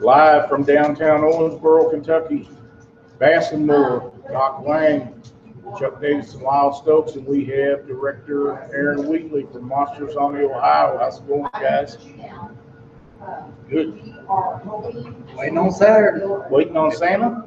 Live 0.00 0.48
from 0.48 0.62
downtown 0.64 1.20
Owensboro, 1.20 1.90
Kentucky, 1.90 2.48
Bass 3.18 3.50
and 3.52 3.66
Moore, 3.66 4.12
Doc 4.30 4.64
Lang, 4.66 5.20
Chuck 5.78 6.00
Davis 6.00 6.34
and 6.34 6.42
Lyle 6.42 6.72
Stokes, 6.72 7.16
and 7.16 7.26
we 7.26 7.44
have 7.46 7.86
Director 7.86 8.68
Aaron 8.72 9.08
Wheatley 9.08 9.46
from 9.52 9.66
Monsters 9.68 10.14
on 10.16 10.34
the 10.34 10.44
Ohio. 10.44 10.98
How's 10.98 11.18
it 11.18 11.26
going, 11.26 11.48
guys? 11.52 11.98
Good. 13.68 14.00
Waiting 15.36 15.58
on 15.58 15.72
Saturday. 15.72 16.24
Waiting 16.48 16.76
on 16.76 16.92
Santa? 16.92 17.44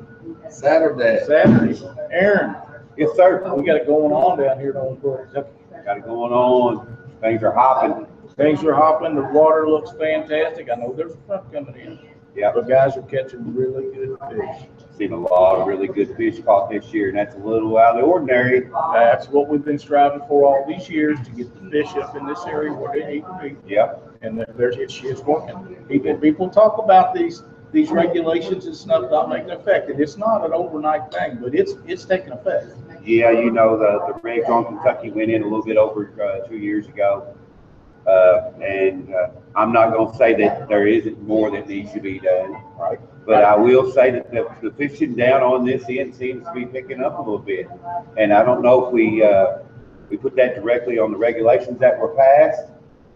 Saturday. 0.49 1.23
Saturday. 1.25 1.79
Aaron, 2.11 2.57
Yes, 2.97 3.09
sir. 3.15 3.41
we 3.55 3.63
got 3.65 3.77
it 3.77 3.87
going 3.87 4.11
on 4.11 4.37
down 4.37 4.59
here 4.59 4.71
in 4.71 4.75
Owensboro, 4.75 5.23
Kentucky. 5.31 5.49
Got 5.85 5.97
it 5.99 6.05
going 6.05 6.33
on. 6.33 6.97
Things 7.21 7.41
are 7.43 7.53
hopping. 7.53 8.05
Things 8.35 8.63
are 8.63 8.73
hopping, 8.73 9.15
the 9.15 9.21
water 9.23 9.69
looks 9.69 9.91
fantastic. 9.97 10.69
I 10.71 10.75
know 10.75 10.93
there's 10.93 11.11
a 11.13 11.17
front 11.27 11.51
coming 11.51 11.75
in. 11.75 11.99
Yeah. 12.35 12.51
But 12.53 12.67
guys 12.67 12.95
are 12.95 13.01
catching 13.03 13.53
really 13.53 13.93
good 13.93 14.17
fish. 14.29 14.67
Seen 14.97 15.11
a 15.13 15.19
lot 15.19 15.59
of 15.59 15.67
really 15.67 15.87
good 15.87 16.15
fish 16.15 16.39
caught 16.43 16.69
this 16.69 16.93
year, 16.93 17.09
and 17.09 17.17
that's 17.17 17.35
a 17.35 17.39
little 17.39 17.77
out 17.77 17.95
of 17.95 18.01
the 18.01 18.07
ordinary. 18.07 18.69
That's 18.93 19.27
what 19.29 19.49
we've 19.49 19.63
been 19.63 19.79
striving 19.79 20.21
for 20.27 20.45
all 20.45 20.65
these 20.67 20.89
years, 20.89 21.17
to 21.25 21.31
get 21.31 21.53
the 21.61 21.69
fish 21.69 21.93
up 21.95 22.15
in 22.15 22.25
this 22.25 22.43
area 22.45 22.71
where 22.71 22.93
they 22.93 23.15
need 23.15 23.21
to 23.21 23.39
be. 23.41 23.57
Yep. 23.67 24.17
And 24.21 24.45
there's, 24.55 24.77
it's, 24.77 25.01
it's 25.03 25.21
working. 25.21 25.75
People, 25.87 26.15
people 26.17 26.49
talk 26.49 26.77
about 26.77 27.13
these, 27.13 27.43
these 27.71 27.89
regulations 27.89 28.65
and 28.65 28.75
stuff 28.75 29.09
not 29.09 29.29
making 29.29 29.51
effect, 29.51 29.89
and 29.89 29.99
it's 29.99 30.17
not 30.17 30.45
an 30.45 30.53
overnight 30.53 31.11
thing, 31.11 31.39
but 31.41 31.55
it's, 31.55 31.73
it's 31.85 32.05
taking 32.05 32.31
effect. 32.31 32.67
Yeah, 33.03 33.31
you 33.31 33.49
know, 33.51 33.77
the, 33.77 34.13
the 34.13 34.19
regs 34.19 34.47
on 34.47 34.65
Kentucky 34.65 35.09
went 35.09 35.31
in 35.31 35.41
a 35.41 35.45
little 35.45 35.63
bit 35.65 35.77
over, 35.77 36.13
uh, 36.21 36.47
two 36.47 36.57
years 36.57 36.87
ago. 36.87 37.35
Uh, 38.05 38.51
and, 38.61 39.13
uh, 39.13 39.29
I'm 39.55 39.73
not 39.73 39.93
gonna 39.93 40.15
say 40.17 40.33
that 40.35 40.69
there 40.69 40.87
isn't 40.87 41.21
more 41.27 41.51
that 41.51 41.67
needs 41.67 41.91
to 41.93 41.99
be 41.99 42.19
done. 42.19 42.61
Right. 42.77 42.99
But 43.25 43.43
I 43.43 43.55
will 43.55 43.91
say 43.91 44.11
that 44.11 44.31
the, 44.31 44.49
the 44.61 44.71
fishing 44.71 45.15
down 45.15 45.43
on 45.43 45.65
this 45.65 45.83
end 45.89 46.15
seems 46.15 46.45
to 46.45 46.53
be 46.53 46.65
picking 46.65 47.03
up 47.03 47.19
a 47.19 47.21
little 47.21 47.37
bit. 47.37 47.67
And 48.17 48.33
I 48.33 48.43
don't 48.43 48.61
know 48.61 48.85
if 48.85 48.93
we, 48.93 49.23
uh, 49.23 49.59
we 50.09 50.17
put 50.17 50.35
that 50.37 50.55
directly 50.55 50.97
on 50.97 51.11
the 51.11 51.17
regulations 51.17 51.79
that 51.79 51.99
were 51.99 52.15
passed, 52.15 52.67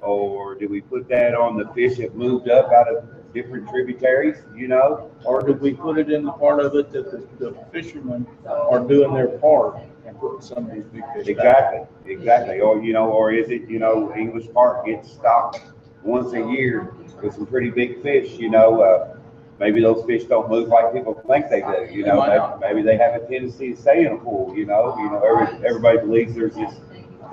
or 0.02 0.56
do 0.56 0.68
we 0.68 0.82
put 0.82 1.10
that 1.10 1.34
on 1.34 1.58
the 1.58 1.68
fish 1.74 1.98
that 1.98 2.16
moved 2.16 2.50
up 2.50 2.72
out 2.72 2.88
of 2.88 3.06
different 3.34 3.68
tributaries, 3.68 4.38
you 4.56 4.68
know? 4.68 5.12
Or 5.26 5.42
did 5.42 5.60
we 5.60 5.74
put 5.74 5.98
it 5.98 6.12
in 6.12 6.24
the 6.24 6.32
part 6.32 6.60
of 6.60 6.76
it 6.76 6.92
that 6.92 7.12
the, 7.12 7.28
the 7.40 7.58
fishermen 7.72 8.28
are 8.48 8.80
doing 8.80 9.14
their 9.14 9.40
part 9.40 9.80
and 10.06 10.18
putting 10.20 10.42
some 10.42 10.70
of 10.70 10.72
these 10.72 10.86
big 10.86 11.04
fish 11.14 11.36
back? 11.36 11.74
Exactly, 11.76 12.14
exactly. 12.14 12.60
Or, 12.60 12.82
you 12.82 12.94
know, 12.94 13.10
or 13.10 13.32
is 13.32 13.50
it, 13.50 13.68
you 13.68 13.80
know, 13.80 14.14
English 14.16 14.46
Park 14.54 14.86
gets 14.86 15.12
stocked 15.12 15.62
once 16.06 16.34
a 16.34 16.40
year 16.40 16.94
with 17.22 17.34
some 17.34 17.46
pretty 17.46 17.70
big 17.70 18.02
fish, 18.02 18.38
you 18.38 18.50
know? 18.50 18.82
Uh, 18.82 19.18
maybe 19.60 19.82
those 19.82 20.06
fish 20.06 20.24
don't 20.26 20.50
move 20.50 20.70
like 20.70 20.94
people 20.94 21.14
think 21.28 21.50
they 21.50 21.62
do, 21.62 21.94
you 21.94 22.06
know? 22.06 22.26
They. 22.26 22.68
Maybe 22.68 22.82
they 22.82 22.98
have 22.98 23.22
a 23.22 23.28
tendency 23.28 23.74
to 23.74 23.82
stay 23.82 24.06
in 24.06 24.14
a 24.14 24.18
pool, 24.18 24.56
you 24.56 24.66
know? 24.66 24.96
You 24.98 25.10
know, 25.10 25.22
every, 25.22 25.68
everybody 25.68 25.98
believes 26.00 26.36
there's 26.36 26.56
this, 26.56 26.74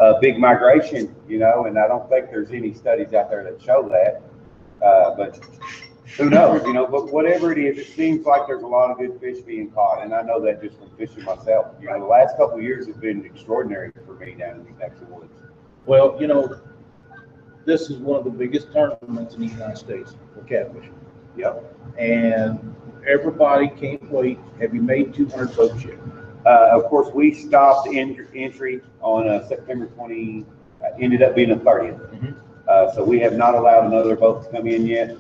uh, 0.01 0.19
big 0.21 0.39
migration, 0.39 1.15
you 1.29 1.39
know, 1.39 1.67
and 1.67 1.79
I 1.79 1.87
don't 1.87 2.09
think 2.09 2.31
there's 2.31 2.51
any 2.51 2.73
studies 2.73 3.13
out 3.15 3.31
there 3.31 3.45
that 3.45 3.61
show 3.63 3.89
that. 3.89 4.23
Uh, 4.85 5.15
but 5.17 5.39
who 6.17 6.29
knows, 6.29 6.63
you 6.67 6.73
know, 6.73 6.87
but 6.87 7.13
whatever 7.13 7.53
it 7.53 7.59
is, 7.59 7.79
it 7.79 7.95
seems 7.95 8.27
like 8.27 8.47
there's 8.47 8.63
a 8.63 8.67
lot 8.67 8.91
of 8.91 8.99
good 8.99 9.21
fish 9.21 9.43
being 9.43 9.71
caught, 9.71 10.03
and 10.03 10.15
I 10.15 10.23
know 10.23 10.41
that 10.41 10.63
just 10.63 10.79
from 10.79 10.91
fishing 10.97 11.25
myself. 11.25 11.69
You 11.81 11.89
know, 11.89 12.01
the 12.01 12.07
last 12.07 12.37
couple 12.37 12.57
of 12.57 12.63
years 12.63 12.87
have 12.87 13.01
been 13.01 13.25
extraordinary 13.25 13.93
for 14.05 14.15
me 14.15 14.35
down 14.35 14.61
in 14.61 14.65
these 14.65 14.77
neck 14.79 14.93
woods. 15.09 15.33
Well, 15.87 16.17
you 16.21 16.27
know, 16.27 16.61
this 17.65 17.91
is 17.91 17.99
one 17.99 18.19
of 18.19 18.25
the 18.25 18.31
biggest 18.31 18.73
tournaments 18.73 19.35
in 19.35 19.41
the 19.41 19.47
United 19.47 19.79
States 19.79 20.15
for 20.35 20.43
catfishing. 20.43 20.93
Yep. 21.37 21.77
And 21.99 22.75
everybody 23.07 23.69
can't 23.69 24.11
wait. 24.11 24.39
Have 24.61 24.75
you 24.75 24.83
made 24.83 25.15
two 25.15 25.29
hundred 25.29 25.57
boats 25.57 25.85
yet? 25.85 25.99
Uh, 26.45 26.71
of 26.73 26.85
course, 26.85 27.09
we 27.15 27.33
stopped 27.33 27.89
en- 27.89 28.27
entry 28.35 28.81
on, 29.01 29.29
uh, 29.29 29.47
September 29.49 29.87
twenty, 29.87 30.45
uh, 30.85 30.89
ended 31.01 31.23
up 31.23 31.35
being 31.35 31.51
the 31.51 31.57
thirtieth. 31.57 31.97
Mhm. 31.97 32.35
Uh, 32.69 32.93
so 32.93 33.05
we 33.05 33.19
have 33.21 33.35
not 33.35 33.55
allowed 33.55 33.87
another 33.87 34.17
boat 34.17 34.45
to 34.45 34.51
come 34.51 34.67
in 34.67 34.87
yet. 34.87 35.17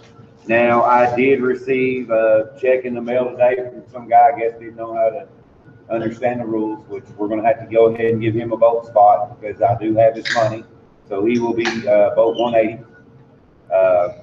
Now, 0.48 0.82
I 0.82 1.14
did 1.14 1.40
receive 1.40 2.10
a 2.10 2.50
check 2.60 2.84
in 2.84 2.94
the 2.94 3.00
mail 3.00 3.30
today 3.30 3.56
from 3.56 3.84
some 3.92 4.08
guy, 4.08 4.30
I 4.34 4.38
guess 4.38 4.58
didn't 4.58 4.76
know 4.76 4.94
how 4.94 5.10
to 5.10 5.28
understand 5.90 6.40
the 6.40 6.44
rules, 6.44 6.84
which 6.88 7.04
we're 7.16 7.28
gonna 7.28 7.46
have 7.46 7.60
to 7.60 7.72
go 7.72 7.86
ahead 7.86 8.12
and 8.12 8.20
give 8.20 8.34
him 8.34 8.52
a 8.52 8.56
boat 8.56 8.86
spot 8.86 9.40
because 9.40 9.62
I 9.62 9.76
do 9.78 9.94
have 9.94 10.16
his 10.16 10.26
money. 10.34 10.64
So 11.12 11.26
he 11.26 11.38
will 11.38 11.52
be, 11.52 11.66
uh, 11.86 12.14
one 12.16 12.54
eighty. 12.54 12.78
Uh, 13.70 14.20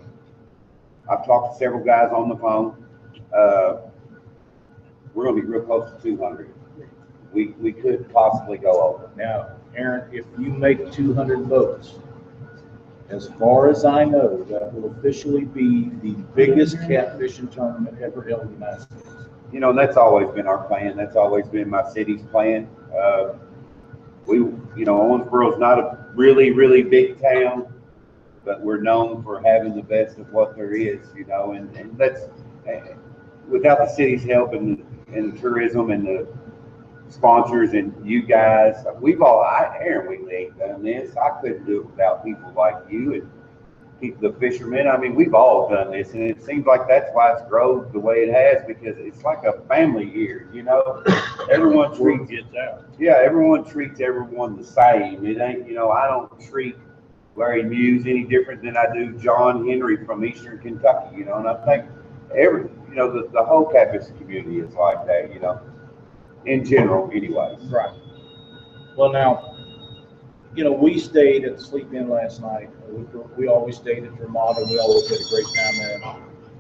I've 1.08 1.24
talked 1.24 1.54
to 1.54 1.60
several 1.60 1.84
guys 1.84 2.12
on 2.12 2.30
the 2.30 2.36
phone. 2.36 2.84
Uh, 3.32 3.82
we're 5.14 5.26
gonna 5.26 5.40
be 5.40 5.46
real 5.46 5.62
close 5.62 5.92
to 5.92 6.02
two 6.02 6.18
hundred. 6.18 6.52
We, 7.32 7.50
we 7.62 7.74
could 7.74 8.12
possibly 8.12 8.58
go 8.58 8.82
over. 8.82 9.12
Now, 9.16 9.52
Aaron, 9.76 10.10
if 10.12 10.26
you 10.40 10.50
make 10.50 10.92
two 10.92 11.14
hundred 11.14 11.42
votes, 11.44 12.00
as 13.10 13.30
far 13.38 13.70
as 13.70 13.86
I 13.86 14.04
know, 14.04 14.44
that 14.46 14.74
will 14.74 14.92
officially 14.94 15.46
be 15.46 15.92
the 16.02 16.14
biggest 16.34 16.78
catfishing 16.78 17.54
tournament 17.54 18.02
ever 18.02 18.24
held 18.28 18.42
in 18.42 18.48
the 18.48 18.54
United 18.54 18.82
States. 18.82 19.10
You 19.54 19.60
know, 19.60 19.74
that's 19.74 19.96
always 19.96 20.32
been 20.32 20.48
our 20.48 20.64
plan. 20.64 20.98
That's 20.98 21.16
always 21.16 21.48
been 21.50 21.70
my 21.70 21.88
city's 21.92 22.24
plan. 22.32 22.68
Uh, 23.00 23.34
we, 24.30 24.38
you 24.38 24.86
know, 24.86 25.02
Owensboro's 25.02 25.60
not 25.60 25.80
a 25.80 26.06
really, 26.14 26.52
really 26.52 26.84
big 26.84 27.20
town, 27.20 27.74
but 28.46 28.62
we're 28.62 28.82
known 28.82 29.24
for 29.24 29.42
having 29.42 29.76
the 29.76 29.82
best 29.82 30.18
of 30.20 30.32
what 30.32 30.56
there 30.56 30.74
is, 30.74 31.00
you 31.16 31.26
know, 31.26 31.54
and, 31.54 31.76
and 31.76 31.98
that's, 31.98 32.22
eh, 32.68 32.94
without 33.50 33.80
the 33.80 33.88
city's 33.88 34.24
help 34.24 34.54
and, 34.54 34.86
and 35.08 35.40
tourism 35.40 35.90
and 35.90 36.06
the 36.06 36.28
sponsors 37.10 37.74
and 37.74 37.94
you 38.06 38.22
guys, 38.22 38.86
we've 39.02 39.22
all, 39.22 39.42
I, 39.42 39.76
Aaron, 39.82 40.26
we 40.26 40.34
ain't 40.34 40.60
done 40.60 40.84
this. 40.84 41.16
I 41.18 41.42
couldn't 41.42 41.66
do 41.66 41.82
it 41.82 41.86
without 41.88 42.24
people 42.24 42.54
like 42.56 42.78
you 42.90 43.16
and 43.16 43.32
the 44.02 44.36
fishermen. 44.40 44.88
I 44.88 44.98
mean, 44.98 45.16
we've 45.16 45.34
all 45.34 45.70
done 45.70 45.92
this 45.92 46.14
and 46.14 46.24
it 46.24 46.42
seems 46.44 46.66
like 46.66 46.88
that's 46.88 47.10
why 47.14 47.34
it's 47.34 47.48
grown 47.50 47.92
the 47.92 48.00
way 48.00 48.18
it 48.18 48.34
has 48.34 48.66
because 48.66 48.98
it's 48.98 49.24
like 49.24 49.44
a 49.44 49.62
family 49.68 50.10
here, 50.10 50.50
you 50.54 50.64
know? 50.64 51.04
Everyone 51.52 51.96
treats 51.96 52.30
gets 52.30 52.56
out. 52.56 52.86
yeah, 52.98 53.20
everyone 53.22 53.66
treats 53.66 54.00
everyone 54.00 54.58
the 54.58 54.64
same. 54.64 55.26
It 55.26 55.40
ain't, 55.40 55.68
you 55.68 55.74
know, 55.74 55.92
I 55.92 56.08
don't 56.08 56.32
treat 56.40 56.76
Larry 57.36 57.64
Muse 57.64 58.06
any 58.06 58.24
different 58.24 58.62
than 58.62 58.78
I 58.78 58.92
do 58.94 59.18
John 59.18 59.68
Henry 59.68 60.06
from 60.06 60.24
Eastern 60.26 60.60
Kentucky, 60.60 61.18
you 61.18 61.26
know, 61.26 61.38
and 61.38 61.48
I 61.48 61.66
think 61.66 61.86
every, 62.36 62.70
you 62.90 62.96
know, 62.96 63.12
the, 63.12 63.30
the 63.32 63.44
whole 63.44 63.66
catfish 63.66 64.08
community 64.18 64.60
is 64.60 64.74
like 64.76 65.06
that, 65.08 65.34
you 65.34 65.40
know, 65.40 65.60
in 66.46 66.64
general, 66.66 67.10
anyway. 67.14 67.58
Right. 67.70 67.94
Well, 68.98 69.12
now, 69.12 69.59
you 70.60 70.66
know, 70.66 70.74
we 70.74 71.00
stayed 71.00 71.46
at 71.46 71.56
the 71.56 71.64
Sleep 71.64 71.94
Inn 71.94 72.10
last 72.10 72.42
night. 72.42 72.70
We, 72.90 73.06
we 73.38 73.48
always 73.48 73.78
stayed 73.78 74.04
at 74.04 74.20
Ramada. 74.20 74.66
We 74.70 74.78
always 74.78 75.08
had 75.10 75.22
a 75.22 75.30
great 75.30 75.46
time 75.56 75.78
there. 75.78 76.16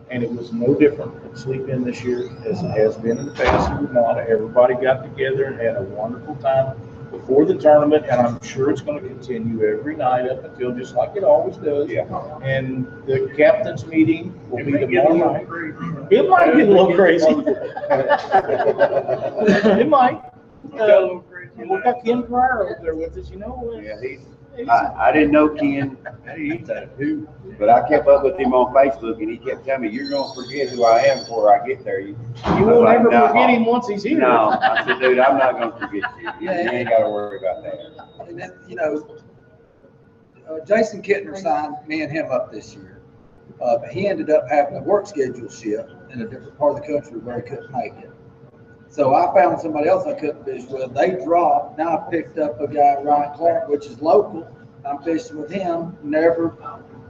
And 0.09 0.23
it 0.23 0.31
was 0.31 0.53
no 0.53 0.73
different 0.73 1.21
at 1.25 1.37
Sleep 1.37 1.67
Inn 1.67 1.83
this 1.83 2.01
year 2.01 2.31
as 2.47 2.63
it 2.63 2.69
has 2.69 2.95
been 2.95 3.17
in 3.17 3.25
the 3.25 3.33
past 3.33 3.69
at 3.69 3.81
Ramada. 3.81 4.25
Everybody 4.25 4.75
got 4.75 5.03
together 5.03 5.47
and 5.47 5.59
had 5.59 5.75
a 5.75 5.81
wonderful 5.81 6.35
time 6.35 6.79
before 7.11 7.43
the 7.43 7.55
tournament, 7.55 8.05
and 8.09 8.21
I'm 8.21 8.41
sure 8.41 8.69
it's 8.69 8.79
gonna 8.79 9.01
continue 9.01 9.65
every 9.65 9.97
night 9.97 10.29
up 10.29 10.45
until, 10.45 10.71
just 10.71 10.95
like 10.95 11.17
it 11.17 11.25
always 11.25 11.57
does. 11.57 11.89
Yeah. 11.89 12.03
And 12.41 12.87
the 13.05 13.33
captain's 13.35 13.85
meeting 13.85 14.33
will 14.49 14.63
be 14.63 14.71
tomorrow 14.77 15.33
night. 15.33 15.47
It 16.09 16.29
might 16.29 16.55
get 16.55 16.69
a 16.69 16.71
little 16.71 16.95
crazy. 16.95 17.27
It 19.81 19.89
might. 19.89 20.21
Uh, 21.59 21.65
We 21.75 21.81
got 21.81 22.03
Ken 22.03 22.23
Pryor 22.23 22.63
over 22.63 22.79
there 22.81 22.95
with 22.95 23.17
us, 23.17 23.29
you 23.29 23.37
know. 23.37 23.71
and 23.73 23.83
Yeah, 23.85 23.99
he's, 24.01 24.19
he's- 24.55 24.69
I, 24.69 25.09
I 25.09 25.11
didn't 25.11 25.31
know 25.31 25.49
Ken, 25.49 25.97
but 27.57 27.69
I 27.69 27.87
kept 27.87 28.07
up 28.07 28.23
with 28.23 28.37
him 28.39 28.53
on 28.53 28.73
Facebook 28.73 29.17
and 29.21 29.29
he 29.29 29.37
kept 29.37 29.65
telling 29.65 29.81
me, 29.83 29.89
you're 29.89 30.09
gonna 30.09 30.33
forget 30.33 30.69
who 30.69 30.83
I 30.85 30.99
am 31.01 31.19
before 31.19 31.53
I 31.53 31.65
get 31.67 31.83
there. 31.83 31.99
You 31.99 32.17
You 32.57 32.65
won't 32.65 32.87
I 32.87 32.97
was 32.97 33.07
ever 33.07 33.09
"No." 33.11 33.27
forget 33.27 33.49
him 33.49 33.65
once 33.65 33.87
he's 33.87 34.03
here. 34.03 34.19
No, 34.19 34.49
I 34.51 34.83
said, 34.85 34.99
dude, 34.99 35.19
I'm 35.19 35.37
not 35.37 35.53
gonna 35.53 35.71
forget 35.73 36.03
you. 36.21 36.29
You 36.39 36.49
Yeah. 36.51 36.71
ain't 36.71 36.89
gotta 36.89 37.09
worry 37.09 37.37
about 37.39 37.63
that. 37.63 38.27
And 38.27 38.39
then, 38.39 38.53
you 38.67 38.75
know, 38.75 39.07
uh, 40.49 40.59
Jason 40.65 41.01
Kittner 41.01 41.37
signed 41.37 41.75
me 41.87 42.01
and 42.01 42.11
him 42.11 42.31
up 42.31 42.51
this 42.51 42.75
year. 42.75 43.01
Uh, 43.61 43.77
but 43.77 43.89
he 43.89 44.07
ended 44.07 44.29
up 44.29 44.47
having 44.49 44.77
a 44.77 44.81
work 44.81 45.05
schedule 45.05 45.49
shift 45.49 45.89
in 46.11 46.21
a 46.21 46.27
different 46.27 46.57
part 46.57 46.75
of 46.75 46.81
the 46.81 46.87
country 46.87 47.19
where 47.19 47.37
he 47.37 47.41
couldn't 47.49 47.71
make 47.71 47.93
it. 47.97 48.08
So 48.89 49.13
I 49.13 49.33
found 49.35 49.59
somebody 49.61 49.87
else 49.87 50.05
I 50.07 50.13
couldn't 50.13 50.43
fish 50.45 50.63
with. 50.69 50.93
They 50.93 51.11
dropped. 51.23 51.77
Now 51.77 51.97
I 51.97 52.09
picked 52.09 52.39
up 52.39 52.59
a 52.59 52.67
guy, 52.67 52.95
Ryan 53.01 53.33
Clark, 53.35 53.67
which 53.69 53.85
is 53.85 54.01
local. 54.01 54.47
I'm 54.85 55.03
fishing 55.03 55.37
with 55.37 55.51
him. 55.51 55.95
Never 56.03 56.55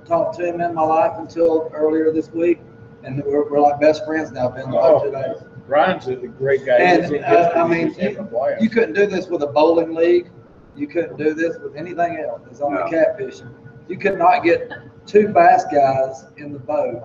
talked 0.05 0.37
to 0.39 0.45
him 0.45 0.59
in 0.59 0.73
my 0.73 0.81
life 0.81 1.13
until 1.17 1.69
earlier 1.73 2.11
this 2.11 2.29
week. 2.31 2.59
And 3.03 3.23
we're, 3.23 3.49
we're 3.49 3.61
like 3.61 3.79
best 3.79 4.05
friends 4.05 4.31
now. 4.31 4.49
Been 4.49 4.71
like 4.71 5.03
two 5.03 5.11
days. 5.11 5.37
Ryan's 5.67 6.07
a 6.07 6.15
great 6.15 6.65
guy. 6.65 6.77
And, 6.77 7.05
He's 7.05 7.23
uh, 7.23 7.53
I 7.55 7.65
mean, 7.67 7.87
He's 7.87 7.97
having 7.97 8.17
a 8.17 8.23
blast. 8.23 8.61
You 8.61 8.69
couldn't 8.69 8.93
do 8.93 9.05
this 9.05 9.27
with 9.27 9.43
a 9.43 9.47
bowling 9.47 9.93
league. 9.93 10.29
You 10.75 10.87
couldn't 10.87 11.17
do 11.17 11.33
this 11.33 11.57
with 11.63 11.75
anything 11.75 12.17
else. 12.17 12.41
It's 12.49 12.59
only 12.59 12.79
No. 12.79 12.85
catfishing. 12.87 13.51
You 13.87 13.97
could 13.97 14.17
not 14.17 14.43
get 14.43 14.71
two 15.05 15.29
bass 15.29 15.63
guys 15.71 16.25
in 16.37 16.51
the 16.53 16.59
boat 16.59 17.03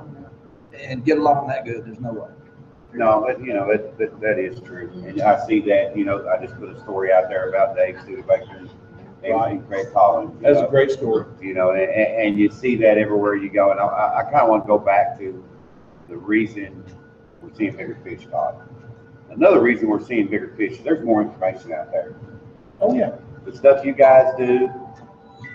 and 0.79 1.05
get 1.05 1.19
along 1.19 1.47
that 1.49 1.65
good, 1.65 1.85
there's 1.87 2.00
no 2.00 2.12
way. 2.12 2.29
No, 2.94 3.25
but, 3.26 3.44
you 3.44 3.52
know, 3.52 3.67
that, 3.70 3.99
that, 3.99 4.20
that 4.20 4.38
is 4.38 4.61
true. 4.61 4.91
And 5.06 5.20
I 5.20 5.44
see 5.46 5.61
that, 5.62 5.96
you 5.96 6.05
know, 6.05 6.29
I 6.29 6.44
just 6.44 6.58
put 6.58 6.69
a 6.69 6.81
story 6.81 7.12
out 7.12 7.29
there 7.29 7.49
about 7.49 7.76
Dave 7.76 7.99
Studebaker 8.02 8.56
and 8.56 8.70
and 9.25 9.67
Craig 9.67 9.93
Collins. 9.93 10.41
That's 10.41 10.61
a 10.61 10.67
great 10.67 10.91
story. 10.91 11.26
You 11.41 11.55
know, 11.55 11.70
and, 11.70 11.91
and 11.91 12.38
you 12.38 12.50
see 12.50 12.76
that 12.76 12.99
everywhere 12.99 13.37
you 13.37 13.49
go. 13.49 13.70
And 13.70 13.81
I, 13.81 14.19
I 14.19 14.23
kind 14.25 14.43
of 14.43 14.49
want 14.49 14.64
to 14.64 14.67
go 14.67 14.79
back 14.79 15.19
to 15.19 15.44
the 16.08 16.17
reason 16.17 16.85
we're 17.41 17.55
seeing 17.55 17.76
bigger 17.76 17.99
fish 18.05 18.26
caught. 18.31 18.56
Another 19.31 19.61
reason 19.61 19.88
we're 19.88 20.05
seeing 20.05 20.29
bigger 20.29 20.55
fish, 20.56 20.73
is 20.73 20.85
there's 20.85 21.05
more 21.05 21.23
information 21.23 21.73
out 21.73 21.90
there. 21.90 22.14
Oh, 22.81 22.94
yeah. 22.94 23.17
The 23.44 23.56
stuff 23.56 23.85
you 23.85 23.93
guys 23.93 24.35
do, 24.37 24.70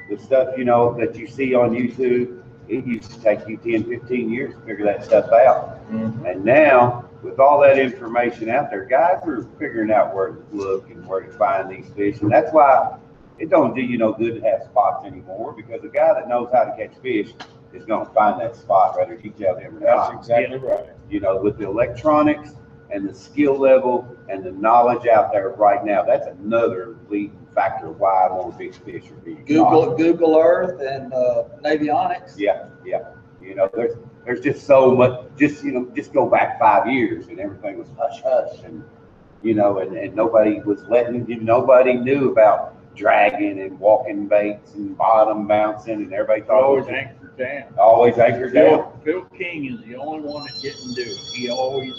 the 0.10 0.18
stuff, 0.18 0.58
you 0.58 0.66
know, 0.66 0.98
that 1.00 1.16
you 1.16 1.28
see 1.28 1.54
on 1.54 1.72
YouTube, 1.72 2.44
it 2.68 2.86
used 2.86 3.12
to 3.12 3.22
take 3.22 3.48
you 3.48 3.58
10, 3.58 3.86
15 3.86 4.30
years 4.30 4.54
to 4.54 4.60
figure 4.62 4.86
that 4.86 5.04
stuff 5.04 5.26
out. 5.32 5.90
Mm-hmm. 5.92 6.26
And 6.26 6.44
now, 6.44 7.09
with 7.22 7.40
all 7.40 7.60
that 7.62 7.78
information 7.78 8.50
out 8.50 8.70
there, 8.70 8.86
guys 8.86 9.22
are 9.26 9.44
figuring 9.58 9.92
out 9.92 10.16
where 10.16 10.30
to 10.30 10.44
look 10.52 10.90
and 10.90 11.06
where 11.06 11.22
to 11.22 11.32
find 11.34 11.70
these 11.70 11.90
fish. 11.94 12.22
And 12.22 12.32
that's 12.32 12.52
why 12.54 12.98
it 13.38 13.50
don't 13.50 13.74
do 13.74 13.82
you 13.82 13.98
no 13.98 14.14
good 14.14 14.42
to 14.42 14.50
have 14.50 14.64
spots 14.64 15.06
anymore, 15.06 15.54
because 15.54 15.84
a 15.84 15.90
guy 15.90 16.14
that 16.14 16.28
knows 16.28 16.50
how 16.54 16.66
to 16.66 16.76
catch 16.76 16.98
fish 17.02 17.34
is 17.74 17.86
gonna 17.86 18.06
find 18.06 18.40
that 18.42 18.56
spot, 18.56 18.98
whether 18.98 19.16
you 19.16 19.32
tell 19.32 19.56
him 19.56 19.78
or 19.78 19.80
not. 19.80 20.12
That's 20.14 20.30
exactly 20.30 20.58
right. 20.58 20.86
You 21.10 21.20
know, 21.20 21.38
with 21.38 21.58
the 21.58 21.68
electronics 21.68 22.52
and 22.90 23.08
the 23.08 23.14
skill 23.14 23.58
level 23.58 24.16
and 24.30 24.44
the 24.44 24.52
knowledge 24.52 25.06
out 25.08 25.32
there 25.32 25.50
right 25.50 25.86
now, 25.86 26.04
that's 26.04 26.28
another 26.28 26.98
leading 27.10 27.48
factor 27.54 27.88
of 27.88 28.00
why 28.00 28.28
more 28.30 28.52
big 28.54 28.74
fish 28.74 29.10
are 29.12 29.16
being 29.16 29.38
caught. 29.38 29.48
Google, 29.48 29.96
Google 29.96 30.38
Earth 30.38 30.82
and, 30.82 31.14
uh, 31.14 31.44
Navionics. 31.62 32.34
Yeah, 32.38 32.66
yeah. 32.86 33.12
You 33.42 33.56
know, 33.56 33.70
there's, 33.74 33.96
there's 34.30 34.42
just 34.42 34.68
so 34.68 34.94
much, 34.94 35.22
just, 35.40 35.64
you 35.64 35.72
know, 35.72 35.92
just 35.96 36.14
go 36.14 36.30
back 36.30 36.60
five 36.60 36.86
years 36.88 37.30
and 37.30 37.40
everything 37.40 37.80
was 37.80 37.88
hush 37.98 38.22
hush 38.22 38.64
and, 38.64 38.84
you 39.42 39.56
know, 39.56 39.80
and, 39.80 39.98
and 39.98 40.16
nobody 40.16 40.60
was 40.60 40.84
letting, 40.84 41.28
you 41.28 41.40
nobody 41.42 41.96
knew 41.96 42.32
about 42.32 42.76
dragging 42.96 43.60
and 43.60 43.80
walking 43.80 44.28
baits 44.28 44.76
and 44.76 44.96
bottom 44.96 45.48
bouncing 45.48 45.96
and 45.96 46.14
everybody 46.14 46.42
thought 46.42 46.60
it 46.60 46.64
Always 46.64 46.86
was 46.86 46.94
anchored 46.94 47.38
down. 47.40 47.74
always 47.80 48.18
anchored 48.20 48.54
down. 48.54 48.92
Phil, 49.04 49.24
Phil 49.30 49.38
King 49.40 49.66
is 49.74 49.84
the 49.88 49.96
only 49.96 50.20
one 50.30 50.46
that 50.46 50.62
didn't 50.62 50.94
do 50.94 51.02
it. 51.02 51.18
He 51.34 51.50
always 51.50 51.96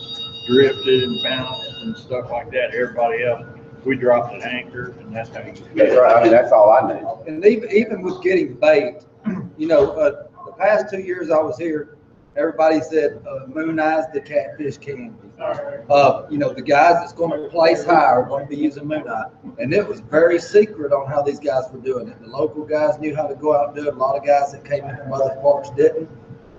drifted 0.47 1.03
and 1.03 1.21
bounced 1.25 1.83
and 1.83 1.97
stuff 1.97 2.31
like 2.31 2.53
that. 2.53 2.73
Everybody 2.77 3.25
else, 3.25 3.45
we 3.85 3.97
dropped 3.97 4.33
an 4.35 4.43
anchor 4.43 4.95
and 5.01 5.13
that's 5.13 5.31
how 5.31 5.41
you. 5.41 5.55
That's 5.75 5.97
right. 5.97 6.17
I 6.19 6.23
mean, 6.23 6.31
that's 6.31 6.53
all 6.53 6.71
I 6.71 6.93
knew. 6.93 7.09
And 7.27 7.45
even, 7.45 7.69
even 7.73 8.03
with 8.03 8.23
getting 8.23 8.55
bait, 8.55 8.99
you 9.59 9.67
know, 9.67 9.91
uh, 9.95 10.29
the 10.47 10.53
past 10.53 10.91
two 10.95 11.01
years 11.01 11.33
I 11.33 11.39
was 11.39 11.59
here, 11.59 11.97
everybody 12.37 12.81
said, 12.81 13.23
uh, 13.29 13.47
moon 13.47 13.79
eyes 13.81 14.05
the 14.13 14.21
catfish 14.21 14.79
candy. 14.79 15.13
Uh, 15.89 16.27
you 16.31 16.39
know, 16.39 16.53
the 16.53 16.63
guys 16.63 16.95
that's 16.95 17.13
gonna 17.13 17.49
place 17.49 17.85
high 17.85 18.05
are 18.05 18.25
gonna 18.25 18.47
be 18.47 18.57
using 18.57 18.87
moon 18.87 19.09
eye. 19.09 19.25
And 19.59 19.73
it 19.73 19.87
was 19.87 20.01
very 20.01 20.39
secret 20.39 20.93
on 20.93 21.09
how 21.09 21.23
these 21.23 21.41
guys 21.41 21.65
were 21.73 21.81
doing 21.81 22.09
it. 22.09 22.21
The 22.21 22.29
local 22.29 22.65
guys 22.65 22.99
knew 22.99 23.17
how 23.17 23.27
to 23.27 23.35
go 23.35 23.57
out 23.57 23.69
and 23.69 23.77
do 23.77 23.89
it. 23.89 23.95
A 23.95 23.97
lot 23.97 24.17
of 24.17 24.25
guys 24.25 24.53
that 24.53 24.65
came 24.65 24.85
in 24.85 24.97
from 24.97 25.13
other 25.13 25.37
parts 25.43 25.71
didn't. 25.71 26.09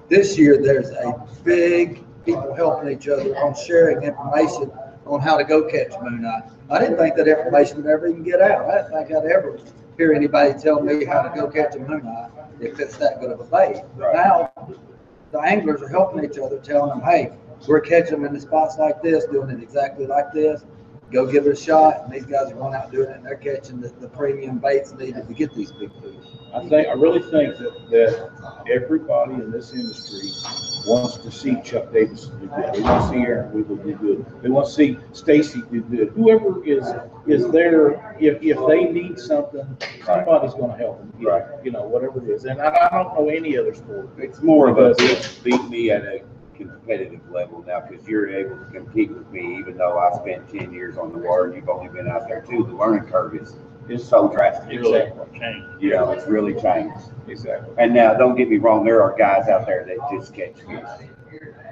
This 0.10 0.38
year, 0.38 0.62
there's 0.62 0.90
a 0.92 1.28
big 1.44 2.04
people 2.26 2.54
helping 2.54 2.92
each 2.92 3.08
other 3.08 3.36
on 3.38 3.56
sharing 3.56 4.04
information 4.04 4.72
on 5.06 5.20
how 5.20 5.38
to 5.38 5.44
go 5.44 5.64
catch 5.64 5.94
moon 6.02 6.26
eye. 6.26 6.42
I 6.70 6.80
didn't 6.80 6.98
think 6.98 7.16
that 7.16 7.28
information 7.28 7.78
would 7.78 7.88
ever 7.88 8.08
even 8.08 8.24
get 8.24 8.42
out. 8.42 8.70
I 8.70 8.82
didn't 8.82 9.08
think 9.08 9.18
I'd 9.18 9.32
ever 9.32 9.60
hear 9.98 10.14
anybody 10.14 10.58
tell 10.60 10.82
me 10.82 11.06
how 11.06 11.22
to 11.22 11.30
go 11.30 11.48
catch 11.48 11.76
a 11.76 11.80
moon 11.80 12.06
eye 12.08 12.30
if 12.60 12.80
it's 12.80 12.98
that 12.98 13.20
good 13.20 13.32
of 13.32 13.40
a 13.40 13.44
bait. 13.46 13.84
But 13.98 14.14
now, 14.14 14.52
the 15.31 15.39
anglers 15.39 15.81
are 15.81 15.89
helping 15.89 16.24
each 16.24 16.38
other, 16.38 16.60
telling 16.60 16.89
them, 16.89 17.01
hey, 17.01 17.31
we're 17.68 17.80
catching 17.80 18.12
them 18.12 18.25
in 18.25 18.33
the 18.33 18.42
spots 18.42 18.78
like 18.78 19.01
this, 19.01 19.25
doing 19.25 19.50
it 19.50 19.62
exactly 19.62 20.06
like 20.06 20.31
this. 20.33 20.66
Go 21.12 21.30
give 21.30 21.45
it 21.45 21.51
a 21.51 21.56
shot. 21.56 22.04
And 22.04 22.13
these 22.13 22.25
guys 22.25 22.51
are 22.51 22.56
going 22.56 22.74
out 22.74 22.92
doing 22.92 23.10
it 23.10 23.18
and 23.18 23.25
they're 23.25 23.36
catching 23.36 23.81
the, 23.81 23.89
the 24.00 24.07
premium 24.07 24.60
baits 24.60 24.94
needed 24.94 25.28
to 25.28 25.33
get 25.33 25.54
these 25.54 25.72
big 25.72 25.92
fish. 26.01 26.16
I 26.54 26.68
think, 26.68 26.88
I 26.88 26.94
really 26.94 27.22
think 27.22 27.57
that, 27.57 27.89
that 27.92 28.63
everybody 28.69 29.33
in 29.33 29.51
this 29.51 29.74
industry 29.74 30.31
wants 30.86 31.18
to 31.18 31.31
see 31.31 31.62
Chuck 31.62 31.92
Davis 31.92 32.25
do 32.25 32.48
good. 32.48 32.74
They 32.74 32.81
want 32.81 33.04
to 33.04 33.10
see 33.10 33.22
Aaron 33.22 33.51
Weaver 33.54 33.75
do 33.75 33.95
good. 33.95 34.25
They 34.42 34.50
want 34.50 34.68
to 34.68 34.74
see 34.74 34.98
Stacy 35.13 35.62
do 35.72 35.81
good. 35.81 36.10
Whoever 36.10 36.63
is, 36.66 36.86
is 37.28 37.51
there, 37.51 38.16
if, 38.19 38.42
if 38.42 38.57
they 38.68 38.86
need 38.86 39.19
something, 39.19 39.66
somebody's 40.04 40.54
gonna 40.54 40.78
help 40.78 41.00
them. 41.00 41.13
get 41.19 41.33
it, 41.33 41.66
You 41.66 41.72
know, 41.72 41.83
whatever 41.83 42.24
it 42.24 42.30
is. 42.30 42.45
And 42.45 42.62
I, 42.62 42.89
I 42.92 43.04
don't 43.04 43.13
know 43.16 43.30
any 43.30 43.57
other 43.57 43.74
sport. 43.74 44.10
It's 44.18 44.42
more 44.42 44.69
of 44.69 44.78
a 44.78 44.95
beat, 44.95 45.39
beat 45.44 45.63
me 45.69 45.92
at 45.92 46.04
a 46.04 46.24
competitive 46.56 47.22
level 47.31 47.63
now, 47.66 47.81
because 47.81 48.07
you're 48.07 48.30
able 48.30 48.57
to 48.57 48.66
compete 48.72 49.12
with 49.12 49.30
me, 49.31 49.57
even 49.57 49.77
though 49.77 49.98
I 49.98 50.16
spent 50.18 50.50
ten 50.50 50.72
years 50.74 50.98
on 50.98 51.12
the 51.12 51.18
water, 51.19 51.45
and 51.45 51.56
you've 51.56 51.69
only 51.69 51.89
been 51.89 52.07
out 52.07 52.27
there 52.27 52.42
too. 52.42 52.63
The 52.63 52.74
learning 52.74 53.10
curve 53.10 53.36
is, 53.36 53.56
is 53.89 54.07
so 54.07 54.28
drastic. 54.30 54.72
Exactly. 54.80 55.39
Change. 55.39 55.66
You 55.80 55.92
know, 55.92 56.12
it's 56.12 56.28
really 56.28 56.54
changed. 56.60 56.98
Exactly. 57.28 57.74
And 57.78 57.94
now, 57.94 58.13
don't 58.13 58.36
get 58.36 58.50
me 58.50 58.57
wrong, 58.57 58.83
there 58.86 59.01
are 59.04 59.16
guys 59.18 59.48
out 59.48 59.66
there 59.66 59.86
that 59.86 59.98
just 60.12 60.33
catch 60.33 60.56
fish. 60.62 61.10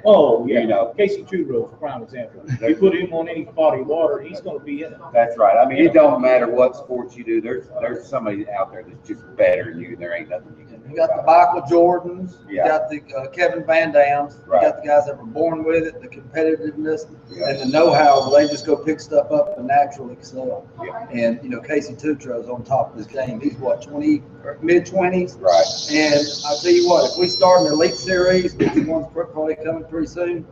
Oh, 0.04 0.46
You 0.46 0.54
yeah. 0.54 0.64
know, 0.64 0.94
Casey 0.96 1.22
Trudeau's 1.24 1.70
a 1.72 1.76
prime 1.76 2.02
example. 2.02 2.42
You 2.60 2.74
put 2.76 2.94
him 2.94 3.12
on 3.12 3.28
any 3.28 3.44
body 3.44 3.82
of 3.82 3.88
water, 3.88 4.20
he's 4.22 4.40
gonna 4.40 4.58
be 4.58 4.82
in 4.84 4.92
it. 4.94 4.98
that's 5.12 5.36
right. 5.36 5.56
I 5.58 5.68
mean, 5.68 5.84
it 5.84 5.92
don't 5.92 6.22
matter 6.22 6.48
what 6.48 6.74
sports 6.76 7.16
you 7.16 7.24
do, 7.24 7.40
there's, 7.42 7.68
there's 7.80 8.06
somebody 8.08 8.48
out 8.50 8.72
there 8.72 8.82
that's 8.82 9.06
just 9.06 9.22
better 9.36 9.72
than 9.72 9.80
you, 9.80 9.88
and 9.88 9.98
there 9.98 10.14
ain't 10.14 10.30
nothing 10.30 10.56
you 10.58 10.64
You 10.90 10.96
got 10.96 11.14
the 11.14 11.22
Michael 11.22 11.62
Jordans, 11.62 12.36
you 12.48 12.56
got 12.56 12.90
the 12.90 13.00
uh, 13.16 13.28
Kevin 13.30 13.64
Van 13.64 13.92
Dams, 13.92 14.38
you 14.44 14.52
got 14.52 14.82
the 14.82 14.88
guys 14.88 15.06
that 15.06 15.16
were 15.16 15.24
born 15.24 15.62
with 15.62 15.84
it, 15.84 16.00
the 16.02 16.08
competitiveness 16.08 17.06
it. 17.30 17.42
and 17.42 17.60
the 17.60 17.66
know-how, 17.66 18.28
they 18.30 18.48
just 18.48 18.66
go 18.66 18.76
pick 18.76 18.98
stuff 18.98 19.30
up 19.30 19.56
and 19.56 19.68
naturally 19.68 20.14
excel. 20.14 20.66
Yeah. 20.82 21.08
And, 21.10 21.40
you 21.44 21.48
know, 21.48 21.60
Casey 21.60 21.94
Tutro's 21.94 22.48
on 22.48 22.64
top 22.64 22.90
of 22.90 22.96
his 22.98 23.06
game. 23.06 23.40
He's 23.40 23.54
what, 23.56 23.82
twenty, 23.82 24.22
mid 24.62 24.84
twenties? 24.84 25.34
Right, 25.34 25.64
And 25.92 26.26
I 26.46 26.56
tell 26.60 26.72
you 26.72 26.88
what, 26.88 27.12
if 27.12 27.18
we 27.18 27.28
start 27.28 27.60
an 27.66 27.72
elite 27.72 27.94
series, 27.94 28.54
which 28.56 28.74
one's 28.86 29.06
probably 29.12 29.54
coming 29.56 29.84
pretty 29.84 30.08
soon, 30.08 30.44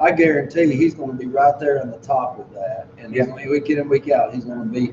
I 0.00 0.10
guarantee 0.10 0.62
you, 0.64 0.72
he's 0.72 0.94
gonna 0.94 1.12
be 1.14 1.26
right 1.26 1.58
there 1.60 1.80
on 1.80 1.90
the 1.90 1.98
top 1.98 2.38
of 2.40 2.52
that. 2.54 2.88
And 2.98 3.14
he's 3.14 3.26
gonna- 3.26 3.48
week 3.48 3.70
in 3.70 3.78
and 3.78 3.88
week 3.88 4.10
out, 4.10 4.34
he's 4.34 4.44
gonna 4.44 4.64
be, 4.64 4.92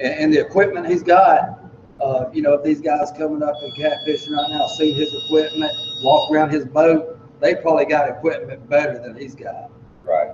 and, 0.00 0.12
and 0.14 0.34
the 0.34 0.40
equipment 0.40 0.86
he's 0.88 1.02
got, 1.04 1.60
uh, 2.00 2.26
you 2.32 2.42
know, 2.42 2.54
if 2.54 2.62
these 2.62 2.80
guys 2.80 3.12
coming 3.16 3.42
up 3.42 3.54
and 3.62 3.72
catfishing 3.74 4.30
right 4.36 4.50
now, 4.50 4.66
see 4.66 4.92
his 4.92 5.14
equipment, 5.24 5.72
walk 6.02 6.30
around 6.30 6.50
his 6.50 6.64
boat, 6.64 7.18
they 7.40 7.54
probably 7.56 7.84
got 7.84 8.08
equipment 8.08 8.68
better 8.68 8.98
than 8.98 9.16
he's 9.16 9.34
got 9.34 9.70
right. 10.04 10.32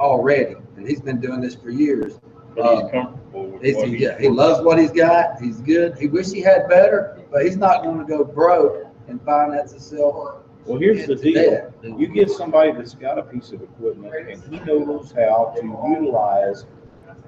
already. 0.00 0.56
And 0.76 0.86
he's 0.86 1.00
been 1.00 1.20
doing 1.20 1.40
this 1.40 1.54
for 1.54 1.70
years. 1.70 2.18
But 2.54 2.62
Uh, 2.66 2.82
he's 2.82 2.90
comfortable 2.92 3.46
with 3.50 3.62
He's, 3.62 3.76
what 3.76 3.88
he's. 3.88 4.00
yeah, 4.00 4.18
he 4.18 4.28
loves 4.28 4.62
what 4.64 4.78
he's 4.78 4.92
got. 4.92 5.40
He's 5.40 5.60
good. 5.60 5.96
He 5.98 6.06
wish 6.06 6.30
he 6.30 6.40
had 6.40 6.68
better, 6.68 7.18
but 7.30 7.44
he's 7.44 7.56
not 7.56 7.82
gonna 7.82 8.04
go 8.04 8.24
broke 8.24 8.86
and 9.08 9.20
finance 9.22 9.72
himself. 9.72 10.36
Well, 10.64 10.78
here's 10.78 11.06
the 11.06 11.16
deal. 11.16 11.34
debt. 11.50 11.72
You 11.82 12.06
get 12.06 12.30
somebody 12.30 12.72
that's 12.72 12.94
got 12.94 13.18
a 13.18 13.22
piece 13.22 13.52
of 13.52 13.60
equipment 13.62 14.14
and 14.30 14.42
he 14.44 14.60
knows 14.60 15.12
how 15.12 15.52
to 15.56 15.66
utilize 15.66 16.64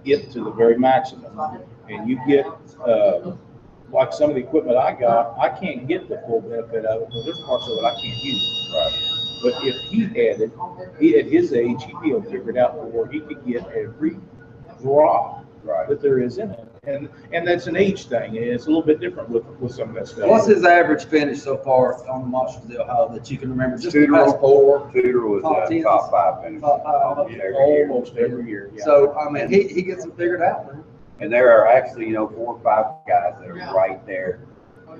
it 0.04 0.30
to 0.30 0.44
the 0.44 0.50
very 0.52 0.78
maximum. 0.78 1.38
And 1.90 2.08
you 2.08 2.18
get, 2.26 2.46
uh, 2.86 3.32
like 3.90 4.12
some 4.12 4.30
of 4.30 4.36
the 4.36 4.42
equipment 4.42 4.76
I 4.76 4.92
got, 4.92 5.38
I 5.38 5.48
can't 5.48 5.86
get 5.86 6.08
the 6.08 6.22
full 6.26 6.40
benefit 6.40 6.84
of 6.84 7.02
it 7.02 7.08
because 7.08 7.24
there's 7.24 7.40
parts 7.42 7.68
of 7.68 7.78
it 7.78 7.84
I 7.84 7.94
can't 8.00 8.24
use. 8.24 8.70
Right. 8.74 9.12
But 9.42 9.64
if 9.64 9.76
he 9.90 10.00
had 10.04 10.40
it, 10.40 10.52
he, 10.98 11.16
at 11.18 11.26
his 11.26 11.52
age, 11.52 11.82
he'd 11.84 12.00
be 12.02 12.10
able 12.10 12.22
to 12.22 12.30
figure 12.30 12.50
it 12.50 12.56
out 12.56 12.74
where 12.92 13.06
he 13.06 13.20
could 13.20 13.44
get 13.46 13.66
every 13.68 14.16
drop 14.82 15.44
Right. 15.62 15.88
that 15.88 16.00
there 16.00 16.20
is 16.20 16.38
in 16.38 16.52
it. 16.52 16.68
And, 16.84 17.08
and 17.32 17.46
that's 17.46 17.66
an 17.66 17.74
age 17.74 18.06
thing. 18.06 18.36
And 18.36 18.46
it's 18.46 18.66
a 18.66 18.68
little 18.68 18.82
bit 18.84 19.00
different 19.00 19.28
with, 19.28 19.44
with 19.58 19.74
some 19.74 19.88
of 19.88 19.94
that 19.96 20.06
stuff. 20.06 20.28
What's 20.28 20.46
his 20.46 20.64
average 20.64 21.06
finish 21.06 21.42
so 21.42 21.56
far 21.58 22.08
on 22.08 22.20
the 22.22 22.26
Monsters 22.28 22.70
of 22.76 22.88
Ohio 22.88 23.12
that 23.12 23.28
you 23.30 23.36
can 23.36 23.50
remember? 23.50 23.76
Just 23.76 23.92
Tudor. 23.92 24.12
past 24.12 24.38
four. 24.38 24.88
Tudor 24.92 25.26
was 25.26 25.42
Top 25.42 25.68
uh, 25.68 25.82
top 25.82 26.10
five 26.12 26.44
finisher. 26.44 26.60
Top 26.60 26.84
five. 26.84 27.02
almost 27.02 27.34
every 27.34 27.66
year. 27.72 27.88
Almost 27.88 28.16
every 28.16 28.48
year, 28.48 28.70
yeah. 28.76 28.84
So, 28.84 29.16
I 29.18 29.28
mean, 29.28 29.48
he, 29.48 29.66
he 29.66 29.82
gets 29.82 30.02
them 30.04 30.12
figured 30.12 30.40
out, 30.40 30.72
man. 30.72 30.84
And 31.20 31.32
there 31.32 31.50
are 31.58 31.66
actually, 31.66 32.06
you 32.06 32.12
know, 32.12 32.28
four 32.28 32.54
or 32.54 32.60
five 32.60 32.86
guys 33.08 33.34
that 33.40 33.48
are 33.48 33.74
right 33.74 34.04
there, 34.06 34.40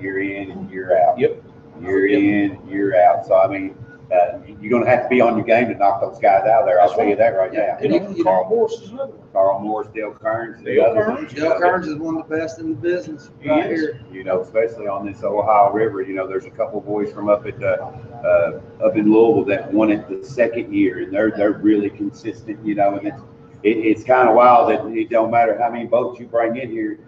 year 0.00 0.20
in 0.20 0.50
and 0.50 0.70
year 0.70 0.98
out. 0.98 1.18
Yep. 1.18 1.42
Year 1.80 2.06
in, 2.06 2.52
and 2.52 2.70
year 2.70 2.98
out. 3.04 3.26
So 3.26 3.38
I 3.38 3.46
mean, 3.48 3.76
uh, 4.10 4.38
you're 4.60 4.70
gonna 4.70 4.88
have 4.88 5.02
to 5.02 5.08
be 5.08 5.20
on 5.20 5.36
your 5.36 5.44
game 5.44 5.68
to 5.68 5.74
knock 5.74 6.00
those 6.00 6.18
guys 6.18 6.46
out 6.46 6.62
of 6.62 6.66
there. 6.66 6.80
I'll 6.80 6.94
tell 6.94 7.04
you 7.04 7.16
that 7.16 7.30
right 7.30 7.52
now. 7.52 7.76
You 7.82 7.88
know, 8.00 8.22
Carl 8.22 8.48
Morris 8.48 8.80
is 8.80 8.90
another 8.90 9.12
one. 9.12 9.28
Carl 9.32 9.58
Morris, 9.58 9.88
Dale 9.92 10.14
Kearns. 10.14 10.58
the 10.58 10.76
Dale 10.76 10.84
others. 10.86 11.04
Kearns. 11.04 11.32
Joe 11.34 11.58
Kearns 11.58 11.86
is 11.88 11.96
one 11.96 12.16
of 12.16 12.26
the 12.26 12.36
best 12.36 12.60
in 12.60 12.70
the 12.70 12.76
business 12.76 13.30
He 13.40 13.50
right 13.50 13.70
is. 13.70 13.80
here. 13.80 14.00
You 14.10 14.24
know, 14.24 14.40
especially 14.40 14.86
on 14.86 15.04
this 15.04 15.22
Ohio 15.22 15.70
River, 15.72 16.00
you 16.00 16.14
know, 16.14 16.26
there's 16.26 16.46
a 16.46 16.50
couple 16.50 16.80
boys 16.80 17.12
from 17.12 17.28
up 17.28 17.44
at, 17.46 17.62
uh, 17.62 17.90
uh, 18.24 18.60
up 18.82 18.96
in 18.96 19.12
Louisville 19.12 19.44
that 19.44 19.70
won 19.70 19.90
it 19.90 20.08
the 20.08 20.24
second 20.26 20.72
year 20.72 21.00
and 21.02 21.12
they're, 21.12 21.32
they're 21.32 21.52
really 21.52 21.90
consistent, 21.90 22.64
you 22.64 22.74
know, 22.74 22.96
and 22.96 23.08
it's, 23.08 23.22
it, 23.62 23.76
it's 23.78 24.04
kind 24.04 24.28
of 24.28 24.34
wild 24.34 24.70
that 24.70 24.86
it 24.96 25.10
don't 25.10 25.30
matter 25.30 25.58
how 25.58 25.70
many 25.70 25.86
boats 25.86 26.18
you 26.20 26.26
bring 26.26 26.56
in 26.56 26.70
here, 26.70 26.98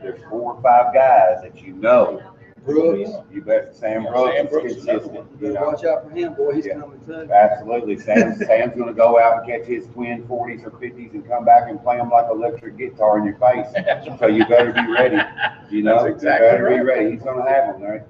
there's 0.00 0.20
four 0.30 0.54
or 0.54 0.62
five 0.62 0.94
guys 0.94 1.42
that 1.42 1.60
you 1.62 1.74
know 1.74 2.22
Brooks. 2.64 3.10
You 3.32 3.40
bet 3.40 3.74
Sam 3.74 4.02
Yeah, 4.04 4.10
Brooks 4.10 4.34
Sam 4.36 4.44
is 4.46 4.50
Brooks 4.52 4.72
is 4.72 4.82
another 4.84 4.98
consistent, 4.98 5.14
one. 5.14 5.28
you 5.40 5.46
Better 5.48 5.52
know. 5.64 5.70
watch 5.70 5.84
out 5.84 6.04
for 6.04 6.10
him, 6.10 6.34
boy, 6.34 6.54
he's 6.54 6.66
Yeah. 6.66 6.74
coming 6.80 7.00
too. 7.06 7.32
Absolutely. 7.32 7.96
Sam, 7.98 8.34
Sam's 8.46 8.76
gonna 8.76 8.92
go 8.92 9.18
out 9.18 9.38
and 9.38 9.46
catch 9.50 9.66
his 9.66 9.86
twin 9.88 10.26
forties 10.26 10.62
or 10.64 10.70
fifties 10.72 11.10
and 11.14 11.26
come 11.26 11.44
back 11.46 11.70
and 11.70 11.82
play 11.82 11.96
them 11.96 12.10
like 12.10 12.26
electric 12.30 12.76
guitar 12.76 13.18
in 13.18 13.24
your 13.24 13.36
face. 13.36 13.66
So 14.18 14.26
you 14.26 14.44
better 14.46 14.72
be 14.72 14.86
ready, 14.92 15.18
you 15.70 15.82
know? 15.82 15.94
That's 15.96 16.04
You 16.08 16.14
exactly 16.14 16.48
better 16.48 16.68
be 16.68 16.74
right. 16.76 16.84
ready. 16.84 17.10
He's 17.12 17.22
gonna 17.22 17.48
have 17.50 17.72
them, 17.78 17.82
right? 17.82 18.02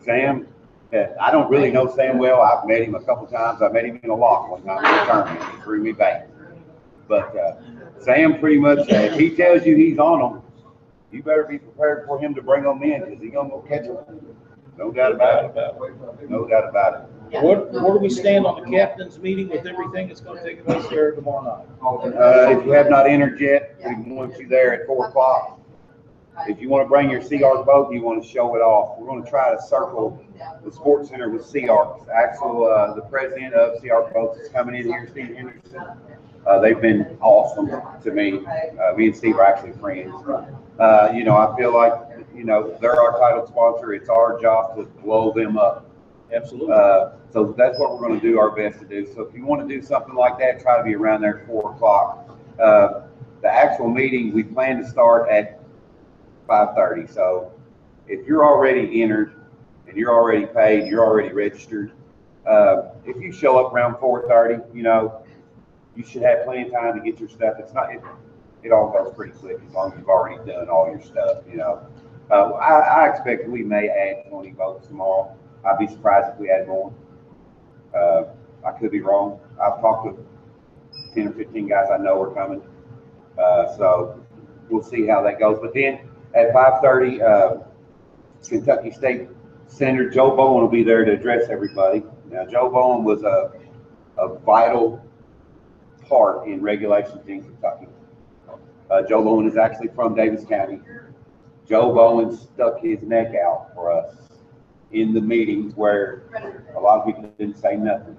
Sam, 0.00 0.48
uh, 0.92 1.04
I 1.18 1.30
don't 1.30 1.48
really 1.50 1.70
know 1.70 1.88
Sam 1.94 2.18
well. 2.18 2.42
I've 2.42 2.66
met 2.68 2.82
him 2.82 2.94
a 2.94 3.00
couple 3.02 3.26
times. 3.26 3.62
I 3.62 3.68
met 3.70 3.86
him 3.86 3.98
in 4.02 4.10
a 4.10 4.14
lock 4.14 4.50
one 4.50 4.62
time 4.64 4.84
in 4.84 5.00
a 5.00 5.06
tournament. 5.06 5.50
He 5.56 5.62
threw 5.62 5.80
me 5.82 5.92
back. 5.92 6.28
But, 7.08 7.36
uh, 7.36 7.56
Sam 8.00 8.38
pretty 8.38 8.58
much, 8.58 8.78
uh, 8.90 8.96
if 8.96 9.14
he 9.18 9.30
tells 9.30 9.64
you 9.66 9.76
he's 9.76 9.98
on 9.98 10.20
them, 10.20 10.42
you 11.12 11.22
better 11.22 11.44
be 11.44 11.58
prepared 11.58 12.06
for 12.06 12.18
him 12.18 12.34
to 12.34 12.42
bring 12.42 12.64
them 12.64 12.82
in 12.82 13.04
because 13.04 13.22
he's 13.22 13.32
gonna 13.32 13.48
go 13.48 13.60
catch 13.60 13.84
them. 13.84 14.36
No 14.76 14.90
doubt 14.90 15.12
about 15.12 15.44
it. 15.56 16.28
No 16.28 16.46
doubt 16.46 16.68
about 16.68 16.94
it. 16.94 17.42
Where, 17.42 17.60
where 17.60 17.92
do 17.94 17.98
we 17.98 18.10
stand 18.10 18.44
on 18.46 18.62
the 18.62 18.76
captain's 18.76 19.18
meeting 19.18 19.48
with 19.48 19.66
everything 19.66 20.08
that's 20.08 20.20
gonna 20.20 20.42
take 20.42 20.64
place 20.64 20.86
there 20.88 21.12
tomorrow 21.12 21.42
night? 21.42 22.16
Uh, 22.16 22.58
if 22.58 22.64
you 22.66 22.72
have 22.72 22.90
not 22.90 23.06
entered 23.06 23.40
yet, 23.40 23.76
we 23.84 24.12
want 24.12 24.36
you 24.38 24.46
there 24.48 24.74
at 24.74 24.86
four 24.86 25.06
o'clock. 25.06 25.60
If 26.48 26.60
you 26.60 26.68
wanna 26.68 26.88
bring 26.88 27.10
your 27.10 27.20
SeaArk 27.20 27.64
boat, 27.64 27.92
you 27.92 28.02
wanna 28.02 28.22
show 28.24 28.56
it 28.56 28.60
off. 28.60 28.98
We're 28.98 29.06
gonna 29.06 29.28
try 29.28 29.54
to 29.54 29.62
circle 29.62 30.20
the 30.64 30.72
sports 30.72 31.08
center 31.10 31.30
with 31.30 31.42
SeaArk. 31.42 32.08
Axel, 32.08 32.64
uh, 32.66 32.94
the 32.94 33.02
president 33.02 33.54
of 33.54 33.80
SeaArk 33.80 34.12
Boats 34.12 34.40
is 34.40 34.48
coming 34.48 34.74
in 34.74 34.88
here, 34.88 35.06
Steve 35.08 35.36
Henderson. 35.36 35.82
Uh, 36.46 36.58
they've 36.58 36.80
been 36.80 37.16
awesome 37.20 37.68
to 38.02 38.10
me. 38.10 38.44
Uh, 38.78 38.94
me 38.94 39.06
and 39.06 39.16
Steve 39.16 39.36
are 39.36 39.44
actually 39.44 39.72
friends. 39.72 40.14
Uh, 40.78 41.10
you 41.14 41.24
know, 41.24 41.36
I 41.36 41.56
feel 41.56 41.72
like, 41.72 41.92
you 42.34 42.44
know, 42.44 42.76
they're 42.80 43.00
our 43.00 43.18
title 43.18 43.46
sponsor. 43.46 43.94
It's 43.94 44.08
our 44.08 44.40
job 44.40 44.76
to 44.76 44.84
blow 45.02 45.32
them 45.32 45.56
up. 45.56 45.86
Absolutely. 46.32 46.72
Uh, 46.74 47.10
so 47.32 47.54
that's 47.56 47.78
what 47.78 47.92
we're 47.92 48.08
gonna 48.08 48.20
do 48.20 48.38
our 48.38 48.50
best 48.50 48.80
to 48.80 48.84
do. 48.86 49.06
So 49.14 49.22
if 49.22 49.34
you 49.34 49.44
wanna 49.44 49.68
do 49.68 49.80
something 49.80 50.14
like 50.14 50.38
that, 50.38 50.60
try 50.60 50.76
to 50.76 50.84
be 50.84 50.94
around 50.94 51.20
there 51.22 51.40
at 51.40 51.46
four 51.46 51.72
o'clock. 51.72 52.38
Uh, 52.60 53.02
the 53.40 53.48
actual 53.48 53.88
meeting, 53.88 54.32
we 54.32 54.42
plan 54.42 54.78
to 54.78 54.88
start 54.88 55.28
at 55.28 55.60
five 56.46 56.74
thirty, 56.74 57.06
so 57.06 57.52
if 58.08 58.26
you're 58.26 58.44
already 58.44 59.02
entered 59.02 59.34
and 59.86 59.96
you're 59.96 60.12
already 60.12 60.46
paid, 60.46 60.88
you're 60.88 61.04
already 61.04 61.32
registered, 61.32 61.92
uh, 62.46 62.90
if 63.04 63.16
you 63.16 63.32
show 63.32 63.58
up 63.58 63.72
around 63.72 63.98
four 63.98 64.26
thirty, 64.28 64.62
you 64.72 64.82
know, 64.82 65.23
you 65.96 66.04
should 66.04 66.22
have 66.22 66.44
plenty 66.44 66.66
of 66.66 66.72
time 66.72 66.98
to 66.98 67.04
get 67.04 67.20
your 67.20 67.28
stuff. 67.28 67.54
It's 67.58 67.72
not, 67.72 67.90
it, 67.92 68.00
it 68.62 68.72
all 68.72 68.90
goes 68.90 69.14
pretty 69.14 69.32
quick 69.32 69.58
as 69.66 69.74
long 69.74 69.92
as 69.92 69.98
you've 69.98 70.08
already 70.08 70.44
done 70.50 70.68
all 70.68 70.88
your 70.88 71.02
stuff, 71.02 71.38
you 71.50 71.56
know. 71.56 71.86
Uh, 72.30 72.52
I, 72.52 72.78
I 72.78 73.10
expect 73.10 73.48
we 73.48 73.62
may 73.62 73.88
add 73.88 74.30
twenty 74.30 74.52
votes 74.52 74.86
tomorrow. 74.86 75.36
I'd 75.64 75.78
be 75.78 75.86
surprised 75.86 76.32
if 76.32 76.40
we 76.40 76.50
add 76.50 76.66
more. 76.66 76.92
Uh, 77.94 78.24
I 78.66 78.72
could 78.72 78.90
be 78.90 79.02
wrong. 79.02 79.38
I've 79.62 79.80
talked 79.80 80.16
to 80.16 80.26
ten 81.14 81.28
or 81.28 81.32
fifteen 81.32 81.68
guys 81.68 81.88
I 81.92 81.98
know 81.98 82.20
are 82.22 82.34
coming. 82.34 82.62
Uh, 83.38 83.76
so 83.76 84.24
we'll 84.70 84.82
see 84.82 85.06
how 85.06 85.20
that 85.22 85.38
goes. 85.38 85.58
But 85.60 85.74
then 85.74 86.08
at 86.34 86.52
five 86.54 86.80
thirty, 86.80 87.20
uh, 87.20 87.58
Kentucky 88.48 88.90
State 88.90 89.28
Senator 89.66 90.08
Joe 90.08 90.34
Bowen 90.34 90.62
will 90.62 90.70
be 90.70 90.82
there 90.82 91.04
to 91.04 91.12
address 91.12 91.50
everybody. 91.50 92.02
Now, 92.30 92.46
Joe 92.46 92.70
Bowen 92.70 93.04
was 93.04 93.22
a, 93.22 93.52
a 94.16 94.38
vital 94.38 95.04
part 96.08 96.46
in 96.46 96.62
regulations 96.62 97.26
in 97.26 97.42
Kentucky. 97.42 97.86
Uh, 98.90 99.02
Joe 99.02 99.22
Bowen 99.22 99.48
is 99.48 99.56
actually 99.56 99.88
from 99.88 100.14
Daviess 100.14 100.48
County. 100.48 100.80
Joe 101.66 101.92
Bowen 101.92 102.36
stuck 102.36 102.80
his 102.80 103.02
neck 103.02 103.34
out 103.34 103.74
for 103.74 103.90
us 103.90 104.14
in 104.92 105.12
the 105.12 105.20
meetings 105.20 105.74
where 105.74 106.24
a 106.76 106.80
lot 106.80 107.00
of 107.00 107.06
people 107.06 107.30
didn't 107.38 107.56
say 107.56 107.76
nothing. 107.76 108.16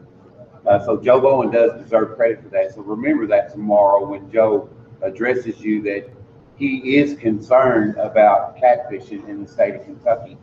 Uh, 0.65 0.83
so 0.83 0.97
Joe 0.97 1.21
Bowen 1.21 1.51
does 1.51 1.79
deserve 1.81 2.15
credit 2.15 2.41
for 2.41 2.49
that. 2.49 2.73
So 2.73 2.81
remember 2.81 3.27
that 3.27 3.51
tomorrow 3.51 4.05
when 4.05 4.31
Joe 4.31 4.69
addresses 5.01 5.61
you 5.61 5.81
that 5.83 6.09
he 6.57 6.97
is 6.97 7.17
concerned 7.19 7.97
about 7.97 8.57
catfishing 8.57 9.27
in 9.29 9.43
the 9.43 9.47
state 9.47 9.75
of 9.75 9.83
Kentucky. 9.85 10.37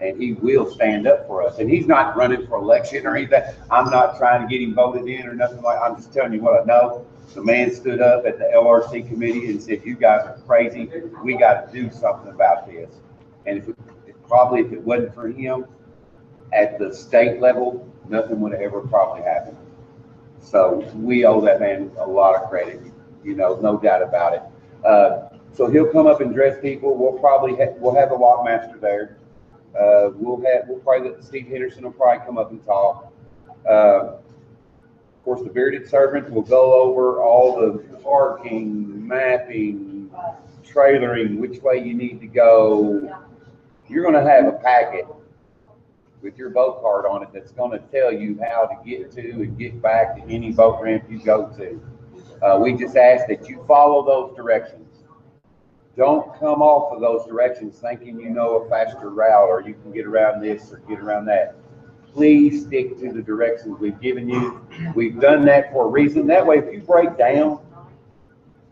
And 0.00 0.20
he 0.20 0.32
will 0.34 0.70
stand 0.70 1.06
up 1.06 1.26
for 1.26 1.42
us. 1.42 1.58
And 1.58 1.70
he's 1.70 1.86
not 1.86 2.16
running 2.16 2.46
for 2.46 2.56
election 2.58 3.06
or 3.06 3.16
anything. 3.16 3.42
I'm 3.70 3.90
not 3.90 4.18
trying 4.18 4.42
to 4.42 4.48
get 4.48 4.60
him 4.62 4.74
voted 4.74 5.06
in 5.08 5.26
or 5.26 5.34
nothing 5.34 5.62
like, 5.62 5.78
I'm 5.80 5.96
just 5.96 6.12
telling 6.12 6.32
you 6.32 6.40
what 6.40 6.60
I 6.60 6.64
know. 6.64 7.06
The 7.34 7.42
man 7.42 7.72
stood 7.72 8.00
up 8.00 8.26
at 8.26 8.38
the 8.38 8.50
LRC 8.54 9.08
committee 9.08 9.50
and 9.50 9.62
said, 9.62 9.82
you 9.84 9.94
guys 9.94 10.22
are 10.26 10.38
crazy. 10.46 10.90
We 11.22 11.36
got 11.36 11.66
to 11.66 11.72
do 11.72 11.90
something 11.90 12.30
about 12.32 12.66
this. 12.66 12.90
And 13.46 13.58
if, 13.58 13.68
it- 13.68 13.76
probably 14.28 14.60
if 14.62 14.72
it 14.72 14.80
wasn't 14.82 15.14
for 15.14 15.28
him, 15.28 15.66
at 16.52 16.78
the 16.78 16.94
state 16.94 17.40
level, 17.40 17.88
nothing 18.08 18.40
would 18.40 18.52
have 18.52 18.60
ever 18.60 18.80
probably 18.82 19.22
happened. 19.22 19.56
So 20.40 20.88
we 20.96 21.24
owe 21.24 21.40
that 21.40 21.60
man 21.60 21.90
a 21.98 22.06
lot 22.06 22.34
of 22.36 22.48
credit, 22.48 22.80
you 23.24 23.34
know, 23.34 23.56
no 23.60 23.78
doubt 23.78 24.02
about 24.02 24.34
it. 24.34 24.42
Uh, 24.86 25.28
so 25.52 25.68
he'll 25.70 25.90
come 25.90 26.06
up 26.06 26.20
and 26.20 26.34
dress 26.34 26.60
people. 26.60 26.96
We'll 26.96 27.18
probably, 27.18 27.56
ha- 27.56 27.74
we'll 27.78 27.94
have 27.94 28.10
a 28.10 28.14
lock 28.14 28.44
master 28.44 28.76
there. 28.78 29.16
Uh, 29.78 30.10
we'll 30.14 30.36
have, 30.38 30.68
we'll 30.68 30.78
probably 30.80 31.10
Steve 31.20 31.48
Henderson 31.48 31.84
will 31.84 31.92
probably 31.92 32.24
come 32.24 32.38
up 32.38 32.50
and 32.50 32.64
talk. 32.64 33.12
Uh, 33.68 34.16
of 34.16 35.24
course, 35.24 35.42
the 35.42 35.50
bearded 35.50 35.88
servant 35.88 36.30
will 36.30 36.42
go 36.42 36.74
over 36.74 37.22
all 37.22 37.58
the 37.58 37.78
parking, 38.02 39.06
mapping, 39.06 40.10
trailering, 40.64 41.38
which 41.38 41.60
way 41.62 41.78
you 41.78 41.94
need 41.94 42.20
to 42.20 42.26
go. 42.26 43.22
You're 43.88 44.04
gonna 44.04 44.28
have 44.28 44.46
a 44.46 44.52
packet 44.52 45.06
with 46.22 46.38
your 46.38 46.50
boat 46.50 46.80
card 46.80 47.06
on 47.06 47.22
it 47.22 47.28
that's 47.32 47.52
gonna 47.52 47.78
tell 47.78 48.12
you 48.12 48.38
how 48.42 48.66
to 48.66 48.88
get 48.88 49.12
to 49.12 49.30
and 49.30 49.58
get 49.58 49.80
back 49.82 50.16
to 50.16 50.22
any 50.22 50.52
boat 50.52 50.80
ramp 50.82 51.04
you 51.08 51.18
go 51.18 51.48
to. 51.56 51.80
Uh, 52.42 52.58
we 52.58 52.74
just 52.74 52.96
ask 52.96 53.26
that 53.26 53.48
you 53.48 53.64
follow 53.66 54.04
those 54.04 54.36
directions. 54.36 54.83
Don't 55.96 56.38
come 56.40 56.60
off 56.60 56.92
of 56.92 57.00
those 57.00 57.26
directions 57.26 57.78
thinking 57.78 58.18
you 58.18 58.30
know 58.30 58.56
a 58.56 58.68
faster 58.68 59.10
route 59.10 59.48
or 59.48 59.60
you 59.60 59.74
can 59.74 59.92
get 59.92 60.06
around 60.06 60.40
this 60.40 60.72
or 60.72 60.78
get 60.88 60.98
around 60.98 61.26
that. 61.26 61.54
Please 62.12 62.66
stick 62.66 62.98
to 63.00 63.12
the 63.12 63.22
directions 63.22 63.78
we've 63.78 64.00
given 64.00 64.28
you. 64.28 64.66
We've 64.94 65.20
done 65.20 65.44
that 65.46 65.72
for 65.72 65.86
a 65.86 65.88
reason. 65.88 66.26
That 66.26 66.46
way, 66.46 66.58
if 66.58 66.72
you 66.72 66.80
break 66.80 67.16
down 67.16 67.60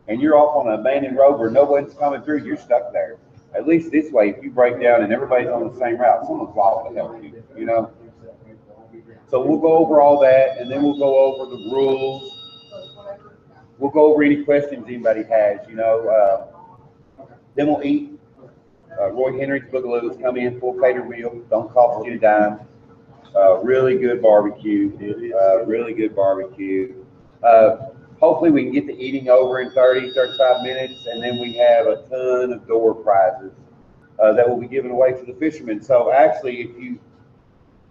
and 0.09 0.21
you're 0.21 0.37
off 0.37 0.57
on 0.57 0.73
an 0.73 0.81
abandoned 0.81 1.17
road 1.17 1.39
where 1.39 1.51
no 1.51 1.65
one's 1.65 1.95
coming 1.95 2.23
through, 2.23 2.45
you're 2.45 2.57
stuck 2.57 2.93
there. 2.93 3.19
At 3.55 3.67
least 3.67 3.93
this 3.93 4.11
way, 4.11 4.31
if 4.31 4.43
you 4.43 4.51
break 4.51 4.81
down 4.81 5.03
and 5.03 5.13
everybody's 5.13 5.49
on 5.49 5.73
the 5.73 5.79
same 5.79 5.99
route, 5.99 6.27
someone's 6.27 6.57
liable 6.57 6.91
to 6.91 6.95
help 6.97 7.23
you, 7.23 7.43
you 7.57 7.67
know? 7.67 7.93
So 9.29 9.45
we'll 9.45 9.59
go 9.59 9.75
over 9.79 10.01
all 10.01 10.21
that 10.21 10.59
and 10.59 10.71
then 10.71 10.83
we'll 10.83 10.99
go 10.99 11.19
over 11.19 11.51
the 11.51 11.71
rules. 11.71 12.31
We'll 13.79 13.91
go 13.91 14.13
over 14.13 14.23
any 14.23 14.45
questions 14.45 14.85
anybody 14.87 15.25
has, 15.25 15.61
you 15.69 15.75
know, 15.75 16.09
uh, 16.09 16.52
then 17.55 17.67
we'll 17.67 17.83
eat. 17.83 18.11
Uh, 19.01 19.11
Roy 19.11 19.39
Henry's 19.39 19.65
Boogaloo's 19.73 20.21
come 20.21 20.37
in, 20.37 20.61
full 20.61 20.79
cater 20.79 21.05
meal, 21.05 21.43
don't 21.49 21.73
cost 21.73 22.07
you 22.07 22.15
a 22.15 22.19
dime. 22.19 22.61
Uh, 23.35 23.59
really 23.61 23.97
good 23.97 24.21
barbecue, 24.21 24.93
uh, 25.35 25.65
really 25.65 25.95
good 25.95 26.15
barbecue. 26.15 26.95
Uh, 27.43 27.77
hopefully 28.21 28.51
we 28.51 28.63
can 28.63 28.73
get 28.73 28.87
the 28.87 28.93
eating 28.93 29.29
over 29.31 29.61
in 29.61 29.71
30, 29.71 30.13
35 30.13 30.63
minutes, 30.63 31.07
and 31.07 31.23
then 31.23 31.41
we 31.41 31.55
have 31.55 31.87
a 31.87 32.03
ton 32.09 32.53
of 32.53 32.67
door 32.69 32.95
prizes 32.95 33.53
uh, 34.19 34.33
that 34.33 34.49
will 34.49 34.59
be 34.59 34.69
given 34.69 34.91
away 34.91 35.13
to 35.13 35.25
the 35.25 35.33
fishermen. 35.35 35.83
So 35.83 36.13
actually, 36.13 36.61
if 36.61 36.79
you, 36.79 36.99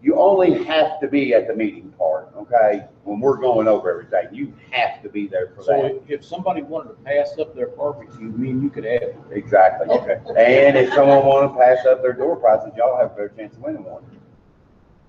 you 0.02 0.16
only 0.16 0.64
have 0.64 1.00
to 1.00 1.08
be 1.08 1.34
at 1.34 1.48
the 1.48 1.56
meeting 1.56 1.94
part, 1.98 2.30
okay? 2.36 2.86
When 3.04 3.20
we're 3.20 3.38
going 3.38 3.68
over 3.68 3.92
everything, 3.92 4.34
you 4.36 4.54
have 4.72 5.02
to 5.04 5.10
be 5.10 5.28
there 5.28 5.50
for 5.56 5.64
So 5.64 5.72
that. 5.74 5.86
if- 5.96 6.10
if 6.10 6.26
somebody 6.26 6.64
wanted 6.64 6.90
to 6.90 6.96
pass 7.04 7.38
up 7.38 7.54
their 7.56 7.68
barbecue, 7.68 8.26
mean, 8.32 8.62
you 8.64 8.70
could 8.70 8.86
have 8.86 9.02
it. 9.04 9.16
Exactly. 9.32 9.88
Okay. 9.96 10.20
And 10.36 10.76
if 10.78 10.94
someone 10.94 11.26
want 11.26 11.54
to 11.54 11.60
pass 11.60 11.86
up 11.86 12.02
their 12.02 12.14
door 12.14 12.36
prizes, 12.36 12.72
y'all 12.76 12.98
have 12.98 13.12
a 13.12 13.16
better 13.16 13.30
chance 13.30 13.56
of 13.56 13.62
winning 13.62 13.84
one. 13.84 14.04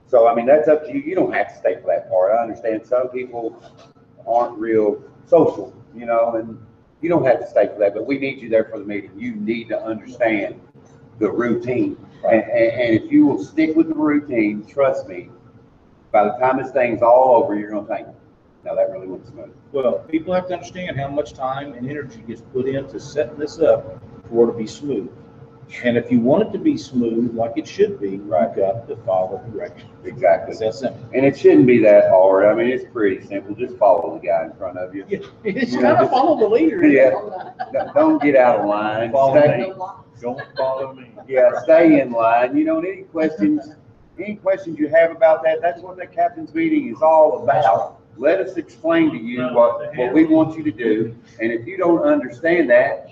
So, 0.07 0.29
I 0.29 0.35
mean, 0.35 0.45
that's 0.45 0.69
up 0.69 0.85
to 0.85 0.93
you. 0.93 1.01
You 1.01 1.15
don't 1.15 1.33
have 1.33 1.49
to 1.49 1.55
stay 1.57 1.77
for 1.77 1.87
that 1.87 2.11
part. 2.11 2.33
I 2.33 2.43
understand 2.43 2.85
some 2.85 3.09
people 3.09 3.57
aren't 4.27 4.59
real 4.59 5.03
social, 5.25 5.73
you 5.95 6.05
know, 6.05 6.35
and 6.35 6.59
you 7.01 7.09
don't 7.09 7.25
have 7.25 7.41
to 7.41 7.47
stay 7.47 7.67
for 7.69 7.79
that, 7.79 7.95
but 7.95 8.07
we 8.07 8.19
need 8.19 8.41
you 8.43 8.51
there 8.51 8.65
for 8.65 8.79
the 8.79 8.85
meeting. 8.85 9.11
You 9.17 9.35
need 9.37 9.69
to 9.71 9.83
understand 9.83 10.61
the 11.19 11.31
routine. 11.31 11.97
And, 12.25 12.43
and, 12.43 12.81
and 12.81 12.95
if 13.05 13.11
you 13.11 13.27
will 13.27 13.43
stick 13.43 13.75
with 13.77 13.89
the 13.89 13.95
routine, 13.95 14.65
trust 14.65 15.09
me, 15.09 15.31
by 16.13 16.25
the 16.25 16.33
time 16.33 16.59
this 16.63 16.71
thing's 16.73 17.03
all 17.03 17.43
over, 17.43 17.59
you're 17.59 17.71
gonna 17.71 17.87
think, 17.87 18.09
no, 18.65 18.77
that 18.77 18.91
really 18.91 19.09
went 19.09 19.27
smooth. 19.27 19.53
Well, 19.73 20.01
people 20.09 20.33
have 20.35 20.47
to 20.49 20.55
understand 20.55 20.97
how 20.97 21.09
much 21.09 21.33
time 21.33 21.73
and 21.73 21.89
energy 21.89 22.23
gets 22.27 22.43
put 22.53 22.69
into 22.69 23.01
setting 23.01 23.39
this 23.39 23.59
up 23.59 24.01
for 24.29 24.49
it 24.49 24.53
to 24.53 24.59
be 24.59 24.67
smooth. 24.67 25.11
And 25.85 25.97
if 25.97 26.11
you 26.11 26.21
want 26.21 26.43
it 26.49 26.53
to 26.53 26.59
be 26.59 26.77
smooth, 26.77 27.35
like 27.35 27.53
it 27.57 27.67
should 27.67 27.99
be, 28.01 28.11
you've 28.11 28.27
Right. 28.29 28.55
got 28.55 28.87
to 28.89 28.97
follow 28.97 29.41
directions. 29.53 29.91
Exactly. 30.05 30.51
It's 30.53 30.61
that 30.61 30.75
simple. 30.75 31.01
And 31.15 31.25
it 31.25 31.37
shouldn't 31.39 31.67
be 31.67 31.79
that 31.83 32.11
hard. 32.11 32.45
I 32.45 32.55
mean, 32.55 32.69
it's 32.69 32.85
pretty 32.93 33.25
simple. 33.27 33.55
Just 33.55 33.77
follow 33.79 34.19
the 34.19 34.27
guy 34.27 34.45
in 34.45 34.53
front 34.53 34.77
of 34.79 34.95
you. 34.95 35.05
It's 35.45 35.75
kind 35.75 35.87
of 35.99 36.11
follow 36.11 36.39
the 36.39 36.49
leader. 36.49 36.83
Yeah. 36.87 37.11
Don't- 37.73 37.95
Don't 37.95 38.23
get 38.23 38.37
out 38.37 38.61
of 38.61 38.67
line. 38.67 39.13
Follow 39.13 39.41
Stay- 39.41 39.59
me. 39.69 39.73
Don't 40.21 40.41
follow 40.57 40.93
me. 40.93 41.11
Yeah, 41.27 41.51
stay 41.63 42.01
in 42.01 42.13
line. 42.13 42.57
You 42.57 42.65
know, 42.65 42.79
and 42.79 42.87
any 42.87 43.03
questions, 43.03 43.75
any 44.19 44.37
questions 44.37 44.79
you 44.79 44.89
have 44.89 45.11
about 45.11 45.43
that, 45.45 45.61
that's 45.63 45.81
what 45.81 45.97
the 45.97 46.07
captain's 46.07 46.55
meeting 46.55 46.89
is 46.95 47.03
all 47.03 47.43
about. 47.43 47.99
Let 48.19 48.41
us 48.41 48.57
explain 48.57 49.11
to 49.11 49.17
you 49.17 49.43
what, 49.55 49.97
what 49.97 50.13
we 50.13 50.27
want 50.27 50.57
you 50.57 50.63
to 50.65 50.71
do. 50.71 51.17
And 51.41 51.51
if 51.51 51.67
you 51.67 51.77
don't 51.79 52.03
understand 52.03 52.69
that, 52.71 53.09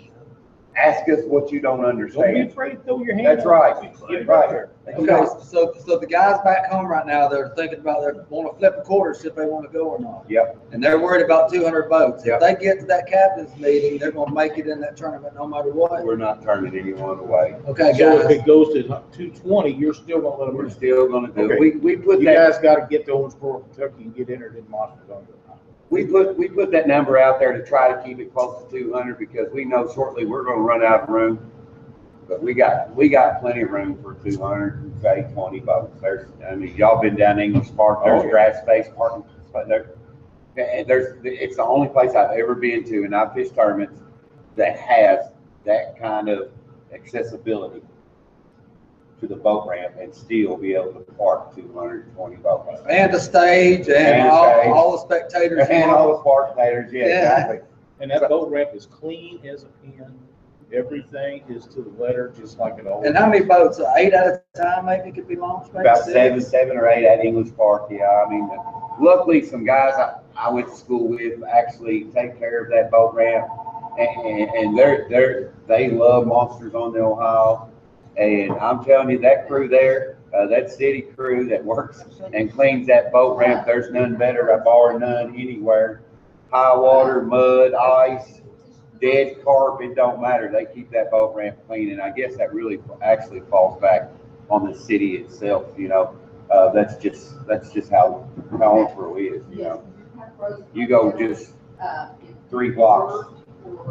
ask 0.77 1.09
us 1.09 1.21
what 1.27 1.51
you 1.53 1.61
don't 1.61 1.79
Don't 1.83 1.97
be 1.97 2.03
understand. 2.03 2.51
afraid 2.51 2.71
to 2.73 2.77
throw 2.79 3.03
your 3.03 3.15
hand. 3.15 3.27
That's 3.27 3.45
right. 3.45 3.75
Get 3.83 4.27
Right. 4.27 4.27
right 4.27 4.49
there. 4.51 4.71
Okay, 4.99 5.27
so, 5.43 5.73
so 5.85 5.99
the 5.99 6.07
guys 6.07 6.41
back 6.43 6.67
home 6.71 6.87
right 6.87 7.07
now, 7.07 7.29
they're 7.29 7.51
thinking 7.57 7.79
about, 7.81 8.01
they 8.03 8.21
wanna 8.29 8.53
flip 8.59 8.75
a 8.79 8.83
quarter, 8.83 9.15
see 9.15 9.29
if 9.29 9.35
they 9.35 9.45
wanna 9.47 9.69
go 9.69 9.89
or 9.89 9.99
not. 10.01 10.25
Yep. 10.29 10.57
And 10.73 10.83
they're 10.83 10.99
worried 10.99 11.25
about 11.25 11.53
two 11.53 11.63
hundred 11.65 11.89
votes. 11.89 12.23
If 12.23 12.29
Yep. 12.29 12.41
they 12.41 12.55
get 12.57 12.81
to 12.81 12.87
that 12.87 13.07
captain's 13.07 13.57
meeting, 13.59 13.99
they're 13.99 14.11
gonna 14.11 14.33
make 14.35 14.59
it 14.59 14.67
in 14.67 14.81
that 14.81 14.97
tournament 14.97 15.35
no 15.35 15.47
matter 15.47 15.71
what. 15.71 16.05
We're 16.05 16.17
not 16.17 16.43
turning 16.43 16.77
anyone 16.77 17.19
away. 17.21 17.57
Okay, 17.69 17.93
So 17.93 18.17
if 18.17 18.23
guys, 18.29 18.37
it 18.39 18.47
goes 18.47 18.73
to 18.75 19.03
two 19.13 19.31
twenty, 19.31 19.71
you're 19.71 19.95
still 19.95 20.21
gonna 20.23 20.37
let 20.37 20.47
them 20.47 20.57
We're 20.57 20.65
in. 20.65 20.71
still 20.71 21.09
gonna 21.09 21.29
do, 21.29 21.43
Okay. 21.45 21.55
it. 21.55 21.61
we, 21.61 21.71
we 21.77 21.97
put 21.97 22.19
You 22.21 22.27
that. 22.27 22.53
guys 22.53 22.59
gotta 22.59 22.87
get 22.91 23.05
to 23.07 23.13
Owensboro, 23.13 23.63
Kentucky 23.73 24.05
and 24.05 24.15
get 24.15 24.31
entered 24.31 24.57
in 24.57 24.69
Monster 24.71 25.01
Thunder. 25.09 25.33
We 25.91 26.07
put, 26.07 26.37
we 26.39 26.49
put 26.49 26.71
that 26.73 26.87
number 26.87 27.19
out 27.19 27.39
there 27.41 27.53
to 27.53 27.67
try 27.67 27.93
to 27.93 28.03
keep 28.03 28.21
it 28.21 28.33
close 28.33 28.65
to 28.65 28.71
two 28.71 28.93
hundred 28.93 29.19
because 29.19 29.53
we 29.53 29.65
know 29.65 29.93
shortly 29.93 30.25
we're 30.25 30.45
gonna 30.45 30.61
run 30.63 30.83
out 30.85 31.03
of 31.03 31.09
room. 31.09 31.51
But 32.29 32.43
we 32.43 32.55
got, 32.55 32.95
we 32.95 33.09
got 33.09 33.41
plenty 33.41 33.63
of 33.63 33.71
room 33.71 34.01
for 34.01 34.15
two 34.15 34.41
hundred 34.41 34.83
and 34.83 35.03
say 35.03 35.29
twenty 35.33 35.59
votes. 35.59 36.01
There's, 36.01 36.29
I 36.49 36.55
mean, 36.55 36.75
y'all 36.77 37.03
been 37.03 37.17
down 37.17 37.41
English 37.41 37.75
Park, 37.77 38.01
Oh, 38.03 38.05
there's 38.05 38.25
yeah. 38.25 38.31
grass 38.31 38.63
space 38.63 38.87
parking, 38.97 39.25
but 39.53 39.69
there. 39.69 39.91
There's, 40.57 41.17
it's 41.25 41.57
the 41.57 41.65
only 41.65 41.89
place 41.89 42.15
I've 42.15 42.37
ever 42.37 42.55
been 42.55 42.85
to 42.85 43.05
and 43.05 43.15
I've 43.15 43.33
fished 43.33 43.55
tournaments 43.55 43.99
that 44.57 44.77
has 44.79 45.31
that 45.65 45.99
kind 45.99 46.29
of 46.29 46.51
accessibility 46.93 47.81
to 49.21 49.27
the 49.27 49.37
boat 49.37 49.67
ramp 49.69 49.95
and 50.01 50.15
still 50.15 50.57
be 50.57 50.75
able 50.75 50.93
to 50.93 51.01
park 51.13 51.55
two 51.55 51.71
hundred 51.75 52.07
and 52.07 52.15
twenty 52.15 52.37
boats. 52.37 52.81
and 52.89 53.13
the 53.13 53.21
stage 53.21 53.89
and 53.89 53.97
And 53.97 54.29
the 54.29 54.33
all, 54.33 54.53
stage. 54.53 54.69
all 54.69 54.93
the 54.93 54.99
spectators. 54.99 55.67
And 55.71 55.91
all 55.91 56.17
the 56.17 56.23
spectators, 56.23 56.93
yeah, 56.93 57.07
Yeah. 57.07 57.35
exactly. 57.41 57.59
And 58.01 58.11
that 58.11 58.29
boat 58.29 58.51
ramp 58.51 58.71
is 58.75 58.87
clean 58.87 59.41
as 59.47 59.65
a 59.65 59.67
pin. 59.85 60.13
Everything 60.73 61.43
is 61.49 61.67
to 61.67 61.83
the 61.83 61.91
letter, 62.03 62.33
just 62.39 62.59
like 62.59 62.79
it 62.79 62.87
always. 62.87 63.09
And 63.09 63.19
how 63.19 63.29
many 63.29 63.45
boats? 63.45 63.81
Uh, 63.81 63.93
Eight 63.97 64.13
at 64.15 64.27
a 64.27 64.43
time 64.57 64.87
maybe 64.87 65.11
could 65.11 65.27
be 65.29 65.35
launched? 65.37 65.73
maybe 65.75 65.87
About 65.87 65.99
six? 65.99 66.13
seven, 66.13 66.41
seven 66.41 66.77
or 66.77 66.89
eight 66.89 67.05
at 67.07 67.25
English 67.25 67.55
Park, 67.57 67.89
yeah, 67.91 68.25
I 68.25 68.31
mean, 68.31 68.49
luckily, 69.01 69.43
some 69.43 69.65
guys 69.65 69.95
I, 69.95 70.15
I 70.37 70.51
went 70.51 70.69
to 70.69 70.77
school 70.77 71.09
with 71.09 71.43
actually 71.43 72.05
take 72.15 72.39
care 72.39 72.63
of 72.63 72.71
that 72.71 72.91
boat 72.91 73.15
ramp. 73.15 73.49
And, 73.99 74.49
and 74.51 74.79
they're, 74.79 75.07
they're, 75.11 75.53
they 75.67 75.91
love 75.91 76.27
monsters 76.29 76.75
on 76.75 76.93
the 76.93 77.01
Ohio. 77.01 77.69
And 78.21 78.53
I'm 78.59 78.85
telling 78.85 79.09
you, 79.09 79.19
that 79.21 79.49
crew 79.49 79.67
there, 79.67 80.19
uh, 80.37 80.47
that 80.49 80.71
city 80.71 81.01
crew 81.01 81.49
that 81.49 81.65
works 81.65 82.05
and 82.35 82.53
cleans 82.53 82.87
that 82.87 83.11
boat 83.13 83.39
ramp, 83.39 83.65
there's 83.65 83.91
none 83.91 84.17
better, 84.17 84.53
I 84.53 84.63
bar 84.63 84.99
none 84.99 85.35
anywhere. 85.35 86.03
High 86.53 86.77
water, 86.77 87.23
mud, 87.23 87.73
ice, 87.73 88.43
dead 89.01 89.43
carp, 89.43 89.81
it 89.81 89.95
don't 89.95 90.21
matter, 90.21 90.53
they 90.53 90.67
keep 90.67 90.91
that 90.91 91.11
boat 91.11 91.35
ramp 91.35 91.57
clean, 91.67 91.93
and 91.93 92.03
I 92.03 92.11
guess 92.11 92.37
that 92.37 92.53
really 92.53 92.79
actually 93.01 93.41
falls 93.49 93.81
back 93.81 94.11
on 94.51 94.71
the 94.71 94.79
city 94.79 95.17
itself, 95.17 95.69
you 95.79 95.89
know? 95.89 96.15
Uh, 96.51 96.71
that's 96.73 96.97
just, 97.03 97.47
that's 97.47 97.73
just 97.73 97.91
how, 97.91 98.29
how 98.51 98.75
Owensboro 98.75 99.19
is, 99.19 99.43
you 99.51 99.63
know? 99.63 99.83
You 100.75 100.87
go 100.89 101.17
just 101.19 101.53
three 102.51 102.71
blocks 102.71 103.33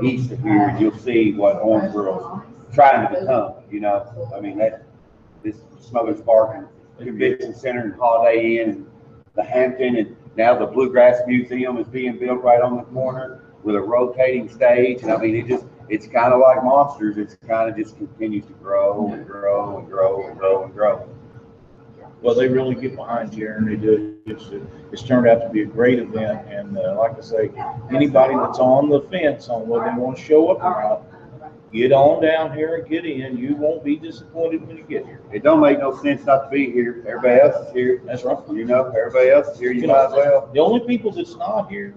east 0.04 0.32
of 0.32 0.40
here, 0.42 0.70
and 0.70 0.80
you'll 0.80 0.98
see 1.00 1.34
what 1.34 1.64
Owensboro's 1.64 2.44
trying 2.74 3.08
to 3.08 3.20
become, 3.20 3.54
you 3.72 3.80
know? 3.80 4.32
I 4.36 4.40
mean, 4.40 4.58
that, 4.60 4.84
this 5.44 5.58
Smothers 5.80 6.22
Park 6.22 6.56
and 6.56 6.68
Convention 6.98 7.54
Center 7.54 7.82
and 7.82 7.94
Holiday 7.96 8.58
Inn 8.58 8.70
and 8.70 8.92
the 9.36 9.44
Hampton, 9.44 9.96
and 9.96 10.16
now 10.36 10.58
the 10.58 10.66
Bluegrass 10.66 11.22
Museum 11.28 11.78
is 11.78 11.88
being 11.88 12.18
built 12.18 12.42
right 12.44 12.62
on 12.62 12.78
the 12.78 12.84
corner 12.84 13.44
with 13.64 13.76
a 13.76 13.82
rotating 13.82 14.50
stage, 14.50 15.02
and 15.02 15.12
I 15.12 15.18
mean, 15.18 15.36
it 15.36 15.48
just, 15.48 15.66
it's 15.90 16.08
kind 16.08 16.34
of 16.34 16.40
like 16.40 16.64
monsters, 16.64 17.18
it's 17.18 17.36
kind 17.48 17.70
of 17.70 17.76
just 17.76 17.98
continues 17.98 18.46
to 18.46 18.54
grow 18.54 19.12
and 19.12 19.26
grow 19.26 19.78
and 19.78 19.88
grow 19.88 20.28
and 20.28 20.38
grow 20.38 20.64
and 20.64 20.74
grow. 20.74 21.10
Well, 22.22 22.36
they 22.36 22.50
really 22.50 22.76
get 22.76 22.96
behind 22.96 23.34
you 23.34 23.50
and 23.50 23.68
they 23.68 23.78
do. 23.78 24.18
It's, 24.26 24.50
it's 24.92 25.02
turned 25.02 25.28
out 25.28 25.42
to 25.42 25.50
be 25.50 25.62
a 25.62 25.66
great 25.66 26.00
event. 26.00 26.48
And, 26.50 26.78
uh, 26.78 26.96
like 26.98 27.18
I 27.18 27.22
say, 27.22 27.50
anybody 27.92 28.36
that's 28.36 28.60
on 28.60 28.90
the 28.90 29.02
fence 29.10 29.48
on 29.48 29.68
whether 29.68 29.86
they 29.86 29.98
want 29.98 30.18
to 30.18 30.24
show 30.24 30.50
up 30.50 30.62
or 30.62 30.82
not, 30.82 31.09
get 31.72 31.92
on 31.92 32.22
down 32.22 32.54
here 32.54 32.76
and 32.76 32.88
get 32.90 33.06
in. 33.06 33.38
You 33.38 33.56
won't 33.56 33.84
be 33.84 33.96
disappointed 33.96 34.66
when 34.68 34.78
you 34.78 34.84
get 34.84 35.06
here. 35.06 35.22
It 35.32 35.44
don't 35.44 35.60
make 35.62 35.80
no 35.80 35.96
sense 36.02 36.26
not 36.26 36.46
to 36.46 36.50
be 36.50 36.72
here, 36.72 37.04
everybody 37.08 37.42
else 37.42 37.68
is 37.68 37.74
here, 37.74 38.02
That's 38.06 38.24
right. 38.24 38.38
you 38.50 38.66
know, 38.66 38.86
everybody 38.96 39.30
else 39.30 39.48
is 39.50 39.60
here, 39.60 39.72
you 39.72 39.88
might 39.88 40.06
as 40.06 40.12
well. 40.14 40.50
The 40.54 40.60
only 40.60 40.82
people 40.82 41.12
that's 41.12 41.36
not 41.36 41.70
here, 41.70 41.94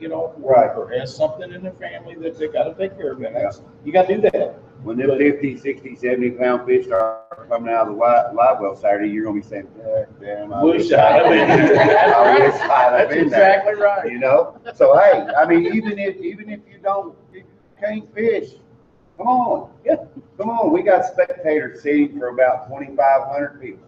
get 0.00 0.12
off 0.12 0.32
Right. 0.38 0.70
or 0.76 0.88
has 0.90 1.14
something 1.14 1.52
in 1.52 1.62
their 1.62 1.72
family 1.72 2.14
that 2.16 2.38
they 2.38 2.48
gotta 2.48 2.74
take 2.74 2.96
care 2.96 3.12
of. 3.12 3.22
And 3.22 3.34
that's, 3.36 3.62
you 3.84 3.92
gotta 3.92 4.16
do 4.16 4.20
that. 4.22 4.58
When 4.82 4.96
them 4.96 5.16
50, 5.16 5.56
60, 5.58 5.94
70 5.94 6.30
pound 6.32 6.66
fish 6.66 6.86
start 6.86 7.48
coming 7.48 7.72
out 7.72 7.86
of 7.86 7.94
the 7.94 8.00
live, 8.00 8.34
live 8.34 8.58
well 8.60 8.74
Saturday, 8.74 9.08
you're 9.10 9.24
gonna 9.24 9.36
be 9.40 9.46
saying, 9.46 9.68
"God 9.80 10.08
damn, 10.20 10.52
I 10.52 10.60
Wish 10.64 10.82
wish 10.84 10.92
I'd 10.92 10.98
I'd 10.98 11.22
have 11.22 11.28
been 11.28 11.46
been 11.46 11.66
here." 11.68 11.76
there. 11.86 12.14
I 12.16 12.32
wish 12.38 12.54
That's 12.58 13.14
been 13.14 13.28
there." 13.28 13.52
exactly 13.58 13.74
right. 13.74 14.10
You 14.10 14.18
know, 14.18 14.56
so 14.74 14.98
hey, 14.98 15.24
I 15.38 15.46
mean, 15.46 15.66
even 15.72 16.00
if, 16.00 16.16
even 16.16 16.48
if 16.50 16.58
you 16.68 16.78
don't, 16.82 17.06
you 17.08 17.21
can't 17.82 18.14
fish, 18.14 18.54
come 19.16 19.26
on, 19.26 19.70
Yeah. 19.84 19.96
come 20.38 20.50
on, 20.50 20.72
we 20.72 20.82
got 20.82 21.04
spectators 21.04 21.82
seating 21.82 22.18
for 22.18 22.28
about 22.28 22.68
twenty-five 22.68 23.28
hundred 23.28 23.60
people. 23.60 23.86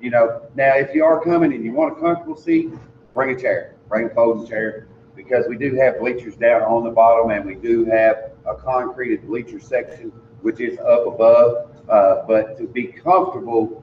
You 0.00 0.10
know, 0.10 0.42
now 0.54 0.74
if 0.76 0.94
you 0.94 1.04
are 1.04 1.20
coming 1.22 1.52
and 1.52 1.64
you 1.64 1.72
want 1.72 1.96
a 1.96 2.00
comfortable 2.00 2.36
seat, 2.36 2.70
bring 3.14 3.34
a 3.36 3.40
chair, 3.40 3.74
bring 3.88 4.06
a 4.06 4.10
folding 4.10 4.46
chair, 4.46 4.88
because 5.14 5.46
we 5.48 5.56
do 5.56 5.74
have 5.76 5.98
bleachers 5.98 6.36
down 6.36 6.62
on 6.62 6.84
the 6.84 6.90
bottom 6.90 7.30
and 7.30 7.44
we 7.44 7.54
do 7.54 7.84
have 7.86 8.32
a 8.46 8.54
concreted 8.54 9.26
bleacher 9.26 9.58
section, 9.58 10.12
which 10.42 10.60
is 10.60 10.78
up 10.80 11.06
above. 11.06 11.70
Uh, 11.88 12.22
but 12.26 12.58
to 12.58 12.64
be 12.66 12.84
comfortable, 12.84 13.82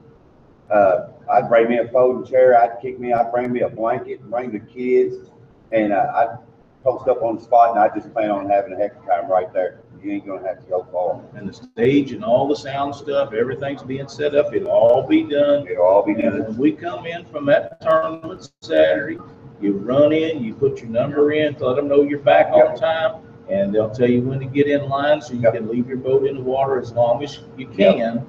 uh, 0.70 1.08
I'd 1.32 1.48
bring 1.48 1.68
me 1.68 1.78
a 1.78 1.88
folding 1.88 2.30
chair, 2.30 2.60
I'd 2.60 2.80
kick 2.80 3.00
me, 3.00 3.12
I'd 3.12 3.32
bring 3.32 3.52
me 3.52 3.60
a 3.62 3.68
blanket, 3.68 4.22
bring 4.30 4.52
the 4.52 4.60
kids, 4.60 5.30
and, 5.72 5.92
uh, 5.92 6.12
I'd 6.14 6.38
post 6.84 7.08
up 7.08 7.22
on 7.22 7.36
the 7.36 7.40
spot 7.40 7.70
and 7.70 7.78
I 7.80 7.88
just 7.94 8.12
plan 8.12 8.30
on 8.30 8.48
having 8.48 8.74
a 8.74 8.76
heck 8.76 8.94
of 8.96 9.04
a 9.04 9.06
time 9.06 9.30
right 9.30 9.52
there. 9.52 9.80
You 10.02 10.12
ain't 10.12 10.26
gonna 10.26 10.46
have 10.46 10.60
to 10.60 10.66
go 10.66 10.86
far. 10.92 11.20
And 11.34 11.48
the 11.48 11.52
stage 11.54 12.12
and 12.12 12.22
all 12.22 12.46
the 12.46 12.54
sound 12.54 12.94
stuff, 12.94 13.32
everything's 13.32 13.82
being 13.82 14.06
set 14.06 14.34
up. 14.34 14.54
It'll 14.54 14.70
all 14.70 15.06
be 15.06 15.22
done. 15.22 15.66
It'll 15.66 15.82
all 15.84 16.04
be 16.04 16.12
And 16.12 16.22
done. 16.22 16.44
when 16.44 16.58
we 16.58 16.72
come 16.72 17.06
in 17.06 17.24
from 17.26 17.46
that 17.46 17.80
tournament 17.80 18.50
Saturday, 18.60 19.18
you 19.62 19.72
run 19.78 20.12
in, 20.12 20.44
you 20.44 20.52
put 20.54 20.80
your 20.80 20.90
number 20.90 21.32
in, 21.32 21.54
to 21.54 21.66
let 21.66 21.76
them 21.76 21.88
know 21.88 22.02
you're 22.02 22.18
back 22.18 22.52
on 22.52 22.76
time, 22.76 23.22
and 23.48 23.74
they'll 23.74 23.88
tell 23.90 24.10
you 24.10 24.20
when 24.20 24.38
to 24.40 24.44
get 24.46 24.66
in 24.66 24.86
line, 24.88 25.22
so 25.22 25.32
you 25.32 25.40
Yep. 25.40 25.54
can 25.54 25.68
leave 25.68 25.88
your 25.88 25.96
boat 25.96 26.26
in 26.26 26.36
the 26.36 26.42
water 26.42 26.78
as 26.78 26.92
long 26.92 27.24
as 27.24 27.40
you 27.56 27.66
can 27.66 28.26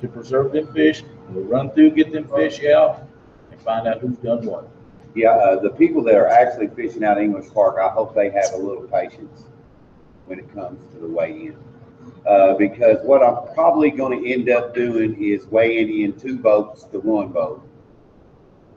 to 0.00 0.08
preserve 0.08 0.52
them 0.52 0.72
fish. 0.72 1.02
We'll 1.30 1.44
run 1.44 1.70
through, 1.72 1.90
get 1.90 2.12
them 2.12 2.28
fish 2.28 2.64
out, 2.64 3.02
and 3.50 3.60
find 3.62 3.88
out 3.88 3.98
who's 4.00 4.16
done 4.18 4.46
what. 4.46 4.68
Yeah, 5.18 5.30
uh, 5.30 5.58
the 5.58 5.70
people 5.70 6.04
that 6.04 6.14
are 6.14 6.28
actually 6.28 6.68
fishing 6.68 7.02
out 7.02 7.18
English 7.18 7.52
Park, 7.52 7.78
I 7.82 7.88
hope 7.88 8.14
they 8.14 8.30
have 8.30 8.52
a 8.54 8.56
little 8.56 8.84
patience 8.84 9.46
when 10.26 10.38
it 10.38 10.54
comes 10.54 10.80
to 10.94 11.00
the 11.00 11.08
weigh-in. 11.08 11.56
Uh, 12.24 12.54
because 12.54 12.98
what 13.02 13.24
I'm 13.24 13.52
probably 13.52 13.90
gonna 13.90 14.24
end 14.24 14.48
up 14.48 14.76
doing 14.76 15.20
is 15.20 15.44
weighing 15.46 16.02
in 16.02 16.12
two 16.12 16.38
boats 16.38 16.84
to 16.92 17.00
one 17.00 17.30
boat. 17.30 17.68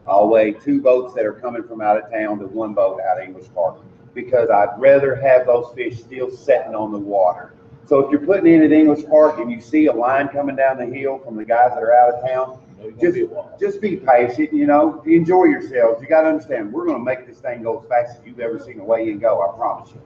I'll 0.07 0.29
weigh 0.29 0.53
two 0.53 0.81
boats 0.81 1.13
that 1.13 1.27
are 1.27 1.33
coming 1.33 1.61
from 1.61 1.79
out 1.79 2.03
of 2.03 2.09
town 2.11 2.39
to 2.39 2.47
one 2.47 2.73
boat 2.73 2.99
out 3.01 3.19
of 3.19 3.23
English 3.23 3.53
Park. 3.53 3.77
Because 4.15 4.49
I'd 4.49 4.79
rather 4.79 5.15
have 5.15 5.45
those 5.45 5.71
fish 5.75 5.99
still 5.99 6.31
setting 6.31 6.73
on 6.73 6.91
the 6.91 6.97
water. 6.97 7.53
So 7.85 7.99
if 7.99 8.09
you're 8.09 8.25
putting 8.25 8.51
in 8.51 8.63
at 8.63 8.71
English 8.71 9.05
Park 9.05 9.37
and 9.37 9.51
you 9.51 9.61
see 9.61 9.85
a 9.85 9.93
line 9.93 10.27
coming 10.29 10.55
down 10.55 10.79
the 10.79 10.87
hill 10.87 11.19
from 11.19 11.35
the 11.35 11.45
guys 11.45 11.69
that 11.75 11.83
are 11.83 11.93
out 11.93 12.15
of 12.15 12.27
town, 12.27 12.59
Gonna 12.81 13.11
be 13.11 13.27
just 13.59 13.79
be 13.79 13.97
patient, 13.97 14.51
you 14.51 14.65
know, 14.65 15.03
enjoy 15.05 15.45
yourselves. 15.45 16.01
You 16.01 16.07
gotta 16.07 16.29
understand, 16.29 16.73
we're 16.73 16.87
gonna 16.87 17.03
make 17.03 17.27
this 17.27 17.37
thing 17.37 17.61
go 17.61 17.79
as 17.79 17.87
fast 17.87 18.19
as 18.19 18.25
you've 18.25 18.39
ever 18.39 18.59
seen 18.59 18.79
a 18.79 18.83
weigh 18.83 19.11
in 19.11 19.19
go, 19.19 19.41
I 19.41 19.55
promise 19.55 19.91
you. 19.93 20.01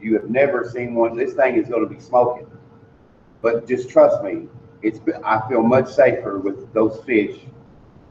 You 0.00 0.14
have 0.14 0.30
never 0.30 0.68
seen 0.68 0.94
one, 0.94 1.16
this 1.16 1.34
thing 1.34 1.56
is 1.56 1.68
gonna 1.68 1.88
be 1.88 2.00
smoking. 2.00 2.46
But 3.42 3.68
just 3.68 3.90
trust 3.90 4.22
me, 4.22 4.48
it's, 4.82 5.00
I 5.22 5.46
feel 5.48 5.62
much 5.62 5.88
safer 5.92 6.38
with 6.38 6.72
those 6.72 7.02
fish 7.04 7.40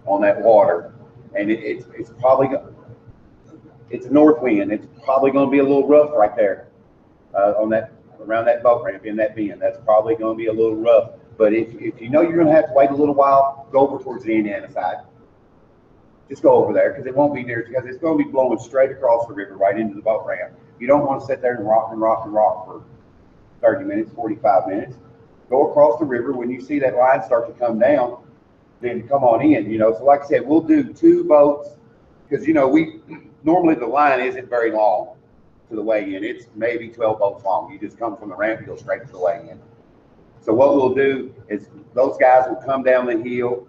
on 0.05 0.21
that 0.21 0.39
water. 0.41 0.93
And 1.35 1.49
it, 1.49 1.59
it's, 1.63 1.85
it's 1.95 2.11
probably, 2.19 2.49
it's 3.89 4.05
a 4.05 4.11
north 4.11 4.41
wind, 4.43 4.71
it's 4.71 4.87
probably 5.03 5.31
gonna 5.31 5.49
be 5.49 5.59
a 5.59 5.63
little 5.63 5.87
rough 5.87 6.11
right 6.15 6.35
there, 6.35 6.67
uh, 7.33 7.53
on 7.57 7.69
that 7.69 7.93
around 8.21 8.45
that 8.45 8.61
boat 8.61 8.83
ramp 8.83 9.05
in 9.05 9.15
that 9.15 9.35
bend. 9.35 9.61
That's 9.61 9.79
probably 9.85 10.15
gonna 10.15 10.35
be 10.35 10.47
a 10.47 10.53
little 10.53 10.75
rough. 10.75 11.11
But 11.37 11.53
if, 11.53 11.73
if 11.75 12.01
you 12.01 12.09
know 12.09 12.21
you're 12.21 12.37
gonna 12.37 12.51
have 12.51 12.67
to 12.67 12.73
wait 12.73 12.89
a 12.89 12.95
little 12.95 13.13
while, 13.13 13.67
go 13.71 13.87
over 13.87 14.03
towards 14.03 14.23
the 14.23 14.33
Indiana 14.33 14.71
side. 14.71 14.97
Just 16.29 16.41
go 16.41 16.55
over 16.55 16.73
there, 16.73 16.91
because 16.91 17.05
it 17.05 17.15
won't 17.15 17.33
be 17.33 17.43
near, 17.43 17.65
because 17.67 17.87
it's 17.87 17.99
gonna 17.99 18.17
be 18.17 18.29
blowing 18.29 18.59
straight 18.59 18.91
across 18.91 19.27
the 19.27 19.33
river, 19.33 19.55
right 19.55 19.77
into 19.79 19.95
the 19.95 20.01
boat 20.01 20.25
ramp. 20.25 20.53
You 20.79 20.87
don't 20.87 21.05
wanna 21.05 21.25
sit 21.25 21.41
there 21.41 21.55
and 21.55 21.67
rock 21.67 21.89
and 21.91 22.01
rock 22.01 22.25
and 22.25 22.33
rock 22.33 22.65
for 22.65 22.83
thirty 23.61 23.85
minutes, 23.85 24.11
forty-five 24.13 24.67
minutes. 24.67 24.97
Go 25.49 25.69
across 25.69 25.99
the 25.99 26.05
river, 26.05 26.33
when 26.33 26.49
you 26.49 26.59
see 26.59 26.79
that 26.79 26.95
line 26.95 27.23
start 27.23 27.47
to 27.47 27.53
come 27.53 27.79
down, 27.79 28.21
then 28.81 29.07
come 29.07 29.23
on 29.23 29.41
in, 29.41 29.71
you 29.71 29.77
know, 29.77 29.93
so 29.93 30.03
like 30.03 30.23
I 30.23 30.27
said, 30.27 30.45
we'll 30.45 30.61
do 30.61 30.91
two 30.91 31.23
boats, 31.23 31.69
because, 32.27 32.45
you 32.45 32.53
know, 32.53 32.67
we, 32.67 32.99
normally 33.43 33.75
the 33.75 33.87
line 33.87 34.19
isn't 34.19 34.49
very 34.49 34.71
long 34.71 35.15
to 35.69 35.75
the 35.75 35.81
weigh 35.81 36.15
in, 36.15 36.23
it's 36.23 36.47
maybe 36.55 36.89
twelve 36.89 37.19
boats 37.19 37.43
long, 37.45 37.71
you 37.71 37.79
just 37.79 37.97
come 37.97 38.17
from 38.17 38.29
the 38.29 38.35
ramp, 38.35 38.59
you 38.59 38.67
go 38.67 38.75
straight 38.75 39.05
to 39.05 39.11
the 39.11 39.19
weigh 39.19 39.47
in. 39.49 39.59
So 40.47 40.53
what 40.53 40.75
we'll 40.75 40.95
do 40.95 41.35
is, 41.49 41.67
those 41.93 42.15
guys 42.17 42.47
will 42.47 42.55
come 42.55 42.81
down 42.81 43.05
the 43.05 43.17
hill, 43.17 43.67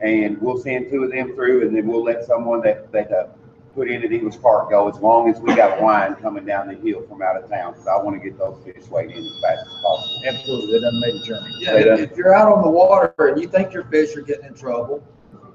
and 0.00 0.40
we'll 0.40 0.58
send 0.58 0.88
two 0.88 1.02
of 1.02 1.10
them 1.10 1.34
through, 1.34 1.66
and 1.66 1.76
then 1.76 1.88
we'll 1.88 2.04
let 2.04 2.24
someone 2.24 2.60
that, 2.62 2.92
that, 2.92 3.10
uh, 3.10 3.26
put 3.74 3.90
in 3.90 4.04
at 4.04 4.12
English 4.12 4.40
Park 4.40 4.70
go, 4.70 4.88
as 4.88 4.98
long 5.00 5.28
as 5.28 5.40
we 5.40 5.56
got 5.56 5.80
a 5.80 5.82
line 5.82 6.14
coming 6.16 6.44
down 6.44 6.68
the 6.68 6.74
hill 6.74 7.02
from 7.08 7.22
out 7.22 7.42
of 7.42 7.50
town, 7.50 7.72
because 7.72 7.88
I 7.88 7.96
want 7.96 8.22
to 8.22 8.30
get 8.30 8.38
those 8.38 8.62
fish 8.62 8.86
weighed 8.88 9.10
in 9.10 9.24
as 9.24 9.40
fast 9.40 9.66
as 9.66 9.82
possible. 9.82 10.22
Absolutely, 10.24 10.72
they 10.72 10.80
done 10.80 11.00
made 11.00 11.14
a 11.14 11.22
journey. 11.24 11.54
Yeah, 11.58 11.76
if 11.76 12.12
if 12.12 12.16
you're 12.16 12.34
out 12.34 12.52
on 12.52 12.62
the 12.62 12.70
water 12.70 13.12
and 13.18 13.40
you 13.40 13.48
think 13.48 13.72
your 13.72 13.84
fish 13.84 14.14
are 14.14 14.20
getting 14.20 14.44
in 14.44 14.54
trouble, 14.54 15.02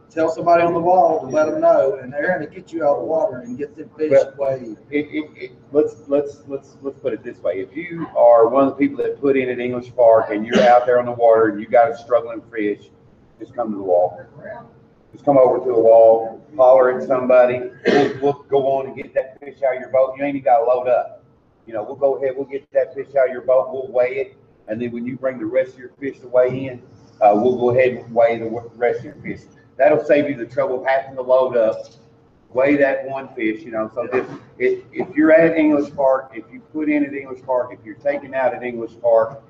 tell 0.09 0.29
somebody 0.29 0.63
on 0.63 0.73
the 0.73 0.79
wall 0.79 1.19
to 1.21 1.27
let 1.27 1.47
them 1.49 1.61
know, 1.61 1.95
and 2.01 2.11
they're 2.11 2.27
gonna 2.27 2.47
get 2.49 2.71
you 2.71 2.83
out 2.83 2.95
of 2.95 2.99
the 2.99 3.05
water 3.05 3.39
and 3.39 3.57
get 3.57 3.75
them 3.75 3.89
fish 3.97 4.11
Well- 4.11 4.33
weighed. 4.37 4.77
It, 4.89 5.05
it, 5.11 5.31
it, 5.35 5.51
let's, 5.71 6.07
let's, 6.07 6.43
let's, 6.47 6.77
let's 6.81 6.99
put 6.99 7.13
it 7.13 7.23
this 7.23 7.39
way, 7.39 7.59
if 7.59 7.75
you 7.75 8.07
are 8.15 8.47
one 8.47 8.67
of 8.67 8.69
the 8.71 8.75
people 8.75 9.03
that 9.03 9.19
put 9.19 9.37
in 9.37 9.49
at 9.49 9.59
English 9.59 9.93
Park 9.95 10.31
and 10.31 10.45
you're 10.45 10.61
out 10.61 10.85
there 10.85 10.99
on 10.99 11.05
the 11.05 11.11
water 11.11 11.47
and 11.49 11.59
you 11.59 11.67
got 11.67 11.91
a 11.91 11.97
struggling 11.97 12.41
fish, 12.51 12.89
just 13.39 13.53
come 13.53 13.71
to 13.71 13.77
the 13.77 13.83
wall. 13.83 14.21
Just 15.11 15.23
come 15.25 15.37
over 15.37 15.57
to 15.59 15.65
the 15.65 15.79
wall, 15.79 16.45
holler 16.55 16.99
at 16.99 17.07
somebody, 17.07 17.61
we'll, 17.87 18.19
we'll 18.21 18.33
go 18.49 18.67
on 18.73 18.87
and 18.87 18.95
get 18.95 19.13
that 19.13 19.39
fish 19.39 19.61
out 19.63 19.75
of 19.75 19.81
your 19.81 19.89
boat, 19.89 20.15
you 20.17 20.23
ain't 20.23 20.35
even 20.35 20.43
gotta 20.43 20.65
load 20.65 20.87
up. 20.87 21.23
You 21.65 21.73
know, 21.73 21.83
we'll 21.83 21.95
go 21.95 22.17
ahead, 22.17 22.33
we'll 22.35 22.45
get 22.45 22.69
that 22.71 22.93
fish 22.93 23.07
out 23.15 23.27
of 23.27 23.31
your 23.31 23.41
boat, 23.41 23.69
we'll 23.71 23.91
weigh 23.91 24.17
it, 24.17 24.37
and 24.67 24.81
then 24.81 24.91
when 24.91 25.05
you 25.05 25.17
bring 25.17 25.37
the 25.39 25.45
rest 25.45 25.73
of 25.73 25.79
your 25.79 25.91
fish 25.99 26.19
to 26.19 26.27
weigh 26.27 26.67
in, 26.67 26.81
uh, 27.21 27.31
we'll 27.33 27.57
go 27.57 27.71
ahead 27.71 27.93
and 27.93 28.13
weigh 28.13 28.37
the 28.37 28.49
rest 28.75 28.99
of 28.99 29.05
your 29.05 29.15
fish. 29.15 29.41
That'll 29.77 30.03
save 30.03 30.29
you 30.29 30.35
the 30.35 30.45
trouble 30.45 30.81
of 30.81 30.87
having 30.87 31.15
to 31.15 31.21
load 31.21 31.55
up, 31.55 31.77
weigh 32.49 32.77
that 32.77 33.05
one 33.05 33.27
fish, 33.35 33.61
you 33.61 33.71
know, 33.71 33.91
so 33.93 34.03
if, 34.11 34.27
if, 34.57 34.83
if 34.91 35.15
you're 35.15 35.31
at 35.31 35.55
English 35.55 35.93
Park, 35.95 36.31
if 36.33 36.45
you 36.51 36.59
put 36.73 36.89
in 36.89 37.05
at 37.05 37.13
English 37.13 37.43
Park, 37.43 37.71
if 37.71 37.85
you're 37.85 37.95
taking 37.95 38.33
out 38.33 38.53
at 38.53 38.63
English 38.63 38.93
Park, 39.01 39.43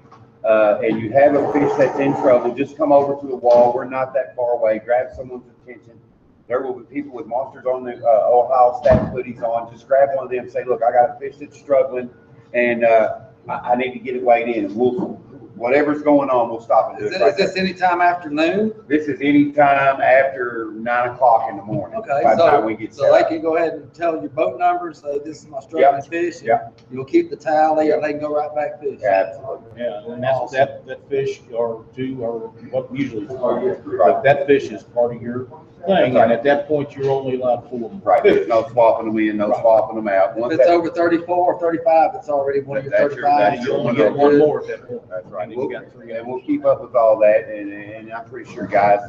uh, 0.44 0.80
and 0.84 1.02
you 1.02 1.12
have 1.12 1.36
a 1.36 1.54
fish 1.54 1.72
that's 1.78 2.00
in 2.00 2.14
trouble, 2.16 2.54
just 2.54 2.78
come 2.78 2.92
over 2.92 3.20
to 3.20 3.28
the 3.28 3.36
wall, 3.36 3.74
we're 3.74 3.86
not 3.86 4.14
that 4.14 4.36
far 4.36 4.54
away, 4.54 4.80
grab 4.84 5.08
someone's 5.16 5.46
attention. 5.62 6.00
There 6.48 6.62
will 6.62 6.74
be 6.74 6.86
people 6.86 7.14
with 7.14 7.28
monsters 7.28 7.66
on 7.66 7.84
the, 7.84 7.96
uh, 7.96 8.30
Ohio 8.30 8.80
staff 8.82 9.14
hoodies 9.14 9.42
on, 9.42 9.72
just 9.72 9.88
grab 9.88 10.10
one 10.14 10.26
of 10.26 10.32
them, 10.32 10.50
say, 10.50 10.64
look, 10.66 10.82
I 10.84 10.92
got 10.92 11.16
a 11.16 11.20
fish 11.20 11.36
that's 11.38 11.58
struggling, 11.58 12.10
and, 12.54 12.84
uh, 12.84 13.20
I, 13.48 13.54
I 13.54 13.76
need 13.76 13.94
to 13.94 14.00
get 14.00 14.16
it 14.16 14.24
weighed 14.24 14.54
in, 14.54 14.76
we'll, 14.76 15.22
whatever's 15.58 16.02
going 16.02 16.30
on, 16.30 16.50
we'll 16.50 16.62
stop 16.62 16.92
and 16.92 17.00
do 17.00 17.06
Is 17.06 17.12
it 17.12 17.20
this, 17.20 17.22
right 17.22 17.32
is 17.32 17.38
this 17.38 17.58
anytime 17.58 18.02
afternoon? 18.02 18.74
This 18.88 19.08
is 19.08 19.20
anytime 19.22 20.00
after 20.02 20.72
nine 20.76 21.10
o'clock 21.10 21.50
in 21.50 21.58
the 21.58 21.64
morning. 21.64 21.98
Okay, 22.00 22.22
By 22.24 22.36
the 22.36 22.44
time 22.44 22.62
so, 22.62 22.66
we 22.66 22.76
get 22.76 22.94
so 22.94 23.04
set 23.04 23.12
they 23.12 23.20
up. 23.22 23.28
can 23.30 23.42
go 23.42 23.58
ahead 23.58 23.74
and 23.74 23.94
tell 23.94 24.14
your 24.20 24.30
boat 24.30 24.60
number, 24.60 24.94
say, 24.94 25.20
this 25.26 25.42
is 25.42 25.48
my 25.48 25.60
struggling 25.60 26.02
fish. 26.04 26.38
and 26.40 26.48
yeah. 26.48 26.70
You'll 26.92 27.06
keep 27.06 27.30
the 27.30 27.36
tally, 27.36 27.92
and 27.92 28.04
they 28.04 28.12
can 28.12 28.22
go 28.22 28.34
right 28.34 28.54
back 28.56 28.80
fishing. 28.80 29.04
Absolutely. 29.06 29.82
Yeah, 29.82 30.06
and 30.08 30.24
that's, 30.24 30.52
that, 30.52 30.86
that 30.86 31.08
fish 31.10 31.42
or 31.54 31.86
two, 31.96 32.18
or 32.24 32.50
what 32.72 32.94
usually 32.96 33.24
is 33.26 33.34
part 33.34 33.58
of 33.58 33.64
your, 33.64 33.76
Right. 33.98 34.14
but 34.14 34.24
that 34.24 34.48
fish 34.48 34.70
is 34.70 34.84
part 34.84 35.16
of 35.16 35.22
your 35.22 35.48
thing, 35.86 36.18
and 36.18 36.32
at 36.32 36.44
that 36.44 36.68
point, 36.68 36.96
you're 36.96 37.10
only 37.10 37.40
allowed 37.40 37.70
four. 37.70 37.90
Right, 38.04 38.24
there's 38.24 38.48
no 38.48 38.68
swapping 38.70 39.08
them 39.08 39.18
in, 39.20 39.38
no 39.38 39.50
Right. 39.50 39.62
swapping 39.62 39.96
them 39.96 40.08
out. 40.08 40.38
If 40.38 40.46
it's 40.52 40.58
that- 40.66 40.70
over 40.70 40.90
thirty-four 40.90 41.54
or 41.54 41.60
thirty-five, 41.60 42.12
it's 42.16 42.30
already 42.30 42.62
one 42.62 42.78
of 42.78 42.84
your 42.86 42.92
That's 42.92 43.02
your- 43.16 43.24
thirty-five. 43.26 43.40
that's 43.54 43.66
You 43.66 43.72
your 43.72 43.80
only 43.80 43.86
one 43.88 43.96
get 43.96 44.16
one 44.16 44.38
more 44.40 44.60
at 44.62 44.68
that 44.68 44.88
point. 44.88 45.10
That's 45.10 45.28
right. 45.28 45.50
You 45.50 45.72
got 45.72 45.92
three 45.92 46.12
And 46.14 46.28
we'll 46.28 46.42
keep 46.42 46.66
up 46.66 46.82
with 46.82 46.96
all 46.96 47.18
that, 47.20 47.48
and, 47.50 47.72
and 47.72 48.12
I'm 48.12 48.26
pretty 48.26 48.52
sure 48.52 48.66
guys, 48.66 49.02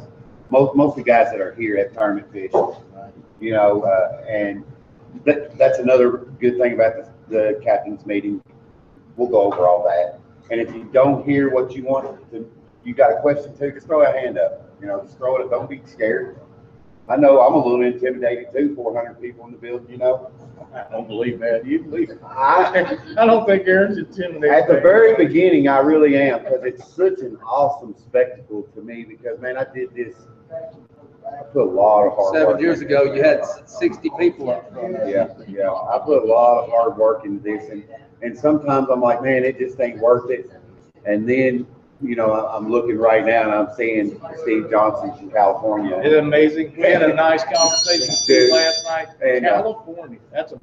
most, 0.49 0.75
most 0.75 0.91
of 0.91 0.95
the 0.97 1.03
guys 1.03 1.31
that 1.31 1.41
are 1.41 1.53
here 1.53 1.77
have 1.77 1.93
tournament 1.93 2.31
fish. 2.31 2.51
You 3.39 3.53
know, 3.53 3.81
uh, 3.83 4.25
and 4.27 4.63
that, 5.23 5.57
that's 5.57 5.79
another 5.79 6.09
good 6.41 6.57
thing 6.57 6.73
about 6.73 6.93
the, 6.97 7.07
the 7.29 7.61
captain's 7.63 8.05
meeting. 8.05 8.41
We'll 9.15 9.29
go 9.29 9.41
over 9.43 9.65
all 9.67 9.83
that. 9.85 10.19
And 10.51 10.59
if 10.59 10.73
you 10.75 10.83
don't 10.91 11.25
hear 11.25 11.49
what 11.49 11.73
you 11.75 11.83
want, 11.83 12.29
to- 12.31 12.49
you 12.83 12.93
got 12.93 13.11
a 13.11 13.19
question 13.21 13.55
too, 13.57 13.71
just 13.71 13.85
throw 13.87 14.01
a 14.03 14.11
hand 14.11 14.37
up, 14.37 14.69
you 14.81 14.87
know, 14.87 15.01
just 15.01 15.17
throw 15.17 15.37
it, 15.37 15.49
don't 15.49 15.69
be 15.69 15.81
scared. 15.85 16.37
I 17.09 17.15
know 17.15 17.41
I'm 17.41 17.53
a 17.53 17.57
little 17.57 17.81
intimidated 17.83 18.53
too, 18.53 18.75
four 18.75 18.95
hundred 18.95 19.19
people 19.19 19.45
in 19.45 19.51
the 19.51 19.57
building, 19.57 19.89
you 19.89 19.97
know? 19.97 20.31
I 20.73 20.85
don't 20.91 21.07
believe 21.07 21.39
that, 21.39 21.65
you 21.65 21.83
believe 21.83 22.11
it. 22.11 22.19
I, 22.23 22.97
I 23.17 23.25
don't 23.25 23.45
think 23.47 23.67
Aaron's 23.67 23.97
intimidated. 23.97 24.51
At 24.51 24.67
the 24.67 24.79
very 24.81 25.15
beginning, 25.15 25.67
I 25.67 25.79
really 25.79 26.15
am, 26.15 26.43
because 26.43 26.63
it's 26.63 26.87
such 26.93 27.19
an 27.19 27.37
awesome 27.37 27.95
spectacle 27.97 28.63
to 28.75 28.81
me, 28.81 29.03
because 29.03 29.39
man, 29.39 29.57
I 29.57 29.65
did 29.73 29.95
this, 29.95 30.13
I 30.51 31.43
put 31.51 31.63
a 31.63 31.71
lot 31.71 32.05
of 32.05 32.13
hard 32.13 32.33
work. 32.33 32.35
Seven 32.35 32.59
years 32.59 32.81
into 32.81 32.95
ago, 33.01 33.13
you 33.13 33.23
had 33.23 33.43
sixty 33.65 34.11
people 34.19 34.51
up 34.51 34.71
front. 34.71 34.93
Yeah, 35.07 35.29
yeah, 35.47 35.71
I 35.71 35.99
put 36.05 36.23
a 36.23 36.25
lot 36.25 36.63
of 36.63 36.69
hard 36.69 36.97
work 36.97 37.25
into 37.25 37.41
this, 37.41 37.69
and, 37.69 37.83
and 38.21 38.37
sometimes 38.37 38.89
I'm 38.91 39.01
like, 39.01 39.23
man, 39.23 39.43
it 39.43 39.57
just 39.57 39.79
ain't 39.79 39.99
worth 39.99 40.29
it. 40.29 40.51
And 41.05 41.27
then, 41.27 41.65
you 42.01 42.15
know, 42.15 42.47
I'm 42.47 42.69
looking 42.69 42.97
right 42.97 43.25
now 43.25 43.43
and 43.43 43.51
I'm 43.51 43.75
seeing 43.75 44.21
Steve 44.41 44.69
Johnson 44.69 45.13
from 45.17 45.31
California. 45.31 45.97
It's 45.97 46.15
amazing, 46.15 46.73
we 46.77 46.83
had 46.83 47.03
a 47.03 47.13
nice 47.13 47.43
conversation 47.43 48.13
Steve 48.13 48.51
last 48.51 48.85
night, 48.85 49.07
And, 49.21 49.45
uh, 49.45 49.61
California, 49.61 50.19
that's 50.31 50.53
a, 50.53 50.59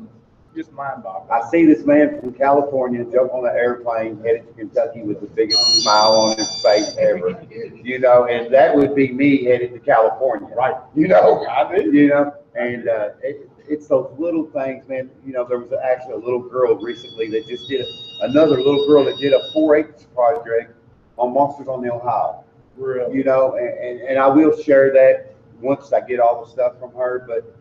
just 0.54 0.72
mind 0.72 1.02
boggling. 1.02 1.30
I 1.30 1.46
see 1.50 1.66
this 1.66 1.84
man 1.84 2.18
from 2.18 2.32
California 2.32 3.04
jump 3.12 3.34
on 3.34 3.46
an 3.46 3.54
airplane 3.54 4.18
headed 4.24 4.46
to 4.46 4.52
Kentucky 4.54 5.02
with 5.02 5.20
the 5.20 5.26
biggest 5.26 5.60
smile 5.82 6.12
on 6.12 6.38
his 6.38 6.62
face 6.62 6.96
ever. 6.98 7.38
You 7.82 7.98
know, 7.98 8.24
and 8.24 8.52
that 8.54 8.74
would 8.74 8.94
be 8.94 9.12
me 9.12 9.44
headed 9.44 9.74
to 9.74 9.78
California. 9.80 10.48
Right. 10.56 10.74
You 10.94 11.08
know, 11.08 11.44
I 11.46 11.76
do. 11.76 11.92
you 11.92 12.08
know, 12.08 12.34
and, 12.54 12.88
uh, 12.88 13.10
it, 13.22 13.50
it's 13.68 13.88
those 13.88 14.14
little 14.18 14.46
things, 14.46 14.88
man. 14.88 15.10
You 15.26 15.32
know, 15.32 15.44
there 15.44 15.58
was 15.58 15.72
actually 15.72 16.14
a 16.14 16.18
little 16.18 16.40
girl 16.40 16.76
recently 16.76 17.28
that 17.30 17.48
just 17.48 17.68
did, 17.68 17.84
another 18.22 18.56
little 18.56 18.86
girl 18.86 19.04
that 19.04 19.18
did 19.18 19.32
a 19.32 19.52
four 19.52 19.76
H 19.76 19.86
project 20.14 20.75
on 21.16 21.32
Monsters 21.34 21.68
on 21.68 21.82
the 21.82 21.92
Ohio. 21.92 22.44
Really. 22.76 23.16
You 23.16 23.24
know, 23.24 23.56
and, 23.56 23.68
and, 23.68 24.00
and 24.02 24.18
I 24.18 24.26
will 24.26 24.54
share 24.60 24.92
that 24.92 25.34
once 25.62 25.92
I 25.92 26.00
get 26.02 26.20
all 26.20 26.44
the 26.44 26.50
stuff 26.50 26.78
from 26.78 26.92
her, 26.92 27.24
but, 27.26 27.56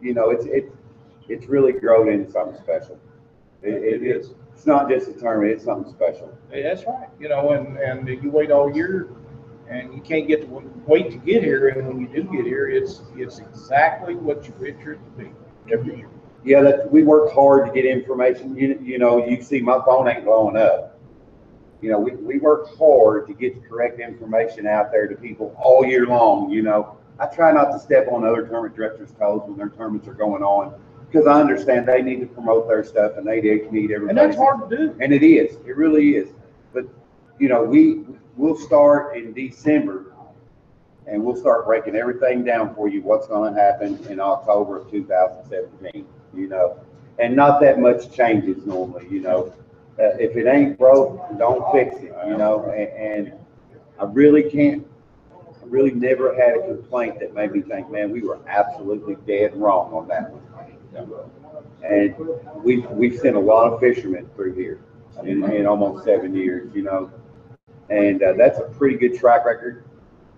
you 0.00 0.14
know, 0.14 0.30
it's, 0.30 0.46
it, 0.46 0.72
it's 1.28 1.46
really 1.46 1.72
grown 1.72 2.08
into 2.08 2.30
something 2.30 2.58
special. 2.62 2.98
It, 3.62 3.74
it 3.74 4.02
is, 4.02 4.32
it's 4.54 4.64
not 4.64 4.88
just 4.88 5.08
a 5.08 5.12
tournament, 5.12 5.52
it's 5.52 5.64
something 5.64 5.92
special. 5.92 6.36
That's 6.50 6.84
right, 6.86 7.08
you 7.20 7.28
know, 7.28 7.50
and, 7.50 7.76
and 7.76 8.08
you 8.08 8.30
wait 8.30 8.50
all 8.50 8.74
year 8.74 9.10
and 9.68 9.92
you 9.92 10.00
can't 10.00 10.26
get 10.26 10.40
to, 10.40 10.62
wait 10.86 11.10
to 11.10 11.18
get 11.18 11.42
here, 11.42 11.68
and 11.68 11.86
when 11.86 12.00
you 12.00 12.08
do 12.08 12.22
get 12.32 12.46
here, 12.46 12.66
it's, 12.70 13.02
it's 13.14 13.40
exactly 13.40 14.14
what 14.14 14.46
you 14.46 14.52
picture 14.52 14.92
it 14.92 15.00
to 15.04 15.22
be 15.22 15.30
every 15.70 15.98
year. 15.98 16.08
Yeah, 16.42 16.62
that, 16.62 16.90
we 16.90 17.02
work 17.02 17.30
hard 17.34 17.66
to 17.66 17.72
get 17.74 17.84
information, 17.84 18.56
you, 18.56 18.80
you 18.82 18.98
know, 18.98 19.26
you 19.26 19.42
see 19.42 19.60
my 19.60 19.78
phone 19.84 20.08
ain't 20.08 20.24
blowing 20.24 20.56
up. 20.56 20.97
You 21.80 21.92
know, 21.92 22.00
we, 22.00 22.12
we 22.16 22.38
work 22.38 22.76
hard 22.76 23.26
to 23.28 23.34
get 23.34 23.60
the 23.60 23.68
correct 23.68 24.00
information 24.00 24.66
out 24.66 24.90
there 24.90 25.06
to 25.06 25.14
people 25.14 25.54
all 25.62 25.84
year 25.84 26.06
long, 26.06 26.50
you 26.50 26.62
know. 26.62 26.96
I 27.20 27.26
try 27.26 27.52
not 27.52 27.70
to 27.72 27.78
step 27.78 28.08
on 28.10 28.24
other 28.24 28.42
tournament 28.42 28.76
directors' 28.76 29.12
toes 29.18 29.42
when 29.46 29.56
their 29.56 29.68
tournaments 29.70 30.08
are 30.08 30.14
going 30.14 30.42
on, 30.42 30.74
because 31.10 31.26
I 31.26 31.40
understand 31.40 31.86
they 31.86 32.02
need 32.02 32.20
to 32.20 32.26
promote 32.26 32.68
their 32.68 32.84
stuff 32.84 33.16
and 33.16 33.26
they 33.26 33.40
need 33.40 33.90
everybody. 33.90 34.08
And 34.08 34.18
that's 34.18 34.36
hard 34.36 34.68
to 34.68 34.76
do. 34.76 34.96
And 35.00 35.12
it 35.12 35.22
is, 35.22 35.56
it 35.66 35.76
really 35.76 36.16
is. 36.16 36.28
But, 36.72 36.84
you 37.38 37.48
know, 37.48 37.62
we, 37.62 38.04
we'll 38.36 38.58
start 38.58 39.16
in 39.16 39.32
December 39.32 40.12
and 41.06 41.24
we'll 41.24 41.36
start 41.36 41.64
breaking 41.64 41.96
everything 41.96 42.44
down 42.44 42.74
for 42.74 42.88
you, 42.88 43.02
what's 43.02 43.26
gonna 43.26 43.58
happen 43.58 43.98
in 44.10 44.20
October 44.20 44.78
of 44.78 44.90
two 44.90 45.04
thousand 45.04 45.48
seventeen, 45.48 46.06
you 46.34 46.48
know? 46.48 46.78
And 47.18 47.34
not 47.34 47.60
that 47.62 47.80
much 47.80 48.12
changes 48.12 48.66
normally, 48.66 49.08
you 49.08 49.20
know? 49.20 49.52
Uh, 50.00 50.14
if 50.20 50.36
it 50.36 50.46
ain't 50.46 50.78
broke, 50.78 51.20
don't 51.38 51.72
fix 51.72 51.96
it, 51.96 52.14
you 52.28 52.36
know? 52.36 52.70
And, 52.70 53.28
and 53.28 53.32
I 53.98 54.04
really 54.04 54.48
can't, 54.48 54.86
I 55.34 55.66
really 55.66 55.90
never 55.90 56.34
had 56.34 56.56
a 56.56 56.66
complaint 56.68 57.18
that 57.18 57.34
made 57.34 57.50
me 57.50 57.62
think, 57.62 57.90
man, 57.90 58.12
we 58.12 58.22
were 58.22 58.38
absolutely 58.46 59.16
dead 59.26 59.56
wrong 59.56 59.92
on 59.92 60.06
that 60.06 60.30
one. 60.30 60.42
And 61.82 62.14
we've, 62.62 62.88
we've 62.90 63.18
sent 63.18 63.34
a 63.34 63.40
lot 63.40 63.72
of 63.72 63.80
fishermen 63.80 64.30
through 64.36 64.54
here 64.54 64.78
in, 65.24 65.42
in 65.50 65.66
almost 65.66 66.04
seven 66.04 66.32
years, 66.32 66.72
you 66.74 66.82
know? 66.82 67.10
And, 67.90 68.22
uh, 68.22 68.34
that's 68.34 68.58
a 68.60 68.68
pretty 68.78 68.96
good 68.96 69.18
track 69.18 69.44
record. 69.44 69.84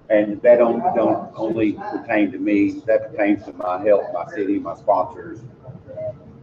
And 0.08 0.40
that 0.42 0.56
don't, 0.56 0.80
don't 0.96 1.30
only 1.36 1.74
pertain 1.74 2.32
to 2.32 2.38
me, 2.38 2.82
that 2.86 3.10
pertains 3.10 3.44
to 3.44 3.52
my 3.52 3.78
health, 3.84 4.06
my 4.14 4.26
city, 4.34 4.58
my 4.58 4.74
sponsors. 4.74 5.40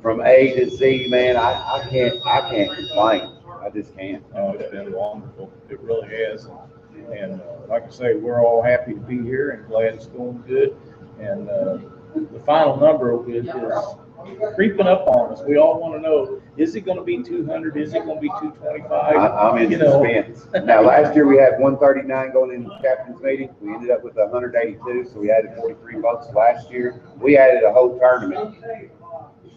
From 0.01 0.21
A 0.21 0.53
to 0.55 0.69
Z, 0.69 1.07
man, 1.09 1.35
I, 1.37 1.51
I 1.53 1.87
can't, 1.89 2.25
I 2.25 2.49
can't 2.49 2.73
complain. 2.77 3.33
I 3.61 3.69
just 3.69 3.95
can't. 3.97 4.23
Oh, 4.35 4.51
it's 4.51 4.71
been 4.71 4.91
wonderful. 4.93 5.51
It 5.69 5.79
really 5.81 6.07
has. 6.15 6.47
And 7.11 7.41
uh, 7.41 7.67
like 7.67 7.87
I 7.87 7.89
say, 7.89 8.15
we're 8.15 8.43
all 8.45 8.61
happy 8.61 8.93
to 8.93 8.99
be 8.99 9.21
here 9.21 9.51
and 9.51 9.67
glad 9.67 9.93
it's 9.95 10.07
going 10.07 10.43
good. 10.47 10.75
And 11.19 11.49
uh, 11.49 11.77
the 12.15 12.39
final 12.45 12.77
number 12.77 13.11
is 13.29 13.47
is 13.47 13.53
creeping 14.55 14.87
up 14.87 15.07
on 15.07 15.31
us. 15.33 15.41
We 15.47 15.57
all 15.57 15.79
want 15.79 15.95
to 15.95 16.01
know, 16.01 16.41
is 16.57 16.75
it 16.75 16.81
going 16.81 16.97
to 16.97 17.03
be 17.03 17.21
200? 17.23 17.77
Is 17.77 17.93
it 17.93 18.03
going 18.05 18.17
to 18.17 18.21
be 18.21 18.29
225? 18.29 19.15
I'm 19.15 19.57
in 19.57 19.71
You 19.71 19.77
know. 19.77 20.03
suspense. 20.03 20.47
Now, 20.65 20.81
last 20.81 21.15
year 21.15 21.27
we 21.27 21.37
had 21.37 21.59
one 21.59 21.77
thirty-nine 21.77 22.33
going 22.33 22.51
into 22.53 22.69
the 22.69 22.79
captain's 22.87 23.21
meeting. 23.21 23.53
We 23.61 23.73
ended 23.73 23.91
up 23.91 24.03
with 24.03 24.15
hundred 24.31 24.55
eighty-two, 24.55 25.09
so 25.11 25.19
we 25.19 25.31
added 25.31 25.51
forty-three 25.57 25.99
votes 26.01 26.27
last 26.33 26.69
year. 26.71 27.01
We 27.19 27.37
added 27.37 27.63
a 27.63 27.71
whole 27.73 27.97
tournament. 27.99 28.57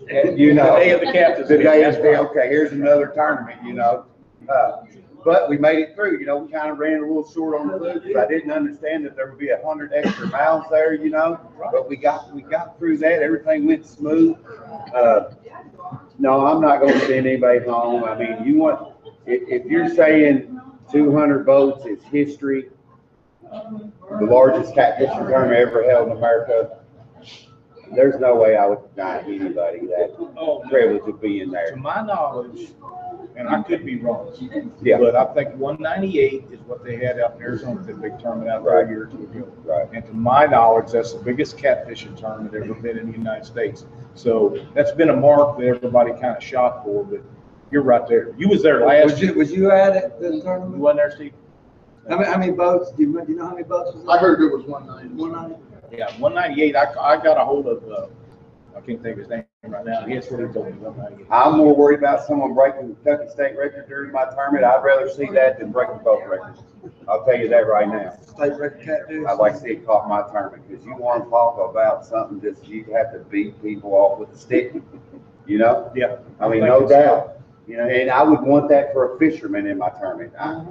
And, 0.09 0.39
you 0.39 0.55
know. 0.55 0.75
The 0.75 0.81
day 0.81 0.91
of 0.91 1.01
the 1.01 1.13
captain's 1.13 1.49
The 1.49 1.59
day 1.59 1.83
is, 1.85 1.97
okay, 1.97 2.49
here's 2.49 2.73
another 2.73 3.09
tournament, 3.15 3.61
you 3.65 3.75
know? 3.75 4.07
Uh, 4.49 4.85
But 5.23 5.51
we 5.51 5.59
made 5.59 5.81
it 5.81 5.95
through, 5.95 6.19
you 6.19 6.25
know, 6.25 6.39
we 6.39 6.51
kind 6.51 6.71
of 6.71 6.79
ran 6.79 6.99
a 6.99 7.07
little 7.07 7.31
short 7.31 7.61
on 7.61 7.69
the 7.69 7.79
food, 7.79 8.03
because 8.05 8.17
I 8.17 8.27
didn't 8.27 8.51
understand 8.51 9.05
that 9.05 9.17
there 9.17 9.29
would 9.29 9.39
be 9.39 9.51
a 9.51 9.61
hundred 9.63 9.93
extra 9.93 10.27
miles 10.29 10.65
there, 10.71 10.95
you 10.95 11.11
know? 11.11 11.39
But 11.71 11.91
we 11.91 11.97
got, 11.97 12.33
we 12.35 12.41
got 12.41 12.79
through 12.79 12.97
that, 12.99 13.23
everything 13.23 13.67
went 13.67 13.85
smooth. 13.87 14.37
Uh, 14.95 15.31
No, 16.19 16.47
I'm 16.47 16.61
not 16.61 16.81
gonna 16.81 16.99
send 17.01 17.27
anybody 17.27 17.61
home, 17.61 18.05
I 18.05 18.15
mean, 18.17 18.45
you 18.45 18.59
want, 18.59 18.95
if, 19.27 19.43
if 19.49 19.71
you're 19.71 19.89
saying 19.89 20.59
two 20.91 21.15
hundred 21.15 21.45
votes 21.45 21.85
is 21.87 22.03
history, 22.05 22.71
the 23.51 24.27
largest 24.27 24.75
catfishing 24.75 25.29
tournament 25.29 25.59
ever 25.69 25.83
held 25.89 26.11
in 26.11 26.17
America, 26.17 26.79
there's 27.95 28.19
no 28.21 28.37
way 28.37 28.57
I 28.57 28.67
would 28.67 28.79
deny 28.95 29.21
anybody 29.23 29.87
that 29.87 30.15
Oh, 30.37 30.63
privilege 30.69 31.03
of 31.09 31.21
being 31.21 31.51
there 31.51 31.67
To 31.67 31.73
there. 31.75 31.83
my 31.83 32.03
knowledge, 32.03 32.73
and 33.37 33.49
I 33.49 33.63
could 33.63 33.85
be 33.85 33.99
wrong, 34.01 34.33
Yeah. 34.81 34.99
but 34.99 35.17
I 35.17 35.25
think 35.35 35.55
198 35.57 36.45
is 36.53 36.61
what 36.67 36.85
they 36.85 36.97
had 36.97 37.19
out 37.21 37.37
in 37.37 37.43
Arizona, 37.43 37.81
the 37.83 37.95
big 37.95 38.19
tournament 38.19 38.51
out 38.51 38.65
there 38.65 38.81
a 38.81 38.89
year 38.89 39.03
or 39.05 39.07
two 39.07 39.23
ago. 39.25 39.49
Right. 39.65 39.89
And 39.93 40.05
to 40.07 40.13
my 40.13 40.47
knowledge, 40.47 40.93
that's 40.93 41.13
the 41.15 41.23
biggest 41.23 41.57
catfishing 41.57 42.17
tournament 42.17 42.55
ever 42.55 42.75
been 42.75 42.99
in 42.99 43.11
the 43.11 43.17
United 43.17 43.45
States. 43.47 43.87
So 44.15 44.59
that's 44.75 44.93
been 44.93 45.11
a 45.11 45.17
mark 45.17 45.59
that 45.59 45.67
everybody 45.67 46.13
kind 46.13 46.37
of 46.37 46.43
shot 46.43 46.85
for, 46.85 47.05
but 47.05 47.21
you're 47.71 47.83
right 47.83 48.07
there. 48.07 48.35
You 48.37 48.49
was 48.49 48.63
there 48.63 48.85
last 48.85 49.05
Was 49.13 49.21
you, 49.23 49.29
year. 49.29 49.37
was 49.37 49.53
you 49.53 49.71
at 49.71 49.97
it, 49.97 50.21
the 50.21 50.35
You 50.35 50.43
tournament? 50.43 50.77
wasn't 50.79 50.99
there, 50.99 51.11
Steve? 51.13 51.33
How 52.09 52.19
many, 52.19 52.31
how 52.31 52.39
many 52.39 52.53
boats, 52.53 52.91
do 52.93 53.03
you, 53.05 53.13
do 53.25 53.33
you 53.33 53.39
know 53.39 53.45
how 53.47 53.53
many 53.55 53.63
boats 53.63 53.95
was 53.95 54.05
I 54.09 54.19
there? 54.21 54.37
heard 54.37 54.43
it 54.43 54.53
was 54.57 54.65
one 54.67 54.87
ninety. 54.87 55.09
One 55.15 55.33
ninety? 55.33 55.55
Yeah, 55.93 56.07
198, 56.19 56.77
I, 56.77 56.85
I 57.01 57.23
got 57.23 57.37
a 57.37 57.45
hold 57.45 57.67
of, 57.67 57.83
uh, 57.91 58.07
I 58.77 58.81
can't 58.81 59.03
think 59.03 59.15
of 59.15 59.19
his 59.19 59.29
name 59.29 59.45
right 59.65 59.85
now. 59.85 60.07
That's 60.07 60.31
what 60.31 60.41
he 60.41 60.47
told 60.47 60.67
me, 60.67 60.73
198. 60.73 61.27
I'm 61.31 61.59
more 61.59 61.75
worried 61.75 61.99
about 61.99 62.25
someone 62.25 62.55
breaking 62.55 62.91
the 62.91 62.95
Kentucky 62.95 63.31
state 63.31 63.57
record 63.57 63.89
during 63.89 64.13
my 64.13 64.25
tournament. 64.27 64.65
I'd 64.65 64.85
rather 64.85 65.09
see 65.09 65.27
that 65.33 65.59
than 65.59 65.73
breaking 65.73 65.99
both 66.05 66.25
records. 66.29 66.61
I'll 67.09 67.25
tell 67.25 67.37
you 67.37 67.49
that 67.49 67.67
right 67.67 67.89
now. 67.89 68.17
State 68.25 68.57
record 68.57 68.83
catfish? 68.85 69.25
I'd 69.27 69.35
like 69.35 69.55
to 69.55 69.59
see 69.59 69.71
it 69.71 69.87
caught 69.87 70.09
my 70.09 70.23
tournament, 70.31 70.63
because 70.69 70.85
you 70.85 70.95
want 70.97 71.25
to 71.25 71.31
talk 71.31 71.59
about 71.71 72.07
something 72.07 72.41
just, 72.41 72.67
you 72.69 72.85
have 72.95 73.13
to 73.13 73.19
beat 73.31 73.61
people 73.61 73.93
off 73.95 74.21
with 74.21 74.31
a 74.31 74.39
stick, 74.39 74.75
you 75.47 75.59
know? 75.59 75.91
Yeah. 75.97 76.19
I 76.39 76.49
mean, 76.49 76.61
no 76.61 76.89
doubt, 76.89 77.41
you 77.67 77.77
know, 77.77 77.89
and 77.89 78.11
I 78.11 78.23
would 78.23 78.43
want 78.43 78.69
that 78.69 78.93
for 78.93 79.17
a 79.17 79.19
fisherman 79.19 79.67
in 79.67 79.79
my 79.79 79.91
tournament. 79.91 80.33
I, 80.39 80.65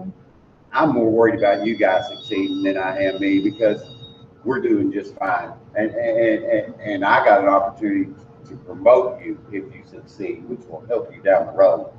I'm 0.71 0.93
more 0.93 1.11
worried 1.11 1.35
about 1.35 1.65
you 1.65 1.75
guys 1.75 2.07
succeeding 2.07 2.63
than 2.63 2.77
I 2.77 3.03
am 3.03 3.19
me, 3.19 3.41
because 3.41 3.98
we're 4.43 4.61
doing 4.61 4.91
just 4.91 5.15
fine. 5.17 5.51
And, 5.75 5.91
and, 5.91 6.43
and, 6.43 6.75
and 6.81 7.05
I 7.05 7.23
got 7.25 7.41
an 7.41 7.49
opportunity 7.49 8.11
to 8.47 8.55
promote 8.57 9.21
you 9.21 9.39
if 9.51 9.73
you 9.73 9.83
succeed, 9.89 10.47
which 10.49 10.61
will 10.67 10.85
help 10.87 11.13
you 11.13 11.21
down 11.21 11.47
the 11.47 11.53
road. 11.53 11.91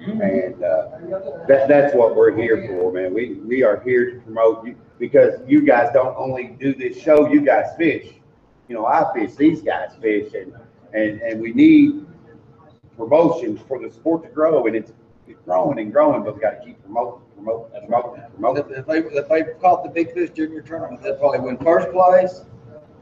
And, 0.00 0.62
uh, 0.64 0.88
that, 1.46 1.68
that's 1.68 1.94
what 1.94 2.16
we're 2.16 2.34
here 2.36 2.66
for, 2.66 2.92
man. 2.92 3.14
We, 3.14 3.34
we 3.34 3.62
are 3.62 3.78
here 3.80 4.10
to 4.10 4.20
promote 4.20 4.66
you, 4.66 4.74
because 4.98 5.40
you 5.46 5.60
guys 5.64 5.90
don't 5.92 6.16
only 6.16 6.56
do 6.58 6.74
this 6.74 7.00
show, 7.00 7.28
you 7.28 7.40
guys 7.40 7.66
fish. 7.78 8.14
You 8.68 8.74
know, 8.74 8.86
I 8.86 9.12
fish, 9.14 9.34
these 9.36 9.62
guys 9.62 9.92
fish, 10.00 10.32
and, 10.34 10.54
and, 10.92 11.20
and 11.20 11.40
we 11.40 11.52
need 11.52 12.04
promotions 12.96 13.60
for 13.68 13.78
the 13.78 13.90
sport 13.90 14.24
to 14.24 14.30
grow, 14.30 14.66
and 14.66 14.74
it's 14.74 14.92
it's 15.32 15.40
growing 15.44 15.78
and 15.78 15.92
growing, 15.92 16.22
but 16.24 16.34
we 16.34 16.40
gotta 16.40 16.60
keep 16.64 16.82
promoting, 16.82 17.20
promoting, 17.34 17.80
promoting, 17.86 18.22
promoting. 18.34 18.64
If, 18.72 18.78
if 18.78 18.86
they, 18.86 18.98
if 18.98 19.28
they 19.28 19.42
caught 19.60 19.82
the 19.82 19.90
big 19.90 20.12
fish 20.12 20.30
during 20.30 20.52
your 20.52 20.62
tournament, 20.62 21.02
they'd 21.02 21.18
probably 21.18 21.40
win 21.40 21.56
first 21.58 21.90
place. 21.92 22.42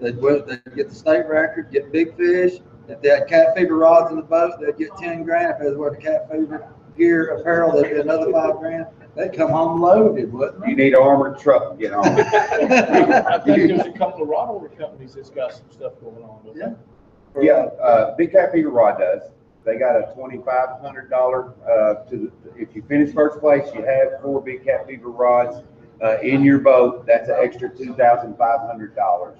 They'd, 0.01 0.17
win- 0.17 0.45
they'd 0.47 0.63
get 0.75 0.89
the 0.89 0.95
state 0.95 1.27
record, 1.27 1.71
get 1.71 1.93
big 1.93 2.17
fish. 2.17 2.61
If 2.89 3.01
they 3.03 3.11
had 3.11 3.29
cat 3.29 3.55
fever 3.57 3.77
rods 3.77 4.11
in 4.11 4.17
the 4.17 4.23
boat, 4.23 4.55
they'd 4.61 4.77
get 4.79 4.97
ten 4.97 5.23
grand. 5.25 5.53
If 5.53 5.59
they 5.61 5.67
was 5.67 5.77
wearing 5.77 6.01
cat 6.01 6.31
fever 6.31 6.67
gear 6.97 7.37
apparel, 7.37 7.73
they'd 7.73 7.89
get 7.91 7.99
another 8.01 8.33
five 8.33 8.59
grand. 8.59 8.87
They'd 9.17 9.33
come 9.33 9.51
home 9.51 9.81
loaded, 9.81 10.33
wouldn't 10.33 10.67
You 10.67 10.75
need 10.77 10.95
an 10.95 11.03
armored 11.03 11.39
truck 11.39 11.73
to 11.73 11.77
get 11.77 11.93
on. 11.93 12.05
I 12.07 13.39
think 13.45 13.69
there's 13.69 13.87
a 13.87 13.93
couple 13.93 14.23
of 14.23 14.29
rod 14.29 14.49
order 14.51 14.69
companies 14.69 15.15
that's 15.15 15.31
got 15.31 15.53
some 15.53 15.67
stuff 15.71 15.93
going 16.01 16.23
on 16.23 16.41
with 16.45 16.57
Yeah. 16.57 16.71
it. 16.71 17.45
Yeah, 17.45 17.53
uh, 17.83 18.17
Big 18.17 18.33
Cat 18.33 18.51
Fever 18.53 18.71
Rod 18.71 18.99
does. 18.99 19.23
They 19.65 19.77
got 19.79 19.97
a 19.97 20.13
twenty-five 20.15 20.81
hundred 20.81 21.11
dollar, 21.11 21.53
uh, 21.69 22.05
to, 22.11 22.33
the- 22.45 22.61
if 22.61 22.75
you 22.75 22.83
finish 22.89 23.13
first 23.15 23.41
place, 23.41 23.69
you 23.75 23.83
have 23.85 24.21
four 24.23 24.41
Big 24.41 24.65
Cat 24.65 24.87
Fever 24.87 25.11
rods, 25.11 25.63
uh, 26.03 26.19
in 26.21 26.43
your 26.43 26.59
boat. 26.59 27.07
That's 27.07 27.29
an 27.29 27.37
extra 27.39 27.69
two 27.69 27.95
thousand 27.95 28.37
five 28.37 28.61
hundred 28.61 28.97
dollars. 28.97 29.39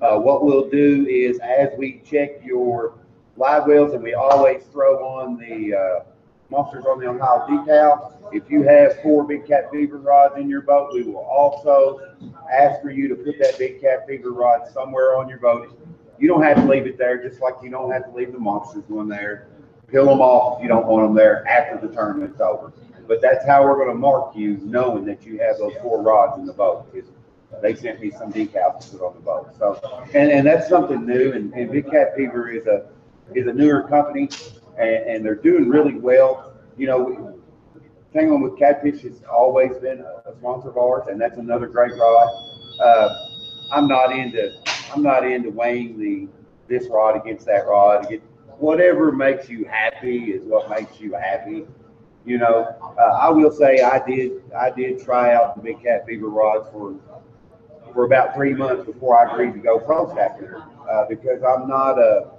Uh, 0.00 0.18
what 0.18 0.44
we'll 0.44 0.68
do 0.68 1.06
is 1.08 1.38
as 1.40 1.68
we 1.78 2.00
check 2.04 2.44
your 2.44 2.94
live 3.36 3.66
wells 3.66 3.92
and 3.94 4.02
we 4.02 4.14
always 4.14 4.64
throw 4.72 5.04
on 5.06 5.38
the, 5.38 5.74
uh, 5.74 6.04
Monsters 6.50 6.84
on 6.84 7.00
the 7.00 7.06
Ohio 7.06 7.46
decal, 7.48 8.12
if 8.30 8.50
you 8.50 8.62
have 8.62 9.00
four 9.00 9.24
Big 9.24 9.46
Cat 9.46 9.70
Fever 9.70 9.96
rods 9.96 10.36
in 10.36 10.50
your 10.50 10.60
boat, 10.60 10.92
we 10.92 11.02
will 11.02 11.24
also 11.24 11.98
ask 12.52 12.82
for 12.82 12.90
you 12.90 13.08
to 13.08 13.14
put 13.14 13.38
that 13.38 13.58
Big 13.58 13.80
Cat 13.80 14.06
Fever 14.06 14.32
rod 14.32 14.68
somewhere 14.70 15.16
on 15.16 15.30
your 15.30 15.38
boat. 15.38 15.78
You 16.22 16.28
don't 16.28 16.44
have 16.44 16.58
to 16.58 16.68
leave 16.68 16.86
it 16.86 16.98
there, 16.98 17.20
just 17.20 17.40
like 17.40 17.54
you 17.64 17.68
don't 17.68 17.90
have 17.90 18.04
to 18.04 18.16
leave 18.16 18.30
the 18.30 18.38
monsters 18.38 18.84
one 18.86 19.08
there. 19.08 19.48
Peel 19.88 20.06
them 20.06 20.20
off 20.20 20.58
if 20.58 20.62
you 20.62 20.68
don't 20.68 20.86
want 20.86 21.04
them 21.04 21.16
there 21.16 21.44
after 21.48 21.84
the 21.84 21.92
tournament's 21.92 22.40
over. 22.40 22.72
But 23.08 23.20
that's 23.20 23.44
how 23.44 23.64
we're 23.64 23.84
gonna 23.84 23.98
mark 23.98 24.36
you, 24.36 24.58
knowing 24.62 25.04
that 25.06 25.26
you 25.26 25.40
have 25.40 25.58
those 25.58 25.74
four 25.82 26.00
rods 26.00 26.38
in 26.38 26.46
the 26.46 26.52
boat. 26.52 26.86
They 27.60 27.74
sent 27.74 28.00
me 28.00 28.12
some 28.12 28.32
decals 28.32 28.92
to 28.92 28.98
put 28.98 29.04
on 29.04 29.14
the 29.14 29.20
boat, 29.20 29.50
so, 29.58 30.04
and, 30.14 30.30
and 30.30 30.46
that's 30.46 30.68
something 30.68 31.04
new, 31.04 31.32
and, 31.32 31.52
and 31.54 31.72
Big 31.72 31.90
Cat 31.90 32.14
Fever 32.16 32.50
is 32.50 32.68
a, 32.68 32.86
is 33.34 33.48
a 33.48 33.52
newer 33.52 33.82
company, 33.88 34.28
and, 34.78 34.90
and 34.90 35.24
they're 35.24 35.34
doing 35.34 35.68
really 35.68 35.94
well. 35.94 36.54
You 36.76 36.86
know, 36.86 37.40
Tangling 38.14 38.42
with 38.42 38.56
Catfish 38.60 39.02
has 39.02 39.24
always 39.24 39.76
been 39.78 40.04
a 40.24 40.32
sponsor 40.38 40.68
of 40.68 40.76
ours, 40.76 41.08
and 41.10 41.20
that's 41.20 41.38
another 41.38 41.66
great 41.66 41.94
rod. 41.96 42.28
Uh, 42.80 43.08
I'm 43.72 43.88
not 43.88 44.16
into, 44.16 44.52
I'm 44.90 45.02
not 45.02 45.26
into 45.26 45.50
weighing 45.50 45.98
the, 45.98 46.28
this 46.68 46.88
rod 46.88 47.16
against 47.16 47.46
that 47.46 47.66
rod. 47.66 48.06
Whatever 48.58 49.12
makes 49.12 49.48
you 49.48 49.64
happy 49.64 50.32
is 50.32 50.44
what 50.44 50.70
makes 50.70 51.00
you 51.00 51.14
happy. 51.14 51.66
You 52.24 52.38
know, 52.38 52.76
uh, 52.98 53.18
I 53.20 53.30
will 53.30 53.50
say 53.50 53.80
I 53.80 54.04
did, 54.06 54.42
I 54.56 54.70
did 54.70 55.02
try 55.02 55.34
out 55.34 55.56
the 55.56 55.62
Big 55.62 55.82
Cat 55.82 56.06
Fever 56.06 56.28
rods 56.28 56.68
for, 56.70 56.94
for 57.92 58.04
about 58.04 58.34
three 58.34 58.54
months 58.54 58.86
before 58.86 59.18
I 59.18 59.32
agreed 59.32 59.54
to 59.54 59.58
go 59.58 59.78
pro 59.78 60.10
stacker. 60.12 60.64
Uh, 60.88 61.04
because 61.08 61.42
I'm 61.42 61.68
not 61.68 61.98
a, 61.98 62.30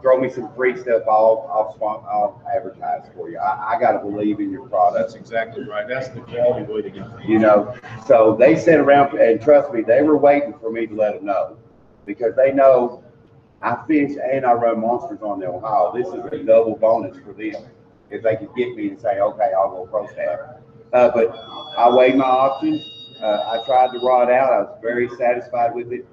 throw 0.00 0.20
me 0.20 0.30
some 0.30 0.52
free 0.54 0.76
stuff, 0.76 1.02
I'll, 1.08 1.48
I'll, 1.52 1.74
spon- 1.74 2.04
I'll 2.08 2.42
advertise 2.54 3.08
for 3.14 3.30
you. 3.30 3.38
I, 3.38 3.74
I 3.76 3.80
gotta 3.80 3.98
believe 3.98 4.40
in 4.40 4.50
your 4.50 4.68
product 4.68 4.98
That's 4.98 5.14
exactly 5.14 5.64
right. 5.64 5.86
That's 5.88 6.08
the 6.08 6.20
quality 6.20 6.70
way 6.70 6.82
to 6.82 6.90
get. 6.90 7.06
you 7.26 7.38
know. 7.38 7.74
So 8.06 8.36
they 8.38 8.56
sit 8.56 8.78
around 8.78 9.18
and 9.18 9.40
trust 9.40 9.72
me, 9.72 9.82
they 9.82 10.02
were 10.02 10.16
waiting 10.16 10.54
for 10.60 10.70
me 10.70 10.86
to 10.86 10.94
let 10.94 11.14
them 11.14 11.26
know 11.26 11.56
because 12.06 12.34
they 12.36 12.52
know 12.52 13.02
I 13.62 13.76
fish 13.86 14.12
and 14.22 14.44
I 14.44 14.52
run 14.52 14.80
monsters 14.80 15.22
on 15.22 15.38
the 15.40 15.46
Ohio. 15.46 15.92
This 15.96 16.08
is 16.08 16.24
a 16.32 16.44
double 16.44 16.76
bonus 16.76 17.16
for 17.24 17.32
them 17.32 17.64
if 18.10 18.22
they 18.22 18.36
could 18.36 18.54
get 18.54 18.74
me 18.74 18.88
and 18.88 19.00
say, 19.00 19.20
okay, 19.20 19.52
I'll 19.56 19.70
go 19.70 19.86
pro 19.90 20.06
staff. 20.08 20.38
Uh, 20.92 21.10
but 21.14 21.30
I 21.78 21.88
weighed 21.88 22.16
my 22.16 22.24
options. 22.24 22.82
Uh, 23.22 23.58
I 23.60 23.64
tried 23.64 23.92
the 23.92 24.00
rod 24.00 24.30
out. 24.30 24.52
I 24.52 24.58
was 24.62 24.78
very 24.82 25.08
satisfied 25.16 25.74
with 25.74 25.92
it. 25.92 26.04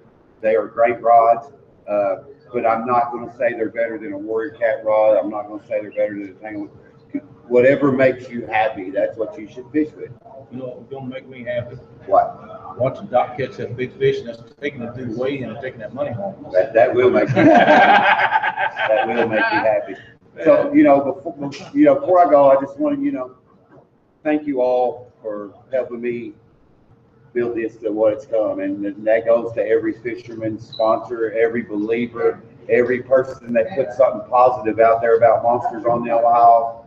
They 0.42 0.56
are 0.56 0.68
great 0.68 1.02
rods. 1.02 1.48
Uh, 1.88 2.18
but 2.54 2.66
I'm 2.66 2.86
not 2.86 3.12
going 3.12 3.30
to 3.30 3.38
say 3.38 3.54
they're 3.54 3.70
better 3.70 3.98
than 3.98 4.14
a 4.14 4.18
Warrior 4.18 4.52
Cat 4.52 4.84
rod. 4.84 5.18
I'm 5.18 5.30
not 5.30 5.48
going 5.48 5.60
to 5.60 5.68
say 5.68 5.82
they're 5.82 5.92
better 5.92 6.14
than 6.14 6.30
a 6.30 6.34
Tangle. 6.34 6.70
Whatever 7.48 7.92
makes 7.92 8.30
you 8.30 8.46
happy, 8.46 8.92
that's 8.92 9.18
what 9.18 9.38
you 9.40 9.48
should 9.48 9.66
fish 9.72 9.90
with. 9.96 10.12
You 10.52 10.58
know, 10.60 10.66
what's 10.68 10.92
gonna 10.92 11.08
make 11.08 11.28
me 11.28 11.44
happy? 11.44 11.78
What? 12.06 12.78
Watching 12.78 13.08
Doc 13.08 13.38
catch 13.38 13.58
that 13.58 13.76
big 13.76 13.98
fish 13.98 14.20
and 14.20 14.28
that's 14.28 14.44
taking 14.62 14.84
it 14.84 14.94
through 14.94 15.14
the 15.14 15.20
weigh 15.20 15.42
and 15.42 15.58
taking 15.60 15.80
that 15.80 15.94
money 15.94 16.12
home. 16.12 16.46
That, 16.54 16.74
that 16.76 16.94
will 16.94 17.10
make 17.10 17.28
you, 17.30 17.36
that 17.36 19.04
will 19.08 19.28
make 19.28 19.40
you 19.40 19.60
happy. 19.60 19.96
So, 20.44 20.72
you 20.74 20.84
know, 20.84 21.02
before, 21.02 21.52
you 21.74 21.86
know, 21.86 21.96
before 21.96 22.26
I 22.26 22.30
go, 22.30 22.52
I 22.52 22.62
just 22.62 22.78
want 22.78 22.98
to, 22.98 23.04
you 23.04 23.12
know, 23.12 23.36
thank 24.24 24.46
you 24.46 24.62
all 24.62 25.12
for 25.22 25.54
helping 25.72 26.02
me 26.02 26.34
build 27.34 27.56
this 27.56 27.76
to 27.78 27.92
what 27.92 28.14
it's 28.14 28.26
come. 28.26 28.60
And 28.60 28.84
that 29.06 29.26
goes 29.26 29.54
to 29.54 29.66
every 29.66 29.94
fisherman, 29.94 30.60
sponsor, 30.60 31.32
every 31.32 31.62
believer, 31.62 32.42
every 32.70 33.02
person 33.04 33.54
that 33.54 33.76
puts 33.76 33.98
something 33.98 34.30
positive 34.30 34.80
out 34.80 35.02
there 35.02 35.18
about 35.18 35.44
Monsters 35.44 35.86
on 35.86 36.04
the 36.04 36.12
Ohio. 36.12 36.86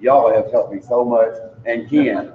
Y'all 0.00 0.32
have 0.32 0.50
helped 0.50 0.72
me 0.74 0.80
so 0.80 1.04
much, 1.04 1.34
and 1.66 1.88
Ken. 1.88 2.32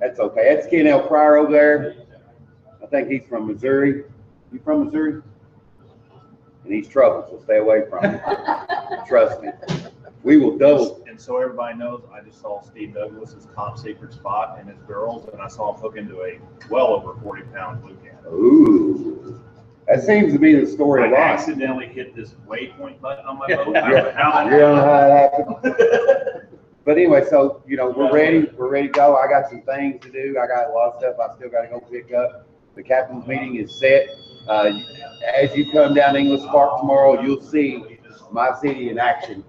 That's 0.00 0.20
okay. 0.20 0.54
That's 0.54 0.66
Ken 0.68 0.86
L. 0.86 1.06
Pryor 1.06 1.36
over 1.38 1.50
there. 1.52 1.96
I 2.82 2.86
think 2.86 3.08
he's 3.08 3.24
from 3.28 3.46
Missouri. 3.46 4.04
You 4.52 4.60
from 4.62 4.84
Missouri? 4.84 5.22
And 6.64 6.72
he's 6.72 6.88
trouble, 6.88 7.26
so 7.30 7.42
stay 7.44 7.58
away 7.58 7.84
from 7.88 8.04
him. 8.04 8.20
Trust 9.08 9.42
me. 9.42 9.50
We 10.22 10.36
will 10.38 10.56
double. 10.56 11.03
And 11.14 11.20
so 11.20 11.36
everybody 11.36 11.78
knows, 11.78 12.02
I 12.12 12.22
just 12.22 12.40
saw 12.40 12.60
Steve 12.60 12.94
Douglas's 12.94 13.46
top 13.54 13.78
secret 13.78 14.12
spot 14.12 14.56
and 14.58 14.68
his 14.68 14.80
girls, 14.80 15.28
and 15.32 15.40
I 15.40 15.46
saw 15.46 15.72
him 15.72 15.80
hook 15.80 15.96
into 15.96 16.22
a 16.22 16.40
well 16.68 16.88
over 16.88 17.14
forty 17.22 17.42
pound 17.54 17.82
blue 17.82 17.94
cat. 18.02 18.20
Ooh. 18.26 19.40
That 19.86 20.02
seems 20.02 20.32
to 20.32 20.40
be 20.40 20.58
the 20.58 20.66
story 20.66 21.04
I 21.04 21.06
of 21.06 21.12
life. 21.12 21.20
accidentally 21.20 21.86
hit 21.86 22.16
this 22.16 22.34
waypoint 22.48 23.00
button 23.00 23.24
on 23.26 23.38
my 23.38 23.46
boat. 23.46 23.76
I 23.76 23.90
don't 23.90 23.92
know 23.92 24.10
how 24.10 24.44
You 24.46 24.58
don't 24.58 24.74
know 24.74 24.82
that 24.82 25.32
how 25.32 25.62
it 25.62 25.70
happened? 25.70 26.48
But 26.84 26.96
anyway, 26.96 27.22
so, 27.30 27.62
you 27.64 27.76
know, 27.76 27.90
we're 27.90 28.12
ready, 28.12 28.50
we're 28.56 28.68
ready 28.68 28.88
to 28.88 28.92
go. 28.92 29.14
I 29.14 29.28
got 29.28 29.48
some 29.48 29.62
things 29.62 30.02
to 30.02 30.10
do. 30.10 30.36
I 30.42 30.48
got 30.48 30.68
a 30.68 30.72
lot 30.72 30.94
of 30.94 31.00
stuff 31.00 31.14
I 31.20 31.32
still 31.36 31.48
gotta 31.48 31.68
go 31.68 31.78
pick 31.78 32.12
up. 32.12 32.44
The 32.74 32.82
captain's 32.82 33.24
meeting 33.28 33.54
is 33.54 33.78
set. 33.78 34.08
Uh, 34.48 34.80
as 35.32 35.54
you 35.54 35.70
come 35.70 35.94
down 35.94 36.16
English 36.16 36.42
Park 36.46 36.80
tomorrow, 36.80 37.22
you'll 37.22 37.40
see 37.40 38.00
my 38.32 38.50
city 38.60 38.88
in 38.90 38.98
action 38.98 39.44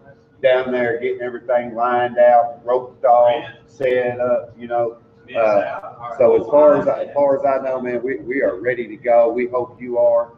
down 0.45 0.71
there, 0.71 0.99
getting 0.99 1.21
everything 1.21 1.73
lined 1.73 2.17
out, 2.17 2.61
roped 2.63 3.03
off, 3.03 3.43
set 3.65 4.19
up, 4.19 4.53
you 4.57 4.67
know. 4.67 4.97
Uh, 5.35 6.17
so 6.19 6.39
as 6.39 6.45
far 6.47 6.79
as, 6.79 6.87
as 6.87 7.13
far 7.15 7.39
as 7.39 7.45
I 7.45 7.65
know, 7.65 7.81
man, 7.81 8.03
we, 8.03 8.17
we 8.17 8.43
are 8.43 8.59
ready 8.59 8.87
to 8.87 8.95
go. 8.95 9.31
We 9.31 9.47
hope 9.47 9.81
you 9.81 9.97
are. 9.97 10.33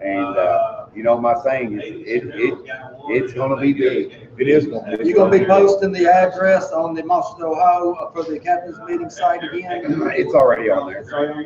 And, 0.00 0.38
uh, 0.38 0.86
you 0.94 1.02
know, 1.02 1.20
my 1.20 1.34
saying 1.44 1.78
is, 1.78 1.84
it, 1.84 2.34
it, 2.34 2.58
it's 3.08 3.34
gonna 3.34 3.60
be 3.60 3.74
big. 3.74 4.30
It 4.38 4.48
is 4.48 4.66
gonna 4.66 4.96
be. 4.96 5.06
You 5.06 5.14
gonna 5.14 5.38
be 5.38 5.44
posting 5.44 5.92
the 5.92 6.10
address 6.10 6.72
on 6.72 6.94
the 6.94 7.04
Monsters 7.04 7.44
Ohio 7.44 8.10
for 8.14 8.24
the 8.24 8.40
captain's 8.40 8.78
meeting 8.88 9.10
site 9.10 9.44
again? 9.44 9.82
It's 10.14 10.32
already 10.32 10.70
on 10.70 10.90
there. 10.90 11.04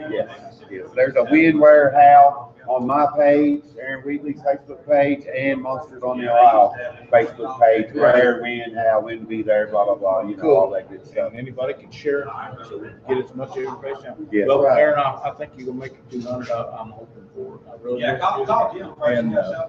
Yes, 0.08 0.60
yes. 0.70 0.86
There's 0.94 1.16
a 1.16 1.24
Wind 1.32 1.58
Warehouse 1.58 2.53
on 2.68 2.86
my 2.86 3.06
page, 3.16 3.62
Aaron 3.80 4.02
Wheatley's 4.04 4.40
Facebook 4.40 4.86
page, 4.88 5.26
and 5.26 5.60
Monsters 5.60 6.02
on 6.02 6.20
the 6.20 6.32
Ohio 6.32 6.72
Facebook 7.12 7.60
page, 7.60 7.92
where, 7.94 8.40
when, 8.40 8.74
how, 8.74 9.00
when 9.00 9.20
to 9.20 9.24
be 9.26 9.42
there, 9.42 9.66
blah, 9.68 9.84
blah, 9.84 9.94
blah, 9.94 10.22
you 10.22 10.36
know, 10.36 10.50
all 10.56 10.70
that 10.70 10.88
good 10.88 11.04
stuff. 11.06 11.30
And 11.30 11.38
anybody 11.38 11.74
can 11.74 11.90
share 11.90 12.20
it, 12.22 12.28
so 12.68 12.78
we 12.78 12.88
can 12.88 13.00
get 13.08 13.24
as 13.24 13.34
much 13.34 13.56
information 13.56 14.06
out. 14.06 14.18
Yeah. 14.30 14.46
Well, 14.46 14.66
Aaron, 14.66 14.98
I, 14.98 15.30
I 15.30 15.30
think 15.38 15.52
you're 15.56 15.66
gonna 15.66 15.78
make 15.78 15.92
it 15.92 16.10
two 16.10 16.20
hundred, 16.22 16.50
I'm 16.50 16.90
hoping 16.90 17.28
for 17.34 17.56
it, 17.56 17.60
I 17.70 17.82
really. 17.82 18.00
Yeah, 18.00 18.18
call, 18.18 18.46
call 18.46 18.72
Jim. 18.74 18.94
And, 19.04 19.36
uh, 19.36 19.68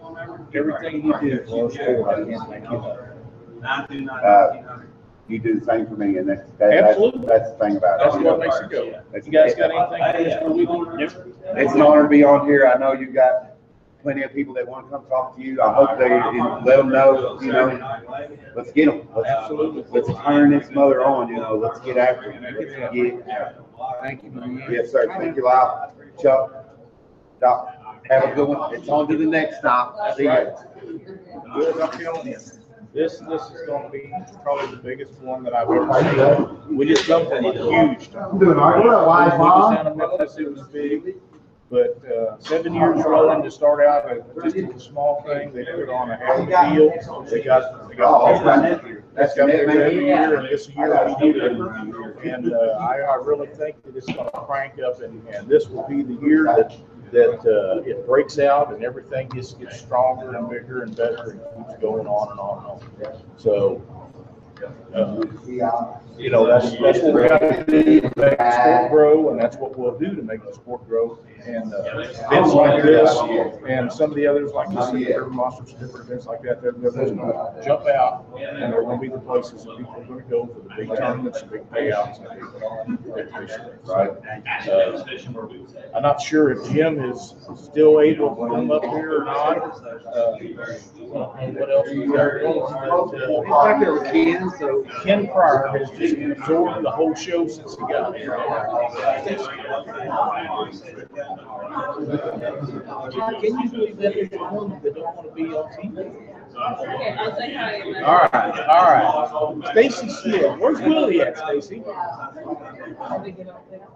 everything 0.54 1.06
you 1.06 1.20
do 1.20 1.46
for 1.46 1.68
us, 1.68 1.76
for, 1.76 2.10
I 2.10 2.24
can't 2.30 2.50
thank 2.50 2.70
you 2.70 2.78
enough. 2.78 3.00
Nine 3.62 3.88
two 3.88 4.02
nine 4.02 4.24
Uh, 4.24 4.48
nineteen 4.48 4.64
hundred. 4.66 4.90
You 5.28 5.40
do 5.40 5.60
the 5.60 5.66
same 5.66 5.88
for 5.88 5.96
me, 5.96 6.18
and 6.18 6.30
that's, 6.30 6.42
that- 6.60 6.70
that's, 6.70 6.88
Absolutely. 6.90 7.26
that's 7.28 7.52
the 7.52 7.58
thing 7.58 7.78
about 7.78 8.00
it. 8.00 8.04
That's 8.12 8.24
what 8.24 8.40
makes 8.40 8.60
it 8.60 8.70
go. 8.70 8.84
You 8.84 9.32
guys 9.32 9.56
got 9.56 9.72
anything 9.72 10.38
for 10.38 10.86
Mr. 10.98 11.26
Wheatley? 11.26 11.34
It's 11.64 11.74
an 11.74 11.82
honor 11.82 12.04
to 12.04 12.10
be 12.10 12.24
on 12.24 12.46
here. 12.46 12.68
I 12.68 12.78
know 12.78 12.94
you've 12.94 13.14
got 13.14 13.56
plenty 14.04 14.22
of 14.22 14.32
people 14.34 14.54
that 14.54 14.68
want 14.68 14.86
to 14.86 14.92
come 14.92 15.08
talk 15.08 15.36
to 15.36 15.42
you. 15.42 15.60
I 15.64 15.74
hope 15.74 15.98
they, 15.98 16.10
let 16.70 16.78
them 16.78 16.90
know, 16.90 17.40
you 17.42 17.52
know, 17.52 18.00
let's 18.56 18.72
get 18.72 18.86
them. 18.86 19.08
Absolutely. 19.26 19.84
Let's 19.90 20.08
turn 20.24 20.52
this 20.52 20.70
mother 20.70 21.04
on, 21.04 21.28
you 21.30 21.38
know, 21.38 21.56
let's 21.56 21.80
get 21.80 21.98
after 21.98 22.30
it. 22.30 22.42
Let's 22.44 22.94
get, 22.94 23.26
Thank 24.02 24.24
you, 24.24 24.30
man. 24.30 24.64
yes, 24.70 24.92
sir. 24.92 25.08
Thank 25.18 25.38
you, 25.38 25.46
Lyle. 25.46 25.92
Chuck, 26.22 26.66
Doc, 27.42 27.76
have 28.10 28.24
a 28.26 28.36
good 28.36 28.48
one. 28.48 28.76
It's 28.76 28.88
on 28.88 29.08
to 29.08 29.18
the 29.18 29.26
next 29.26 29.58
stop. 29.58 29.98
See 30.16 30.26
ya. 30.26 30.52
Good, 31.56 31.82
I'm 31.82 31.92
telling 32.00 32.28
you. 32.28 32.38
This, 32.96 33.20
this 33.28 33.42
is 33.52 33.68
gonna 33.68 33.90
be 33.90 34.10
probably 34.42 34.74
the 34.74 34.82
biggest 34.82 35.20
one 35.20 35.44
that 35.44 35.54
I've 35.54 35.70
ever 35.70 36.48
seen. 36.66 36.78
We 36.78 36.86
just 36.86 37.04
from 37.04 37.44
a 37.44 37.52
huge. 37.52 38.10
I'm 38.16 38.40
doing 38.40 38.58
all 38.58 38.72
right. 38.72 38.86
What 38.86 38.94
up, 38.94 39.06
Wise 39.06 39.38
Mom? 39.38 39.76
Down 39.76 39.88
in 39.88 39.98
Memphis, 39.98 40.38
it 40.38 40.50
was 40.50 40.66
big, 40.70 41.16
but, 41.70 42.02
uh, 42.10 42.40
seven 42.40 42.74
years 42.74 43.04
rolling 43.06 43.44
to 43.44 43.52
start 43.52 43.86
out, 43.86 44.10
uh, 44.10 44.22
just 44.50 44.56
a 44.56 44.80
small 44.80 45.22
thing. 45.24 45.52
They 45.52 45.66
put 45.66 45.90
on 45.90 46.10
a 46.12 46.14
a 46.14 46.46
deal. 46.74 46.90
They 47.30 47.42
got, 47.42 47.90
they 47.90 47.96
Oh, 48.02 48.40
got. 48.42 48.46
that's 48.46 48.62
nephew. 48.82 49.04
That's 49.14 49.36
got 49.36 49.48
bigger 49.48 49.72
every 49.72 50.06
year, 50.06 50.38
and 50.38 50.48
this 50.48 50.70
year 50.70 51.06
we 51.06 51.34
did 51.34 51.44
it. 51.44 51.52
And, 52.24 52.54
uh, 52.54 52.78
I, 52.80 53.00
I 53.02 53.16
really 53.16 53.48
think 53.48 53.84
that 53.84 53.98
it's 53.98 54.06
gonna 54.06 54.32
crank 54.32 54.80
up, 54.80 55.02
and, 55.02 55.22
and 55.28 55.50
this 55.50 55.68
will 55.68 55.86
be 55.86 56.02
the 56.02 56.14
year 56.26 56.46
that, 56.46 56.74
that, 57.12 57.40
uh, 57.46 57.82
it 57.90 58.06
breaks 58.06 58.40
out 58.40 58.74
and 58.74 58.84
everything 58.84 59.30
just 59.34 59.60
gets 59.60 59.80
stronger 59.80 60.36
and 60.36 60.50
bigger 60.50 60.84
and 60.84 60.96
better 60.96 61.32
and 61.32 61.68
keeps 61.68 61.82
going 61.82 62.08
on 62.08 62.32
and 62.32 62.40
on 62.40 62.58
and 62.60 63.08
on. 63.08 63.22
So, 63.38 63.82
uh, 64.94 65.24
you 66.18 66.30
know, 66.30 66.46
that's, 66.48 66.72
that's 66.80 67.00
what 67.00 67.14
we 67.14 67.28
gotta 67.28 67.64
do 67.68 68.02
to 68.02 68.12
make 68.16 68.38
the 68.38 68.52
sport 68.52 68.92
grow, 68.92 69.30
and 69.30 69.40
that's 69.40 69.58
what 69.58 69.78
we'll 69.78 69.98
do 69.98 70.16
to 70.16 70.22
make 70.22 70.44
the 70.46 70.54
sport 70.54 70.88
grow. 70.88 71.20
And, 71.46 71.74
uh, 71.74 71.84
events 72.32 72.54
like 72.54 72.82
this, 72.84 73.16
and 73.68 73.92
some 73.92 74.10
of 74.10 74.16
the 74.16 74.26
others 74.26 74.52
like 74.52 74.70
this, 74.70 74.90
the 74.92 75.14
Urban 75.14 75.36
Monsters, 75.36 75.74
different 75.74 76.08
events 76.08 76.26
like 76.26 76.42
that, 76.44 76.62
they're, 76.62 76.72
they're 76.72 76.92
gonna 76.92 77.62
jump 77.64 77.88
out, 77.88 78.26
and 78.40 78.72
they're 78.74 78.84
gonna 78.84 79.00
be 79.00 79.10
the 79.10 79.20
places 79.20 79.64
that 79.66 79.78
people 79.78 79.96
are 79.98 80.06
gonna 80.06 80.22
go 80.24 80.48
for 80.48 80.62
the 80.62 80.76
big 80.76 80.98
tournaments, 80.98 81.42
the 81.42 81.48
big 81.48 81.70
payouts, 81.70 82.20
and 82.88 83.04
big, 83.04 83.16
big 83.16 83.36
races. 83.36 83.60
Right. 83.86 84.12
Uh, 84.70 85.04
I'm 85.96 86.02
not 86.02 86.22
sure 86.22 86.52
if 86.52 86.72
Jim 86.72 87.04
is 87.04 87.36
still 87.56 88.00
able 88.02 88.36
to 88.36 88.48
come 88.48 88.72
up 88.72 88.84
here 88.86 89.22
or 89.22 89.26
not. 89.26 89.58
Uh, 89.58 90.38
What 91.16 91.70
else 91.70 91.90
we 91.90 92.06
got 92.08 92.40
going, 92.42 93.20
He's 93.20 93.50
back 93.50 93.80
there 93.80 93.94
with 93.94 94.04
Ken, 94.12 94.50
so. 94.58 94.84
Ken 95.04 95.28
Pryor 95.28 95.68
has 95.78 95.90
just 95.92 96.05
absorbed 96.14 96.84
the 96.86 96.92
whole 96.92 97.16
show 97.16 97.48
since 97.48 97.76
he 97.76 97.82
got 97.82 98.16
here. 98.16 98.38
Can 103.42 103.60
you 103.60 103.70
believe 103.70 103.98
that 103.98 104.14
there's 104.14 104.30
one 104.32 104.80
that 104.84 104.96
don't 104.96 105.16
want 105.16 105.28
to 105.30 105.34
be 105.36 105.44
on 105.54 105.72
TV? 105.74 106.32
I'll 106.58 107.36
say 107.36 107.54
hi. 107.54 107.74
and 107.76 107.96
then- 107.96 108.04
All 108.04 108.30
right, 108.34 108.60
all 108.68 109.56
right. 109.60 109.72
Stacy 109.72 110.10
Smith, 110.10 110.58
where's 110.60 110.80
Willie 110.82 111.22
at, 111.22 111.38
Stacy? 111.38 111.84
How 111.86 113.22
we 113.24 113.32
get 113.32 113.50
up 113.50 113.70
there. 113.70 113.88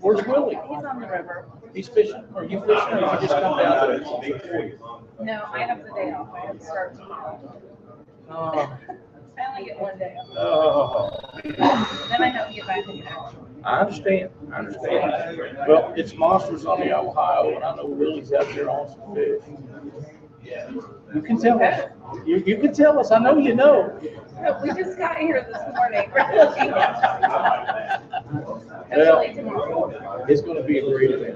Where's 0.00 0.24
Willie? 0.26 0.54
He's 0.68 0.84
on 0.84 1.00
the 1.00 1.06
river. 1.08 1.46
He's 1.74 1.88
fishing, 1.88 2.24
Are 2.34 2.44
you 2.44 2.60
fishing, 2.60 2.74
or 2.74 3.14
you 3.14 3.20
just 3.20 3.34
come 3.34 3.58
down 3.58 3.88
to? 4.00 4.78
No, 5.20 5.42
I 5.52 5.62
have 5.64 5.82
the 5.84 5.90
day 5.92 6.12
off. 6.12 6.28
I 6.34 6.46
have 6.46 6.58
to 6.58 6.64
start 6.64 6.94
tomorrow. 6.96 7.40
Oh, 8.30 8.70
I 9.38 9.62
get 9.62 9.80
one 9.80 9.98
day 9.98 10.16
oh. 10.36 11.10
Then 11.44 11.54
I 11.60 12.28
have 12.28 12.48
to 12.48 12.54
get 12.54 12.66
back 12.66 12.88
in 12.88 13.02
action. 13.02 13.38
I 13.64 13.80
understand, 13.80 14.30
I 14.52 14.58
understand. 14.58 15.58
Well, 15.68 15.92
it's 15.96 16.14
Monsters 16.14 16.66
on 16.66 16.80
the 16.80 16.96
Ohio, 16.96 17.54
and 17.56 17.64
I 17.64 17.74
know 17.74 17.86
Willie's 17.86 18.32
out 18.32 18.46
there 18.54 18.70
on 18.70 18.88
some 18.88 19.14
fish. 19.14 19.42
You 21.14 21.22
can 21.22 21.40
tell 21.40 21.60
us, 21.62 21.84
you, 22.24 22.42
you 22.46 22.58
can 22.58 22.72
tell 22.72 22.98
us, 22.98 23.10
I 23.10 23.18
know 23.18 23.38
you 23.38 23.54
know. 23.54 23.98
No, 24.40 24.60
we 24.62 24.68
just 24.74 24.98
got 24.98 25.16
here 25.16 25.44
this 25.50 25.58
morning. 25.76 26.10
We're 26.14 26.44
looking 26.44 26.70
at- 26.70 28.02
Hopefully 28.92 29.34
tomorrow. 29.34 30.24
It's 30.28 30.42
gonna 30.42 30.62
be 30.62 30.78
a 30.78 30.82
great 30.82 31.10
event. 31.10 31.35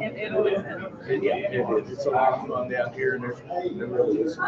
It, 0.00 0.16
it 0.16 0.32
always. 0.34 0.58
It- 1.08 1.22
Yeah, 1.22 1.36
it 1.36 1.54
is. 1.84 1.90
It's 1.90 2.06
a 2.06 2.10
lot 2.10 2.32
of 2.34 2.46
fun 2.48 2.68
down 2.70 2.92
here, 2.94 3.14
and 3.14 3.24
there's, 3.24 3.38
there 3.76 3.86
really 3.86 4.20
is. 4.22 4.38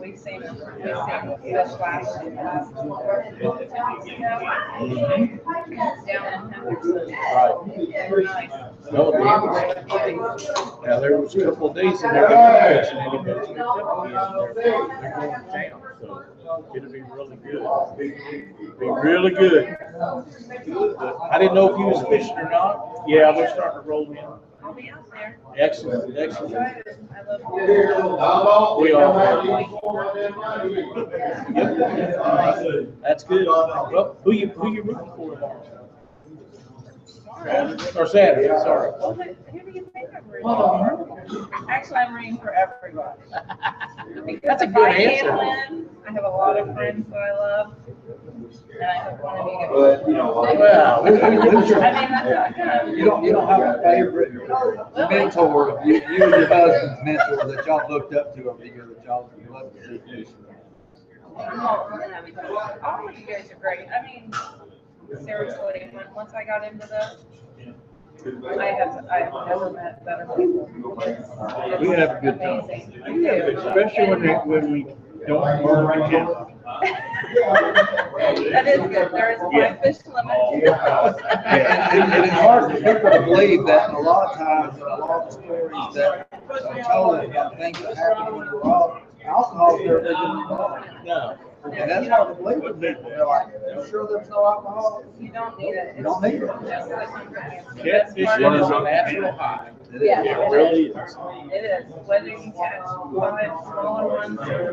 We've 0.00 0.18
seen, 0.18 0.40
them- 0.40 0.56
we've 0.80 0.88
seen 0.88 1.36
fish 1.42 1.72
last, 1.80 2.24
last. 2.24 2.74
Down 6.06 6.42
in 6.42 6.50
Henderson. 6.50 7.08
Right. 7.34 8.50
No, 8.92 9.10
Now, 10.84 11.00
there 11.00 11.18
was 11.18 11.34
a 11.36 11.44
couple 11.44 11.68
of 11.70 11.74
days 11.76 12.02
in 12.02 12.12
there, 12.12 12.28
they 12.28 12.34
weren't 12.34 12.84
catching 12.84 12.98
any, 12.98 13.18
but 13.18 13.36
it's 13.36 13.48
up 13.60 14.04
again. 14.06 14.52
They're 14.54 14.88
they're 15.00 15.14
going 15.16 15.30
to 15.30 15.40
town, 15.52 15.82
so 16.00 16.24
it'll 16.74 16.90
be 16.90 17.02
really 17.02 17.36
good. 17.36 17.62
Be 18.78 18.86
really 18.86 19.30
good. 19.30 19.76
I 21.30 21.38
didn't 21.38 21.54
know 21.54 21.72
if 21.72 21.78
you 21.78 21.86
was 21.86 22.04
fishing 22.08 22.36
or 22.36 22.50
not. 22.50 23.04
Yeah, 23.06 23.34
we're 23.36 23.50
starting 23.50 23.82
to 23.82 23.88
roll 23.88 24.10
in. 24.10 24.18
I'll 24.62 24.74
be 24.74 24.90
out 24.90 25.10
there. 25.10 25.38
Excellent, 25.56 26.16
excellent. 26.18 26.54
I 26.56 26.76
love. 28.18 28.78
We 28.80 28.92
are. 28.92 29.42
That's 33.02 33.24
good. 33.24 33.46
Well, 33.46 34.16
who 34.22 34.32
you, 34.32 34.48
who 34.48 34.72
you 34.72 34.82
rooting 34.82 35.12
for 35.16 35.34
tomorrow? 35.34 35.79
Or 37.96 38.06
Saturday, 38.06 38.48
sorry. 38.48 38.92
Well, 38.98 39.14
who 39.14 39.22
who 39.22 39.60
do 39.60 39.70
you 39.78 39.90
think 39.94 40.08
I'm 40.14 40.28
rooting 40.28 40.42
for? 40.44 41.70
Actually, 41.70 41.96
I'm 41.96 42.14
rooting 42.14 42.36
for 42.38 42.52
everybody. 42.52 43.20
That's 44.42 44.62
a 44.62 44.66
if 44.66 44.74
good 44.74 44.88
I 44.88 44.94
answer. 44.94 45.32
I 45.32 46.12
have 46.12 46.24
a 46.24 46.28
lot 46.28 46.58
of 46.58 46.74
friends 46.74 47.06
that 47.10 47.16
I 47.18 47.32
love. 47.38 47.74
And 47.86 48.84
I 48.84 48.94
hope 49.10 49.22
one 49.22 49.38
of 49.38 49.46
you 49.46 49.58
get. 49.60 49.70
But, 49.72 50.08
you 50.08 50.14
know, 50.14 50.40
like- 50.40 50.58
Well, 50.58 51.02
we- 51.04 51.10
we- 51.12 51.18
we- 51.18 51.26
I 51.26 51.30
mean, 51.30 51.48
that's 51.50 52.56
not 52.56 52.84
good. 52.86 52.98
You 52.98 53.04
don't, 53.06 53.24
you 53.24 53.32
don't 53.32 53.48
have 53.48 53.60
a 53.78 53.82
favorite 53.82 54.32
mentor, 55.10 55.80
you, 55.84 55.94
you 55.94 56.00
and 56.00 56.32
your 56.32 56.46
husband's 56.46 57.02
mentor 57.04 57.46
that 57.56 57.64
y'all 57.66 57.88
looked 57.88 58.14
up 58.14 58.34
to 58.34 58.50
over 58.50 58.58
the 58.62 58.68
years 58.68 58.88
that 58.96 59.04
y'all 59.04 59.30
would 59.34 59.50
love 59.50 59.72
to 59.74 60.00
see. 60.02 60.26
All 61.36 61.88
all 62.84 63.08
of 63.08 63.18
you 63.18 63.24
guys 63.26 63.50
are 63.50 63.56
great. 63.60 63.86
I 63.88 64.02
mean, 64.04 64.30
seriously, 65.18 65.90
when, 65.92 66.04
once 66.14 66.32
I 66.34 66.44
got 66.44 66.64
into 66.70 66.86
this, 66.86 67.16
I 68.58 68.64
have, 68.66 69.06
I 69.10 69.18
have 69.20 69.32
never 69.48 69.70
met 69.70 70.04
better 70.04 70.26
people. 70.36 70.70
We 71.80 71.88
have 71.88 72.10
a 72.10 72.20
good 72.20 72.38
time. 72.38 72.60
Amazing. 72.60 73.02
You 73.06 73.22
do. 73.22 73.58
Especially 73.58 74.08
when, 74.10 74.20
they- 74.22 74.34
when 74.34 74.72
we 74.72 74.86
don't 75.26 75.62
burn 75.64 75.98
the 76.00 76.18
town. 76.18 76.46
That 78.52 78.66
is 78.66 78.80
good. 78.80 79.10
There 79.12 79.32
is 79.32 79.40
a 79.40 79.48
Yeah. 79.52 79.74
five 79.74 79.82
fish 79.82 79.98
limit. 80.06 80.36
And, 81.46 81.62
and- 81.62 82.12
and 82.12 82.24
it's 82.24 82.34
hard 82.34 82.70
for 82.72 82.76
people 82.76 83.10
to 83.10 83.20
believe 83.24 83.66
that, 83.66 83.88
and 83.88 83.96
a 83.98 84.00
lot 84.00 84.30
of 84.32 84.36
times, 84.36 84.78
a 84.78 84.84
lot 84.84 85.26
of 85.26 85.32
stories 85.32 85.94
that 85.94 86.26
are 86.30 86.82
told 86.92 87.24
about 87.24 87.56
things 87.56 87.80
that 87.80 87.96
happen 87.96 88.36
when 88.36 88.46
you're 88.46 88.66
off, 88.66 89.02
alcohol 89.24 89.76
is 89.76 89.82
their 89.86 89.96
original 89.98 90.40
involved. 90.42 90.86
No. 91.04 91.36
And 91.64 91.90
that's 91.90 92.08
hard 92.08 92.36
to 92.36 92.42
believe 92.42 92.62
with 92.62 92.80
people, 92.80 93.10
they're 93.10 93.26
like, 93.26 93.48
you 93.52 93.86
sure 93.88 94.08
there's 94.08 94.28
no 94.28 94.46
alcohol? 94.46 95.04
You 95.20 95.30
don't 95.30 95.58
need 95.58 95.74
it. 95.74 95.94
You 95.96 96.02
don't 96.02 96.22
need 96.22 96.42
it. 96.42 96.46
Just 96.46 96.90
like. 96.90 97.34
Catfish 97.76 98.24
That's 98.26 98.40
part 98.40 98.42
of 98.42 98.60
is 98.60 98.70
a 98.70 98.82
natural 98.82 99.32
high. 99.32 99.72
Yeah. 99.92 100.22
It 100.22 100.50
really 100.50 100.86
is. 100.86 101.16
It 101.52 101.64
is, 101.64 101.84
whether 102.06 102.28
you 102.28 102.52
catch 102.56 102.82
five 103.18 103.50
smaller 103.64 104.08
ones 104.08 104.38
or 104.40 104.72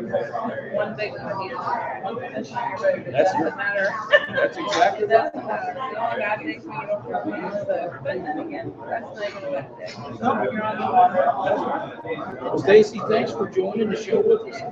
one 0.74 0.96
big 0.96 1.12
one, 1.12 1.40
you 1.48 1.56
one 1.56 2.18
fish 2.34 2.52
on 2.52 2.68
your 2.70 2.78
boat, 2.78 2.98
it 2.98 3.12
That's 3.12 3.32
doesn't 3.32 3.56
matter. 3.56 3.88
That's 4.34 4.56
exactly 4.56 5.04
It 5.04 5.08
doesn't 5.10 5.44
matter. 5.46 5.74
The 5.74 6.00
only 6.00 6.18
bad 6.18 6.38
thing 6.38 6.48
is 6.58 6.64
when 6.64 6.80
you 6.80 6.86
don't 6.86 7.02
throw 7.04 7.18
it 7.18 7.26
in 7.26 7.42
the 7.42 7.64
boat, 7.66 7.92
but 8.04 8.14
then 8.22 8.38
again, 8.38 8.72
that's 8.88 9.14
not 9.14 9.28
even 9.28 9.44
a 9.44 9.50
bad 9.52 9.76
thing. 9.76 10.18
You're 10.20 10.64
on 10.64 10.78
the 10.78 10.86
water. 10.92 12.58
Stacy, 12.58 13.00
thanks 13.08 13.32
for 13.32 13.48
joining 13.48 13.90
the 13.90 13.96
show 13.96 14.20
with 14.20 14.54
us. 14.54 14.62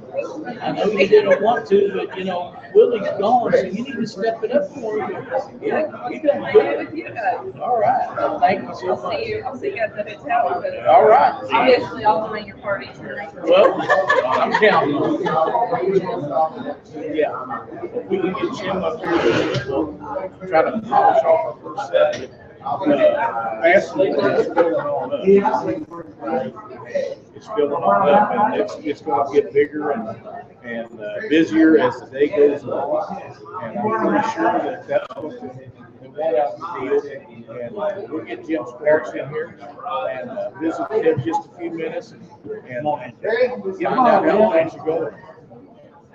I 0.63 0.73
know 0.73 0.85
you 0.87 1.09
didn't 1.09 1.43
want 1.43 1.67
to, 1.69 1.93
but 1.95 2.17
you 2.19 2.25
know, 2.25 2.55
Willie's 2.75 3.09
gone, 3.19 3.53
so 3.53 3.63
you 3.63 3.83
need 3.85 3.95
to 3.97 4.07
step 4.07 4.43
it 4.45 4.53
up 4.53 4.71
for 4.73 4.99
him. 5.01 5.27
Yeah, 5.63 6.09
You 6.09 6.15
you 6.17 6.23
done 6.23 6.43
can 6.45 6.53
good. 6.53 6.87
with 6.87 6.95
you 6.95 7.09
guys. 7.13 7.39
All 7.61 7.79
right, 7.81 8.09
well, 8.17 8.39
thank 8.41 8.63
you 8.69 8.75
so 8.75 8.91
I'll 8.91 9.11
see 9.11 9.29
you, 9.29 9.43
I'll 9.45 9.57
see 9.57 9.69
you 9.75 9.79
at 9.79 9.95
the 9.97 10.03
hotel. 10.03 10.36
All 10.45 11.09
right. 11.09 11.33
Obviously, 11.53 12.05
I'll 12.05 12.29
join 12.29 12.47
your 12.47 12.59
party. 12.59 12.89
Well, 13.43 13.81
I'm 14.27 14.53
counting. 14.53 14.95
Yeah. 17.15 17.67
We 18.09 18.19
can 18.19 18.33
get 18.33 18.55
Jim 18.59 18.85
up 18.85 18.99
here, 19.01 19.65
we'll 19.67 19.93
try 20.49 20.63
to 20.63 20.81
polish 20.83 21.25
off 21.25 21.57
our 21.65 21.77
first 21.77 21.93
set. 21.93 22.31
Uh, 22.65 23.61
Ashley 23.65 24.09
is 24.09 24.47
filling 24.53 24.75
on 24.75 25.13
up. 25.13 25.21
It's 27.37 27.47
filling 27.47 27.73
on 27.73 28.09
up 28.09 28.31
and 28.33 28.61
it's, 28.61 28.75
it's 28.83 29.01
gonna 29.03 29.33
get 29.33 29.53
bigger 29.53 29.91
and, 29.91 30.09
and 30.65 31.01
uh, 31.01 31.29
busier 31.29 31.79
as 31.79 32.01
the 32.01 32.07
day 32.07 32.29
goes 32.29 32.65
on. 32.65 33.23
And 33.63 33.79
I'm 33.79 34.01
pretty 34.01 34.29
sure 34.31 34.59
that 34.59 34.89
that's 34.89 35.15
what 35.17 35.41
the, 35.41 35.86
one 36.17 36.35
out 36.37 36.55
in 36.55 36.61
the 36.61 37.01
field. 37.01 37.61
And 37.61 37.77
uh, 37.79 38.07
we'll 38.09 38.25
get 38.25 38.47
Jim's 38.47 38.73
parents 38.83 39.11
in 39.11 39.29
here 39.29 39.59
and 40.11 40.31
uh, 40.31 40.51
visit 40.59 40.91
him 40.91 41.23
just 41.25 41.49
a 41.49 41.59
few 41.59 41.71
minutes 41.71 42.13
and, 42.13 42.23
and 42.69 42.85
find 42.85 43.15
out 43.83 44.25
how 44.25 44.53
things 44.53 44.75
are 44.75 44.85
going. 44.85 45.15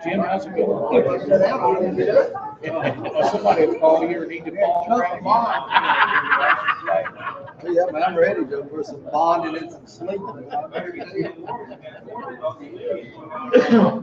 Jim, 0.03 0.19
how's 0.19 0.45
it 0.45 0.55
going? 0.55 1.03
Somebody 3.31 3.65
will 3.67 3.79
call 3.79 4.07
here 4.07 4.21
and 4.23 4.31
need 4.31 4.45
to 4.45 4.51
call. 4.51 4.85
Yeah, 7.63 7.85
man, 7.91 8.03
I'm 8.03 8.15
ready 8.17 8.43
to 8.45 8.65
for 8.69 8.83
some 8.83 9.01
bonding 9.11 9.55
and 9.61 9.71
some 9.71 9.85
sleeping. 9.85 10.49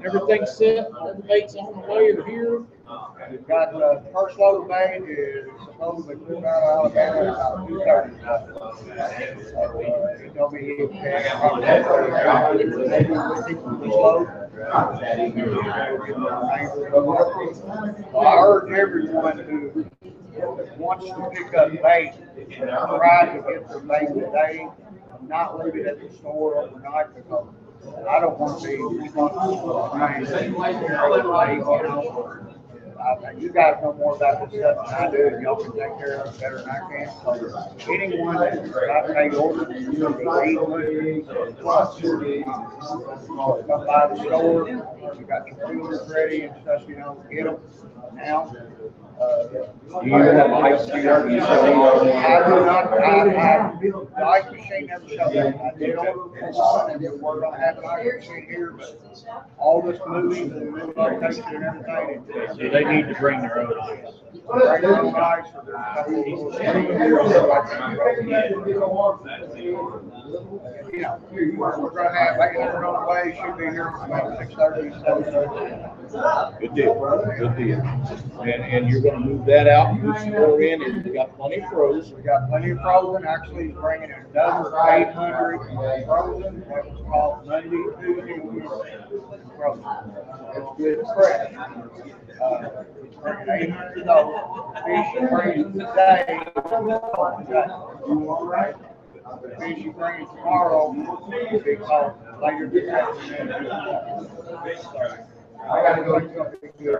Everything's 0.04 0.52
set, 0.56 0.86
all 0.92 1.14
the 1.14 1.22
baits 1.26 1.56
on 1.56 1.82
the 1.82 1.88
way 1.92 2.10
or 2.10 2.24
here. 2.24 2.62
We've 3.30 3.46
got, 3.46 3.74
uh, 3.74 4.00
first 4.14 4.38
load 4.38 4.68
made 4.68 5.02
is 5.08 5.48
supposedly 5.64 6.14
coming 6.26 6.44
out 6.44 6.62
of 6.62 6.96
Alabama 6.96 7.32
about 7.32 7.68
two 7.68 7.82
thirty. 7.84 8.14
So 9.50 9.80
it's 10.20 10.32
gonna 10.34 10.56
be. 10.56 10.86
Well, 13.88 14.47
I 14.60 14.94
urge 18.40 18.72
everyone 18.72 19.38
who 19.38 19.86
wants 20.76 21.06
to 21.06 21.30
pick 21.32 21.54
up 21.54 21.70
bait, 21.82 22.12
and 22.36 22.68
try 22.68 23.36
to 23.36 23.42
get 23.48 23.68
their 23.68 23.80
bait 23.80 24.08
today, 24.14 24.66
not 25.22 25.58
leave 25.64 25.76
it 25.76 25.86
at 25.86 26.00
the 26.00 26.08
store 26.16 26.58
overnight 26.58 27.14
because 27.14 27.46
I 28.08 28.20
don't 28.20 28.38
want 28.38 28.60
to 28.62 28.68
be 28.68 28.76
responsible 29.02 29.58
for. 29.60 29.98
Uh, 32.98 33.30
you 33.38 33.50
guys 33.52 33.76
know 33.80 33.92
more 33.92 34.16
about 34.16 34.50
this 34.50 34.60
stuff 34.60 34.86
than 34.86 34.94
I 34.94 35.10
do, 35.10 35.28
and 35.28 35.42
y'all 35.42 35.56
can 35.56 35.70
take 35.72 35.98
care 35.98 36.20
of 36.20 36.34
it 36.34 36.40
better 36.40 36.58
than 36.58 36.68
I 36.70 36.80
can. 36.88 37.08
So 37.22 37.92
anyone 37.92 38.36
that's 38.36 38.70
got 38.70 39.10
a 39.10 39.36
order, 39.36 39.72
you 39.78 39.90
need 39.92 40.00
one, 40.00 41.54
plus, 41.54 42.00
come 42.00 43.86
by 43.86 44.08
the 44.08 44.16
store, 44.24 44.64
we 45.16 45.24
got 45.24 45.46
your 45.46 45.56
coolers 45.66 46.10
ready 46.12 46.42
and 46.42 46.54
stuff, 46.62 46.82
you 46.88 46.96
know, 46.96 47.24
get 47.30 47.44
them 47.44 47.58
now. 48.14 48.52
Uh, 49.20 49.46
Do 49.48 50.06
you 50.06 50.14
have 50.14 50.50
ice 50.52 50.86
here? 50.90 51.28
You 51.28 51.40
I 51.40 52.48
do 52.48 52.64
not, 52.64 52.92
I, 52.92 53.02
I, 53.34 53.76
the 53.80 54.24
ice 54.24 54.50
machine 54.52 54.86
never 54.86 55.08
shut 55.08 55.32
down. 55.32 55.54
I 55.54 55.78
did 55.78 55.96
order 55.96 56.22
one, 56.52 56.90
and 56.92 57.20
we're 57.20 57.40
gonna 57.40 57.58
have 57.58 57.78
an 57.78 57.84
ice 57.86 58.28
machine 58.28 58.46
here, 58.48 58.72
but 58.78 59.00
all 59.58 59.82
this 59.82 59.98
moving 60.06 60.52
and 60.52 60.70
moving 60.70 60.92
location 60.94 61.44
and 61.48 61.64
everything. 61.64 62.24
So 62.50 62.68
they 62.68 62.84
need 62.84 63.08
to 63.08 63.14
bring 63.18 63.40
their 63.40 63.60
own 63.60 63.72
ice. 63.80 64.14
Right 64.46 64.84
on 64.84 65.14
ice, 65.16 65.46
so 65.52 65.62
there's 65.66 65.78
no- 65.78 66.98
You 70.92 71.02
know, 71.02 71.20
we're 71.32 71.90
gonna 71.90 72.14
have, 72.18 72.36
eight 72.40 72.60
hundred 72.60 72.84
on 72.86 73.04
the 73.04 73.10
way, 73.10 73.36
should 73.40 73.56
be 73.58 73.64
here 73.64 73.90
from 73.98 74.12
about 74.12 74.38
six 74.38 74.54
thirty, 74.54 74.90
seven 75.04 75.24
thirty. 75.24 75.74
Good 76.10 76.74
deal, 76.74 76.94
good 77.38 77.56
deal. 77.56 77.80
And, 78.40 78.62
and 78.64 78.88
you're 78.88 79.02
gonna 79.02 79.20
move 79.20 79.44
that 79.46 79.68
out, 79.68 79.90
and 79.90 80.02
move 80.02 80.16
some 80.18 80.30
more 80.30 80.62
in, 80.62 80.82
and 80.82 81.04
you 81.04 81.12
got 81.12 81.36
plenty 81.36 81.60
of 81.60 81.68
froze. 81.68 82.12
We 82.12 82.22
got 82.22 82.48
plenty 82.48 82.70
of 82.70 82.78
frozen, 82.78 83.26
actually, 83.26 83.68
bringing 83.68 84.10
another 84.12 84.70
eight 84.90 85.12
hundred 85.12 85.58
frozen, 86.06 86.60
that 86.68 86.84
was 86.86 86.98
called 87.10 87.46
Monday, 87.46 87.84
Tuesday, 88.00 88.38
Wednesday. 88.38 89.18
Frozen. 89.56 89.84
It's 90.54 90.70
good 90.78 91.04
fresh. 91.14 91.52
Uh, 92.42 92.84
eight 93.50 93.70
hundred 93.70 93.98
fish 94.86 95.06
he's 95.12 95.28
bringing 95.28 95.72
today. 95.74 96.40
You 98.06 98.30
all 98.30 98.46
right? 98.46 98.74
Fish 99.58 99.76
he's 99.76 99.92
bringing 99.92 100.26
tomorrow, 100.28 100.92
will 100.92 101.60
be 101.62 101.76
called 101.76 102.12
later 102.40 102.66
this 102.70 102.88
afternoon. 102.88 103.66
I 105.60 105.82
gotta 105.82 106.02
go, 106.02 106.20
gonna 106.20 106.50
be 106.50 106.68
good. 106.78 106.98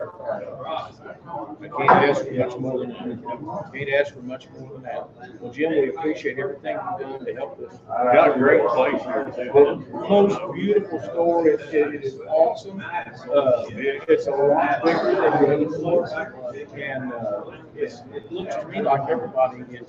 I 0.68 1.68
can't 1.78 2.11
ask 2.11 2.24
for 2.24 2.32
much 2.32 2.59
more 2.59 2.80
than, 2.80 2.90
that. 2.90 3.70
can't 3.72 3.90
ask 3.90 4.14
for 4.14 4.22
much 4.22 4.48
more 4.50 4.72
than 4.72 4.82
that. 4.82 5.09
Well, 5.40 5.52
Jim, 5.52 5.70
we 5.70 5.90
appreciate 5.90 6.38
everything 6.38 6.76
you've 6.76 7.00
done 7.00 7.24
to 7.24 7.34
help 7.34 7.61
us. 7.61 7.72
We've 7.72 8.12
Got 8.12 8.36
a 8.36 8.38
great 8.38 8.66
place 8.68 9.02
here 9.02 9.24
too. 9.34 9.50
The 9.52 10.09
most 10.09 10.40
beautiful 10.54 11.00
store, 11.00 11.48
it, 11.48 11.61
it 11.72 12.04
is 12.04 12.20
awesome. 12.28 12.80
Uh, 12.80 13.64
it's 13.70 14.26
a 14.26 14.30
lot 14.30 14.84
bigger 14.84 15.12
than 15.12 15.70
the 15.70 15.88
other 15.88 16.32
place. 16.52 16.68
And, 16.74 17.12
uh, 17.12 17.52
it's, 17.76 18.02
it 18.12 18.30
looks 18.32 18.56
to 18.56 18.66
me 18.66 18.82
like 18.82 19.09
everybody 19.09 19.61
is 19.61 19.70
it. 19.70 19.88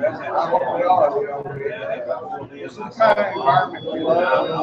That's 0.00 0.20
how 0.20 0.76
we 0.76 0.82
are, 0.82 1.20
you 1.20 1.26
know, 1.28 1.42
we, 1.54 1.62
the 1.62 2.90
kind 2.96 3.18
of 3.18 3.26
environment 3.36 3.84
we 3.92 4.00
love. 4.00 4.62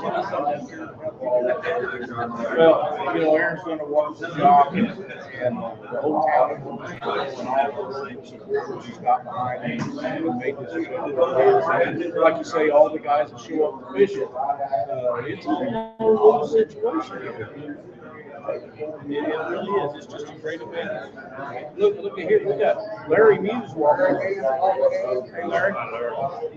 Well, 0.01 0.17
you 3.15 3.21
know, 3.21 3.35
Aaron's 3.35 3.63
gonna 3.63 3.85
work 3.85 4.17
the 4.17 4.29
job 4.35 4.73
and, 4.73 4.87
and 4.87 5.57
the 5.57 6.01
whole 6.01 6.25
town. 6.25 6.51
and 6.51 6.63
all 6.67 7.89
the 7.89 8.25
support 8.25 8.83
She's 8.85 8.97
got 8.97 9.23
behind 9.23 9.81
him 9.81 9.99
and 9.99 10.37
made 10.39 10.57
this. 10.57 10.73
Like 12.15 12.37
you 12.37 12.43
say, 12.43 12.69
all 12.69 12.89
the 12.89 12.99
guys 12.99 13.29
that 13.31 13.39
show 13.39 13.65
up 13.67 13.93
fish 13.95 14.11
it, 14.13 14.27
uh, 14.33 15.21
it's 15.25 15.45
a 15.45 15.93
whole 15.99 16.47
situation. 16.47 17.77
It 18.49 19.49
really 19.49 19.71
is, 19.83 20.03
it's 20.03 20.11
just 20.11 20.29
a 20.29 20.35
great 20.39 20.61
event. 20.61 21.15
Look, 21.77 21.97
look 22.01 22.17
at 22.19 22.27
here, 22.27 22.41
we 22.47 22.59
got 22.59 22.77
Larry 23.09 23.37
Muse 23.39 23.71
walking. 23.75 24.15
Hey 24.21 25.45
Larry, 25.47 25.73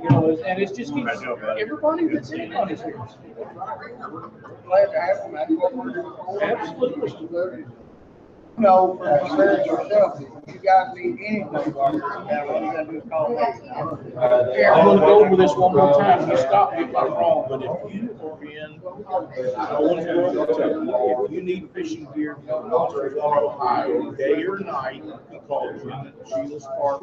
you 0.03 0.11
know, 0.11 0.39
and 0.47 0.62
it's 0.62 0.72
just, 0.72 0.95
keeps- 0.95 1.22
everybody 1.59 2.09
that's 2.09 2.32
anybody's 2.32 2.82
here. 2.82 2.99
Glad 4.64 4.87
to 4.87 5.01
have 5.01 5.18
them, 5.18 5.32
that's 5.35 5.51
what 5.53 5.76
we're 5.76 5.93
doing. 5.93 6.43
Absolutely. 6.43 7.64
No, 8.57 8.96
for 8.98 9.16
experience 9.16 9.66
yourself, 9.66 10.20
if 10.46 10.55
you 10.55 10.61
guys 10.61 10.94
need 10.94 11.18
anything, 11.20 11.50
now 11.52 11.61
what 11.62 11.94
you 11.94 12.00
gotta 12.00 12.84
do 12.88 12.98
is 12.98 13.02
call 13.11 13.30
me. 13.30 13.36
I'm 14.16 14.84
gonna 14.84 15.00
go 15.00 15.24
over 15.24 15.36
this 15.36 15.55
one 15.57 15.74
more 15.74 15.92
time, 15.98 16.30
you 16.30 16.36
stop 16.36 16.72
me 16.74 16.84
if 16.84 16.94
I'm 16.96 17.12
wrong, 17.12 17.46
but 17.48 17.62
if 17.62 17.94
you 17.94 18.16
are 18.22 18.44
in, 18.44 18.80
I 19.57 19.80
want 19.80 20.00
to 20.00 20.07
go 20.07 20.94
over 20.94 21.24
if 21.26 21.32
you 21.32 21.42
need 21.42 21.70
fishing 21.74 22.07
gear 22.14 22.36
from 22.46 22.72
Ohio, 22.72 24.12
day 24.12 24.44
or 24.44 24.59
night, 24.59 25.02
you 25.05 25.40
call 25.48 25.72
Jim 25.72 26.12
Sheila's 26.28 26.66
Park, 26.80 27.02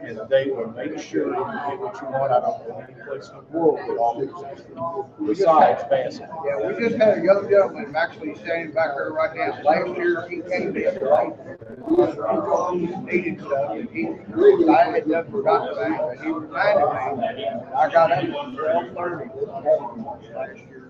and 0.00 0.20
they 0.28 0.50
will 0.50 0.70
make 0.72 0.98
sure 1.00 1.34
you 1.34 1.44
get 1.44 1.80
what 1.80 2.00
you 2.00 2.08
want. 2.08 2.32
I 2.32 2.40
don't 2.40 2.68
know 2.68 2.78
any 2.86 2.94
place 3.04 3.28
in 3.30 3.36
the 3.36 3.58
world 3.58 3.78
that 3.80 3.96
offers 3.98 4.30
that 4.42 5.26
besides 5.26 5.82
Bassett. 5.90 6.28
Yeah, 6.46 6.66
we 6.66 6.74
just 6.78 6.96
had 6.96 7.18
a 7.18 7.22
young 7.22 7.48
gentleman 7.48 7.94
actually 7.96 8.34
standing 8.36 8.72
back 8.72 8.94
there 8.96 9.10
right 9.10 9.34
now, 9.34 9.60
last 9.62 9.96
year 9.96 10.28
he 10.28 10.40
came 10.48 10.72
right? 11.00 11.32
Needed 13.04 13.40
stuff, 13.40 13.76
he, 13.92 14.08
I 14.68 14.90
had 14.90 15.08
done 15.08 15.30
forgot 15.30 15.72
about 15.72 15.90
it, 15.90 16.18
but 16.18 16.24
he 16.24 16.30
reminded 16.32 17.36
me, 17.36 17.44
I 17.76 17.90
got 17.90 18.12
up 18.12 18.18
at 18.18 18.30
twelve 18.30 18.94
thirty 18.94 19.30
last 20.34 20.58
year. 20.58 20.83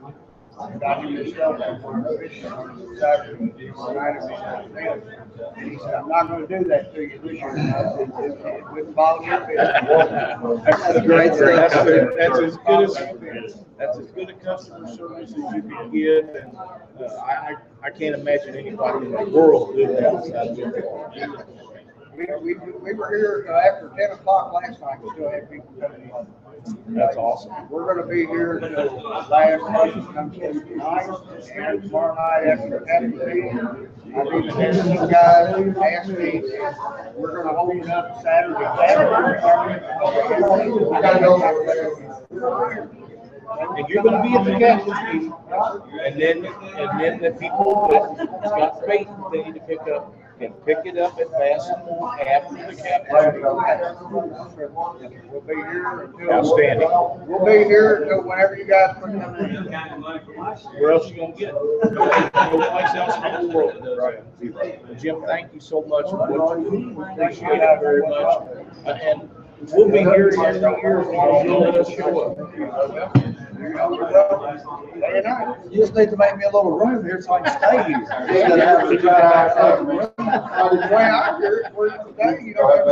And 5.56 5.70
he 5.70 5.78
said, 5.78 5.94
I'm 5.94 6.08
not 6.08 6.28
gonna 6.28 6.46
do 6.46 6.64
that 6.68 6.94
to 6.94 7.00
you 7.02 7.18
this 7.22 7.32
year, 7.32 7.56
and 7.56 7.74
I 7.74 7.82
said, 7.96 8.12
"It- 8.18 8.46
it 8.46 8.72
wouldn't 8.72 8.94
bother 8.94 9.22
me 9.46 9.54
a. 9.56 9.56
That's 10.64 11.06
great 11.06 11.34
stuff. 11.34 11.70
That's 11.70 11.74
as- 11.76 12.14
that's 12.16 12.38
as 12.40 12.56
good 12.58 13.44
as, 13.44 13.64
that's 13.78 13.98
as 13.98 14.06
good 14.12 14.30
a 14.30 14.34
customer 14.34 14.88
service 14.88 15.30
as 15.30 15.36
you 15.36 15.62
can 15.62 15.90
get, 15.90 16.36
and, 16.36 16.56
uh, 16.56 17.14
I, 17.16 17.32
I, 17.32 17.56
I 17.82 17.90
can't 17.90 18.14
imagine 18.14 18.54
anybody 18.56 19.06
in 19.06 19.12
the 19.12 19.24
world 19.30 19.74
doing 19.74 19.94
that 19.94 20.04
outside 20.06 20.54
Jim. 20.56 20.72
We, 22.16 22.26
we, 22.40 22.54
we 22.54 22.94
were 22.94 23.08
here 23.08 23.46
uh, 23.50 23.68
after 23.68 23.90
ten 23.96 24.12
o'clock 24.12 24.52
last 24.52 24.80
night, 24.80 25.02
we 25.02 25.10
still 25.10 25.30
had 25.30 25.50
people 25.50 25.72
coming 25.80 26.02
in. 26.02 26.26
That's 26.94 27.16
awesome. 27.16 27.68
We're 27.68 27.92
gonna 27.92 28.06
be 28.06 28.24
here 28.26 28.60
till 28.60 29.02
last 29.28 29.60
person 29.60 30.06
comes 30.14 30.36
in 30.38 30.66
tonight, 30.66 31.10
and 31.54 31.82
tomorrow 31.82 32.14
night 32.14 32.46
after, 32.46 32.88
after 32.88 33.10
the, 33.10 33.88
I've 34.16 34.26
even 34.32 34.54
had 34.54 34.74
some 34.76 35.08
guys 35.10 35.76
ask 35.82 36.08
me, 36.10 36.42
we're 37.16 37.42
gonna 37.42 37.56
hold 37.56 37.76
it 37.76 37.88
up 37.90 38.22
Saturday. 38.22 38.64
And 43.76 43.88
you're 43.88 44.02
gonna 44.02 44.22
be 44.22 44.34
at 44.34 44.44
the 44.44 44.58
captain's 44.58 45.12
meeting, 45.12 45.32
and 46.04 46.20
then, 46.20 46.46
and 46.46 47.00
then 47.00 47.20
the 47.20 47.30
people 47.38 47.88
that 47.90 48.50
got 48.56 48.86
faith, 48.86 49.08
they 49.32 49.42
need 49.42 49.54
to 49.54 49.60
pick 49.60 49.80
up, 49.94 50.14
can 50.38 50.52
pick 50.66 50.78
it 50.84 50.98
up 50.98 51.18
at 51.18 51.30
Bassett 51.32 51.76
after 52.26 52.54
the 52.66 52.82
captain's 52.82 53.40
meeting. 55.02 55.30
We'll 55.30 55.40
be 55.42 55.54
here 55.54 56.00
until. 56.02 56.32
Outstanding. 56.32 56.88
We'll 57.26 57.44
be 57.44 57.64
here 57.64 58.02
until 58.02 58.22
whenever 58.22 58.56
you 58.56 58.64
guys 58.64 58.96
put 59.00 59.12
them 59.12 59.34
in. 59.36 59.64
Where 60.80 60.92
else 60.92 61.10
you 61.10 61.16
gonna 61.16 61.32
get 61.34 61.54
it? 61.54 61.92
No 61.92 62.08
place 62.08 62.94
else 62.94 63.40
in 63.40 63.48
the 63.48 63.54
world 63.54 63.74
that 63.74 63.84
does 63.84 63.96
that. 63.98 64.98
Jim, 65.00 65.22
thank 65.26 65.52
you 65.54 65.60
so 65.60 65.82
much 65.82 66.06
for 66.10 66.16
what 66.16 66.58
you 66.60 66.70
do. 66.70 67.02
Appreciate 67.02 67.60
it 67.62 67.80
very 67.80 68.02
much. 68.02 68.38
Uh, 68.86 68.90
And 69.02 69.30
we'll 69.72 69.88
be 69.88 69.98
here 69.98 70.30
every 70.44 70.60
year 70.82 71.00
as 71.00 71.06
long 71.08 71.36
as 71.36 71.44
you 71.44 71.58
let 71.58 71.74
us 71.76 71.88
show 71.90 72.18
up. 72.20 73.33
Day 73.72 75.16
and 75.16 75.24
night. 75.24 75.56
You 75.70 75.78
just 75.78 75.94
need 75.94 76.10
to 76.10 76.16
make 76.16 76.36
me 76.36 76.44
a 76.44 76.50
little 76.50 76.72
room 76.78 77.04
here 77.04 77.20
so 77.20 77.34
I 77.34 77.40
can 77.42 77.58
stay 77.58 77.82
here. 77.84 77.98
Instead 77.98 78.52
of 78.52 78.58
having 78.60 78.90
to 78.96 79.02
drive 79.02 79.22
outside 79.24 79.78
the 79.78 79.84
room. 79.84 80.10
The 80.16 80.88
way 80.94 81.04
I 81.04 81.38
hear 81.38 81.56
it, 81.64 81.72
we're 81.74 81.90
today, 81.90 82.38
you 82.44 82.54
know. 82.54 82.66
I've 82.70 82.84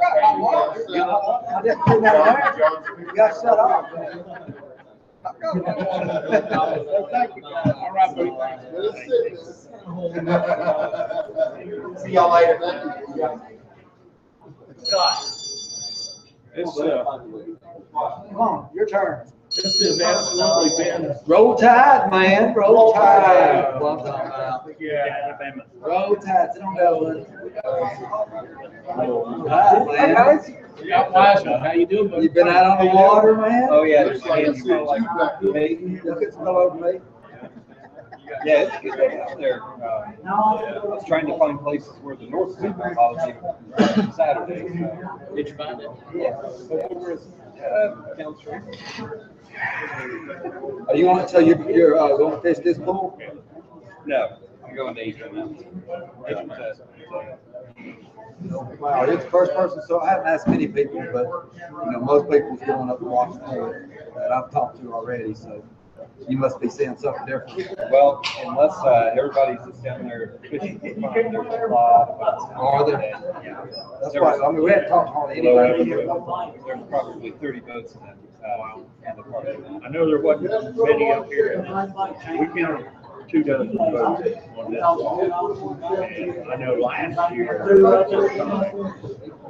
got 0.00 0.12
my 0.22 0.32
water. 0.38 0.80
I 0.80 1.62
just 1.64 1.78
put 1.86 2.00
that 2.02 2.56
there, 2.56 2.82
you 3.00 3.14
got 3.14 3.30
shut 3.34 3.58
off. 3.58 3.86
I've 5.24 5.40
got 5.40 5.56
my 5.56 5.62
water. 5.84 7.06
Thank 7.10 7.30
you. 7.36 7.42
All 7.44 7.92
right, 7.92 8.10
buddy. 8.14 8.30
See 11.98 12.12
y'all 12.12 12.30
later. 12.32 12.58
It's, 16.58 16.78
uh, 16.80 17.04
Come 17.94 18.36
on, 18.40 18.68
your 18.74 18.86
turn. 18.86 19.26
this 19.54 19.78
has 19.80 20.00
absolutely 20.00 20.84
been, 20.84 21.14
Roll 21.26 21.56
Tide, 21.56 22.10
man, 22.10 22.54
roll 22.54 22.92
tide. 22.92 23.80
What 23.80 24.00
I'm 24.00 24.06
talking 24.06 24.26
about. 24.26 24.80
yeah. 24.80 25.36
Roll 25.80 26.16
Tide, 26.16 26.48
sit 26.52 26.62
on 26.62 26.74
that 26.74 26.94
one. 27.00 27.24
Tide, 29.48 29.86
man. 29.86 30.64
Yeah, 30.84 31.08
Wiseman, 31.08 31.60
how 31.60 31.72
you 31.72 31.86
doing? 31.86 32.08
buddy? 32.08 32.22
You 32.24 32.30
been 32.30 32.48
out 32.48 32.78
on 32.78 32.86
the 32.86 32.92
water, 32.92 33.34
man? 33.36 33.68
Oh, 33.70 33.82
yeah, 33.82 34.04
there's 34.04 34.22
kids 34.22 34.60
from 34.62 34.84
like, 34.84 35.02
Hey, 35.52 36.00
look 36.04 36.22
at 36.22 36.32
some 36.32 36.46
over 36.46 36.76
me. 36.76 37.00
Yeah, 38.44 38.62
it's 38.62 38.82
good 38.82 38.96
day 38.96 39.20
out 39.20 39.38
there. 39.38 39.62
Uh, 39.62 40.12
I 40.26 40.84
was 40.84 41.04
trying 41.06 41.26
to 41.26 41.38
find 41.38 41.58
places 41.60 41.92
where 42.02 42.16
the 42.16 42.26
North 42.26 42.58
Wind 42.60 42.76
policy 42.76 43.34
Saturday. 44.16 44.68
so. 44.68 45.34
Did 45.34 45.48
you 45.48 45.54
find 45.54 45.80
it? 45.80 45.88
Yeah. 46.14 46.36
Over 46.90 47.12
at, 47.12 47.18
uh, 47.60 48.14
Town 48.14 48.36
Street. 48.38 48.62
Are 50.88 50.96
you 50.96 51.08
on, 51.10 51.28
so 51.28 51.38
you're, 51.38 51.70
you're, 51.70 51.98
uh, 51.98 52.16
going 52.16 52.36
to 52.36 52.40
fish 52.40 52.64
this 52.64 52.78
pool? 52.78 53.18
No, 54.06 54.38
I'm 54.66 54.74
going 54.74 54.94
to 54.94 55.02
Eastern 55.02 55.34
now. 55.34 55.56
Wow, 58.78 59.04
you're 59.04 59.16
the 59.16 59.30
first 59.30 59.52
person, 59.52 59.82
so 59.86 60.00
I 60.00 60.10
haven't 60.10 60.28
asked 60.28 60.46
many 60.46 60.68
people, 60.68 61.04
but, 61.12 61.26
you 61.86 61.90
know, 61.90 62.00
most 62.00 62.30
people's 62.30 62.60
going 62.60 62.88
up 62.88 63.00
and 63.00 63.10
watching 63.10 63.40
it 63.40 64.14
that 64.14 64.30
I've 64.30 64.50
talked 64.52 64.80
to 64.80 64.92
already, 64.92 65.34
so 65.34 65.64
you 66.28 66.36
must 66.36 66.60
be 66.60 66.68
seeing 66.68 66.96
something 66.96 67.26
different. 67.26 67.78
Well, 67.90 68.22
unless, 68.44 68.76
uh, 68.84 69.14
everybody's 69.16 69.64
just 69.66 69.82
down 69.82 70.06
there 70.06 70.38
fishing 70.42 70.78
there's 70.82 70.96
a 70.98 71.72
lot 71.72 72.08
of. 72.08 72.50
Are 72.56 72.86
there? 72.86 73.00
Yeah. 73.44 73.64
That's 74.02 74.14
why, 74.14 74.38
I 74.38 74.50
mean, 74.52 74.62
we 74.62 74.70
haven't 74.70 74.88
talked 74.88 75.30
to 75.30 75.36
anybody. 75.36 75.84
There's 75.90 76.88
probably 76.88 77.30
thirty 77.32 77.60
boats 77.60 77.94
in 77.94 78.00
that, 78.00 78.16
uh, 78.46 78.78
in 79.08 79.16
the 79.16 79.22
park. 79.22 79.46
I 79.84 79.88
know 79.88 80.06
there 80.06 80.20
wasn't 80.20 80.76
many 80.76 81.12
up 81.12 81.26
here. 81.26 81.60
We 81.62 82.46
counted 82.60 82.86
two 83.28 83.44
dozen 83.44 83.76
boats 83.76 84.00
on 84.00 84.22
this 84.22 84.36
wall. 84.56 86.00
And 86.02 86.50
I 86.50 86.56
know 86.56 86.74
last 86.74 87.34
year, 87.34 87.64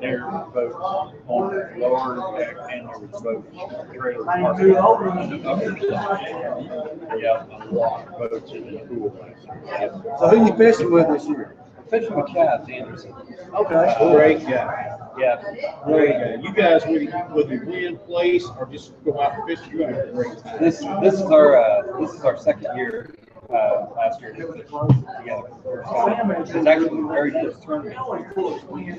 there 0.00 0.26
were 0.26 0.46
boats 0.52 0.74
on 0.76 1.14
the 1.24 1.74
lower 1.78 2.38
deck 2.38 2.56
and 2.70 2.88
there 2.88 2.98
was 2.98 3.22
boats 3.22 3.56
trailer 3.94 4.24
parked 4.24 4.60
on 4.60 5.30
the 5.30 5.48
upper 5.48 5.78
side. 5.78 7.20
Yeah, 7.20 7.46
a 7.50 7.70
lot 7.72 8.08
of 8.08 8.30
boats 8.30 8.52
in 8.52 8.72
the 8.72 8.78
pool 8.80 9.16
last 9.20 9.44
year. 9.44 10.16
So 10.18 10.28
who 10.28 10.46
you 10.46 10.56
fishing 10.56 10.90
with 10.90 11.08
this 11.08 11.26
year? 11.26 11.56
Fishing 11.90 12.14
with 12.16 12.26
Chaz 12.26 12.70
Anderson. 12.70 13.14
Okay. 13.54 13.94
Great 14.12 14.40
guy. 14.42 14.98
Yeah. 15.18 15.42
Great 15.84 16.12
guy. 16.12 16.34
You 16.42 16.52
guys, 16.52 16.84
whether 16.84 17.00
you, 17.00 17.10
whether 17.10 17.54
you 17.54 17.66
win, 17.66 17.96
place, 17.98 18.44
or 18.58 18.66
just 18.66 18.92
go 19.04 19.20
out 19.20 19.34
and 19.34 19.48
fish, 19.48 19.66
you're 19.70 19.88
gonna 19.88 19.96
have 19.96 20.08
a 20.08 20.12
great 20.12 20.38
time. 20.38 20.58
This, 20.60 20.80
this 21.00 21.14
is 21.14 21.22
our, 21.22 21.56
uh, 21.56 21.98
this 21.98 22.12
is 22.12 22.20
our 22.24 22.36
second 22.36 22.76
year 22.76 23.14
uh, 23.50 23.86
last 23.96 24.20
year. 24.20 24.32
Together. 24.32 25.48
First. 25.64 26.54
It's 26.54 26.66
actually 26.66 27.02
very 27.08 27.32
tournament, 27.64 27.96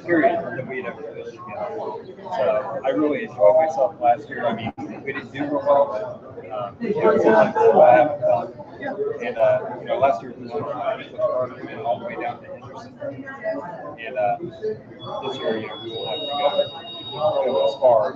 period, 0.06 0.40
that 0.40 0.68
we 0.68 0.78
had 0.78 0.86
ever 0.94 1.04
fished 1.14 1.32
together. 1.32 2.16
So 2.18 2.82
I 2.86 2.90
really 2.90 3.24
enjoyed 3.24 3.56
myself 3.56 3.96
last 4.02 4.28
year. 4.30 4.46
I 4.46 4.56
mean, 4.56 4.74
we 4.78 5.14
didn't 5.14 5.32
do 5.32 5.44
real 5.44 5.64
well, 5.66 5.86
but, 6.36 6.52
um, 6.52 6.76
it 6.80 6.96
was 6.96 7.24
fun. 7.24 7.54
So 7.54 7.82
I 7.82 7.94
have 7.96 8.20
fun. 8.22 8.54
And, 9.24 9.38
uh, 9.38 9.76
you 9.82 9.86
know, 9.88 10.00
last 10.00 10.22
year 10.22 10.32
Garden 10.32 11.80
all 11.86 12.00
the 12.00 12.06
way 12.06 12.16
down 12.16 12.42
to 12.42 12.48
Henderson. 12.48 12.94
And, 14.00 14.18
uh, 14.18 14.38
this 15.28 15.38
year, 15.38 15.58
you 15.58 15.68
know, 15.68 15.80
we 15.84 15.90
will 15.92 16.08
have 16.08 16.20
to 16.20 16.26
go, 16.26 16.89
go 17.12 17.68
as 17.68 17.76
far, 17.80 18.14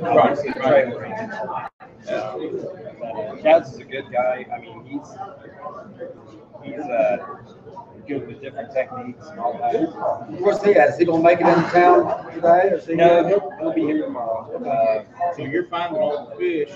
try 0.00 0.30
to 0.30 0.36
see 0.36 0.48
the 0.48 0.60
trailer 0.60 1.00
range. 1.00 1.32
Um, 2.08 2.60
but, 3.00 3.10
uh, 3.10 3.36
Chaz 3.42 3.72
is 3.72 3.78
a 3.78 3.84
good 3.84 4.06
guy. 4.12 4.46
I 4.54 4.58
mean, 4.60 4.84
he's, 4.84 5.08
he's, 6.62 6.84
uh, 6.84 7.16
good 8.06 8.26
with 8.28 8.40
different 8.40 8.72
techniques 8.72 9.26
and 9.28 9.40
all 9.40 9.58
that. 9.58 9.74
Where's 10.40 10.62
he 10.62 10.74
at? 10.76 10.90
Is 10.90 10.98
he 10.98 11.04
gonna 11.04 11.22
make 11.22 11.40
it 11.40 11.46
into 11.48 11.68
town 11.70 12.32
today 12.32 12.68
or 12.70 12.74
is 12.76 12.86
he? 12.86 12.94
No, 12.94 13.26
he'll, 13.26 13.50
he'll 13.58 13.72
be 13.72 13.80
here 13.82 14.02
tomorrow. 14.02 14.46
Uh, 14.64 15.32
So 15.34 15.42
you're 15.42 15.66
finding 15.66 16.00
all 16.00 16.30
the 16.30 16.36
fish, 16.36 16.72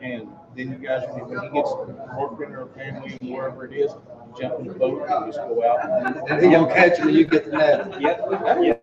and 0.00 0.28
then 0.56 0.70
you 0.72 0.78
guys, 0.78 1.02
when 1.10 1.28
he 1.42 1.48
gets 1.50 1.70
working 2.18 2.54
or 2.54 2.66
family, 2.74 3.18
or 3.22 3.36
wherever 3.36 3.64
it 3.66 3.72
is, 3.72 3.92
jump 4.38 4.58
in 4.60 4.66
the 4.68 4.74
boat 4.74 5.06
and 5.08 5.32
just 5.32 5.38
go 5.38 5.62
out. 5.68 6.30
and- 6.30 6.42
he 6.44 6.50
gonna 6.50 6.72
catch 6.72 6.98
him 6.98 7.08
and 7.08 7.16
you 7.16 7.24
get 7.24 7.50
the 7.50 7.56
net? 7.56 8.00
Yep. 8.00 8.20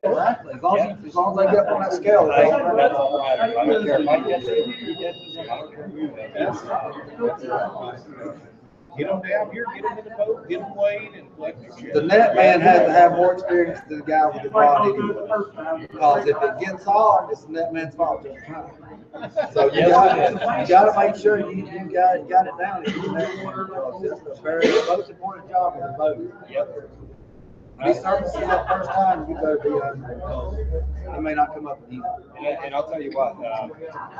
Exactly, 0.04 0.54
as 0.54 0.62
long 0.62 0.80
as, 0.80 1.06
as 1.06 1.16
long 1.16 1.40
as 1.40 1.46
they 1.46 1.52
get 1.52 1.66
up 1.66 1.72
on 1.76 1.82
that 1.82 1.94
scale. 1.94 2.30
I- 2.32 2.42
it's 2.44 2.52
all 2.52 2.60
right. 2.64 2.76
That's 2.78 2.94
all. 2.94 3.22
I 3.22 3.36
don't 3.66 3.86
care 3.86 4.02
if 4.02 4.08
I 4.10 4.20
catch 4.20 4.44
it, 4.44 4.76
he 4.76 4.96
catches 4.96 5.36
it, 5.36 5.50
I 5.50 5.58
don't 5.60 5.74
care 5.74 5.88
who 5.88 7.28
does 7.28 7.44
it. 7.44 8.51
Get 8.98 9.08
them 9.08 9.22
down 9.22 9.52
here, 9.52 9.66
get 9.74 9.84
them 9.84 9.98
in 10.00 10.06
the 10.06 10.12
boat, 10.12 10.50
get 10.50 10.60
them 10.60 10.76
weighed 10.76 11.14
and 11.14 11.34
collect 11.36 11.62
your 11.64 11.78
shit. 11.80 11.94
The 11.94 12.02
net 12.02 12.36
man 12.36 12.60
has 12.60 12.86
to 12.88 12.92
have 12.92 13.14
more 13.14 13.34
experience 13.34 13.80
than 13.88 14.00
the 14.00 14.06
guy 14.06 14.26
with 14.28 14.44
the 14.44 14.50
rod. 14.50 15.80
Because 15.80 16.28
if 16.28 16.38
it 16.42 16.60
gets 16.60 16.86
on, 16.88 17.32
it's 17.32 17.46
the 17.46 17.54
net 17.54 17.74
man's 17.74 17.96
fault. 17.96 18.26
So 19.54 19.72
you 19.72 19.88
gotta, 19.88 20.62
you 20.62 20.68
gotta 20.68 21.00
make 21.00 21.16
sure 21.16 21.40
you, 21.40 21.66
you 21.66 21.92
got, 21.94 22.20
you 22.20 22.30
got 22.30 22.48
it 22.48 22.54
down. 22.60 22.84
if 22.86 22.96
you 22.96 23.12
net 23.14 23.36
man, 23.38 23.66
because 23.68 24.04
It's 24.04 24.22
the 24.24 24.42
very 24.42 24.68
most 24.68 25.10
important 25.10 25.50
job 25.50 25.76
in 25.76 25.82
the 25.82 25.96
boat. 25.98 26.34
Yep. 26.50 26.90
When 27.82 27.94
he 27.94 28.00
starts 28.00 28.32
to 28.32 28.40
see 28.40 28.46
that 28.46 28.68
first 28.68 28.92
time, 28.92 29.28
you 29.28 29.34
better 29.36 29.58
be 29.58 29.70
on 29.70 30.02
because 30.02 30.56
he 31.16 31.20
may 31.20 31.34
not 31.34 31.54
come 31.56 31.66
up 31.66 31.82
with 31.82 31.92
you. 31.92 32.04
And, 32.38 32.58
and 32.66 32.76
I'll 32.76 32.88
tell 32.88 33.02
you 33.02 33.10
what, 33.12 33.36
uh, 33.44 33.68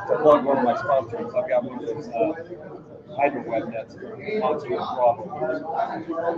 to 0.08 0.18
plug 0.24 0.46
one 0.46 0.58
of 0.58 0.64
my 0.64 0.76
sponsors, 0.78 1.32
I've 1.36 1.48
got 1.48 1.64
one 1.64 1.78
of 1.78 1.86
those, 1.86 2.08
uh, 2.08 2.34
hydro 3.16 3.44
web 3.48 3.70
nets, 3.70 3.96
Monty 4.40 4.70
Bravo. 4.70 5.24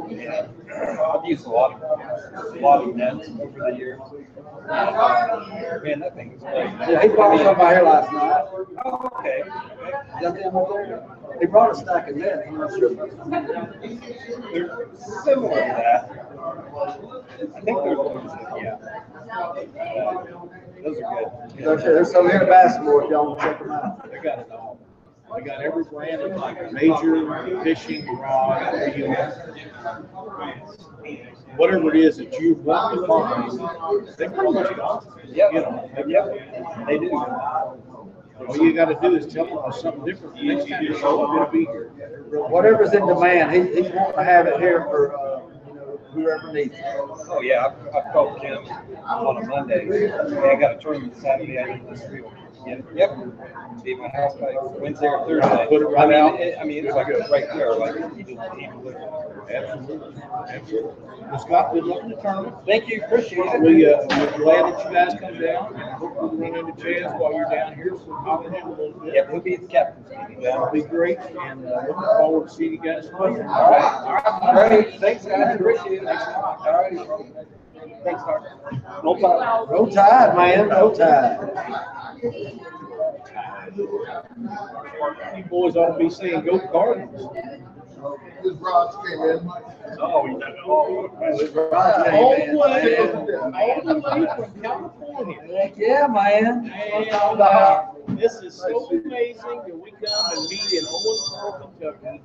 And 0.09 0.99
I've 0.99 1.25
used 1.25 1.45
a 1.45 1.49
lot 1.49 1.81
of, 1.81 1.81
a 2.55 2.59
lot 2.59 2.83
of 2.89 2.95
nets 2.95 3.29
over 3.39 3.71
the 3.71 3.77
years. 3.77 4.01
Man, 5.83 5.99
that 5.99 6.15
thing 6.15 6.33
is 6.33 6.41
great. 6.41 6.73
Yeah, 6.89 7.01
he 7.03 7.07
brought 7.07 7.39
some 7.39 7.57
by 7.57 7.73
here 7.73 7.83
last 7.83 8.11
night. 8.11 8.45
Oh, 8.83 9.09
okay. 9.19 9.39
Is 9.39 10.23
that 10.23 10.33
them 10.35 10.57
up 10.57 10.67
there? 10.73 11.03
He 11.39 11.45
brought 11.45 11.71
a 11.71 11.75
stack 11.75 12.09
of 12.09 12.17
nets. 12.17 12.41
I'm 12.47 12.57
not 12.57 12.71
sure. 12.77 12.93
They're 14.51 14.87
similar 15.23 15.49
to 15.49 15.55
that. 15.55 16.19
I 17.13 17.61
think 17.61 17.83
they're 17.83 17.95
the 17.95 18.01
ones 18.01 18.31
that, 18.31 18.41
yeah. 18.57 18.77
Uh, 19.37 19.53
Those 20.83 20.97
are 20.97 21.49
good. 21.53 21.57
There's, 21.57 21.83
there's 21.83 22.11
some 22.11 22.29
here 22.29 22.41
in 22.41 22.49
basketball, 22.49 23.03
if 23.03 23.09
y'all 23.09 23.27
want 23.27 23.39
to 23.39 23.45
check 23.45 23.59
them 23.59 23.71
out. 23.71 24.11
They 24.11 24.19
got 24.19 24.39
it 24.39 24.51
all. 24.51 24.79
They 25.35 25.41
got 25.43 25.61
every 25.61 25.83
brand 25.85 26.21
of 26.21 26.35
like 26.37 26.71
major 26.73 27.63
fishing 27.63 28.05
rod, 28.17 28.73
reel, 28.95 29.15
whatever 31.55 31.93
it 31.93 31.99
is 32.01 32.17
that 32.17 32.39
you 32.39 32.55
want 32.55 32.99
to 32.99 33.07
find, 33.07 33.51
they 34.17 34.27
call 34.27 34.57
it 34.57 34.69
you. 34.69 35.35
Yep, 35.35 35.53
You 35.53 35.59
know, 35.61 35.89
yep, 36.07 36.85
they 36.87 36.99
do. 36.99 37.11
All 38.47 38.57
you 38.57 38.73
gotta 38.73 38.97
do 39.01 39.15
is 39.15 39.31
tell 39.31 39.45
them 39.45 39.71
something 39.71 40.05
different. 40.05 40.35
Next 40.43 40.67
time 40.69 40.83
you 40.83 40.97
show 40.97 41.23
up, 41.23 41.35
it'll 41.35 41.51
be 41.51 41.65
here. 41.71 41.89
Whatever's 42.49 42.93
in 42.93 43.07
demand, 43.07 43.51
he, 43.53 43.61
he's 43.81 43.91
wanting 43.93 44.17
to 44.17 44.23
have 44.23 44.47
it 44.47 44.59
here 44.59 44.81
for, 44.85 45.15
uh, 45.17 45.22
whoever 46.13 46.53
needs 46.53 46.73
it. 46.75 46.83
Oh, 46.85 47.41
yeah, 47.41 47.65
I've, 47.67 47.95
I've 47.95 48.13
called 48.13 48.41
Kim 48.41 48.57
on 49.05 49.43
a 49.43 49.47
Monday. 49.47 49.85
Hey, 49.85 50.11
I 50.11 50.55
got 50.55 50.75
a 50.77 50.79
tournament 50.79 51.15
Saturday, 51.17 51.59
I 51.59 51.75
need 51.75 51.89
this 51.89 52.03
reel. 52.09 52.31
Yep, 52.65 52.85
yep. 52.95 53.17
Be 53.83 53.93
at 53.93 53.99
my 53.99 54.07
house 54.07 54.35
by 54.35 54.55
Wednesday 54.79 55.07
or 55.07 55.27
Thursday. 55.27 55.65
Put 55.67 55.81
it 55.81 55.85
right 55.87 56.03
I 56.03 56.05
mean, 56.05 56.15
out. 56.15 56.39
it- 56.39 56.57
I 56.59 56.63
mean, 56.63 56.85
it's 56.85 56.95
like 56.95 57.07
right 57.29 57.45
there, 57.53 57.73
like. 57.75 57.95
you 58.15 58.23
just- 58.23 59.32
Absolutely, 59.49 60.21
absolutely. 60.49 60.93
Well, 61.21 61.39
Scott, 61.39 61.73
good 61.73 61.83
luck 61.85 62.03
in 62.03 62.09
the 62.09 62.15
tournament. 62.17 62.55
Thank 62.65 62.87
you, 62.89 63.01
appreciate 63.03 63.39
it. 63.45 63.61
We, 63.61 63.85
uh, 63.85 63.97
we're 64.09 64.37
glad 64.37 64.73
that 64.73 64.85
you 64.85 64.93
guys 64.93 65.19
come 65.19 65.39
down. 65.39 65.73
and 65.75 65.91
hope 65.93 66.33
we 66.33 66.49
run 66.49 66.55
into 66.67 66.71
Chaz 66.83 67.19
while 67.19 67.33
you're 67.33 67.49
down 67.49 67.75
here, 67.75 67.91
so 67.91 68.05
talk 68.23 68.43
to 68.43 68.49
him 68.51 68.67
a 68.67 68.69
little 68.71 68.99
bit. 68.99 69.13
Yep, 69.15 69.31
he'll 69.31 69.41
be 69.41 69.53
at 69.55 69.61
the 69.61 69.67
captain's 69.67 70.09
meeting. 70.09 70.43
That'll 70.43 70.71
be 70.71 70.81
great, 70.81 71.17
and, 71.19 71.65
uh, 71.65 71.81
looking 71.87 72.03
forward 72.17 72.47
to 72.49 72.53
seeing 72.53 72.71
you 72.73 72.79
guys. 72.79 73.09
All 73.13 73.29
right, 73.29 73.41
all 73.45 74.53
right, 74.53 74.69
great, 74.69 74.99
thanks, 74.99 75.25
guys, 75.25 75.55
appreciate 75.59 76.03
it. 76.03 76.07
All 76.07 76.65
right. 76.65 77.35
Thanks, 78.03 78.23
Doc. 78.23 78.43
No 79.03 79.15
problem. 79.15 79.69
Roll 79.69 79.89
tide, 79.89 80.35
man, 80.35 80.69
no 80.69 80.93
tide. 80.93 81.39
You 83.75 85.43
boys 85.49 85.75
ought 85.75 85.97
to 85.97 85.99
be 85.99 86.09
saying 86.09 86.45
go 86.45 86.59
Cardinals. 86.71 87.35
This 88.43 88.53
Bronx 88.53 88.95
came 89.07 89.19
in. 89.21 89.49
Oh, 89.99 90.25
you 90.25 90.37
know, 90.37 90.55
oh, 90.65 91.07
All 91.21 91.37
the 91.37 91.51
way, 92.57 92.97
all 92.97 93.81
the 93.83 93.95
way 93.99 94.27
from 94.35 94.61
California. 94.61 95.39
Heck 95.55 95.77
yeah, 95.77 96.07
man. 96.07 96.69
And, 96.69 97.41
uh, 97.41 97.85
this 98.09 98.33
is 98.41 98.55
so 98.55 98.89
amazing 98.89 99.61
that 99.67 99.77
we 99.77 99.91
come 99.91 100.37
and 100.37 100.49
meet 100.49 100.73
in 100.73 100.85
Owensboro, 100.85 101.71
Kentucky. 101.79 102.21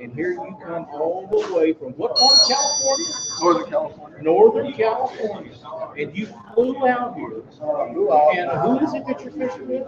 And 0.00 0.14
here 0.14 0.30
you 0.32 0.56
come 0.64 0.86
all 0.92 1.26
the 1.30 1.54
way 1.54 1.72
from 1.72 1.92
what 1.94 2.14
part 2.16 2.32
of 2.40 2.48
California? 2.48 3.06
Northern 3.40 3.64
California. 3.70 4.22
Northern 4.22 4.72
California. 4.72 5.52
And 5.98 6.16
you 6.16 6.26
flew 6.54 6.86
out 6.86 7.16
here. 7.16 7.42
Uh, 7.60 8.30
and 8.30 8.50
who 8.60 8.78
is 8.86 8.94
it 8.94 9.04
that 9.08 9.20
you're 9.24 9.32
fishing 9.32 9.66
with? 9.66 9.86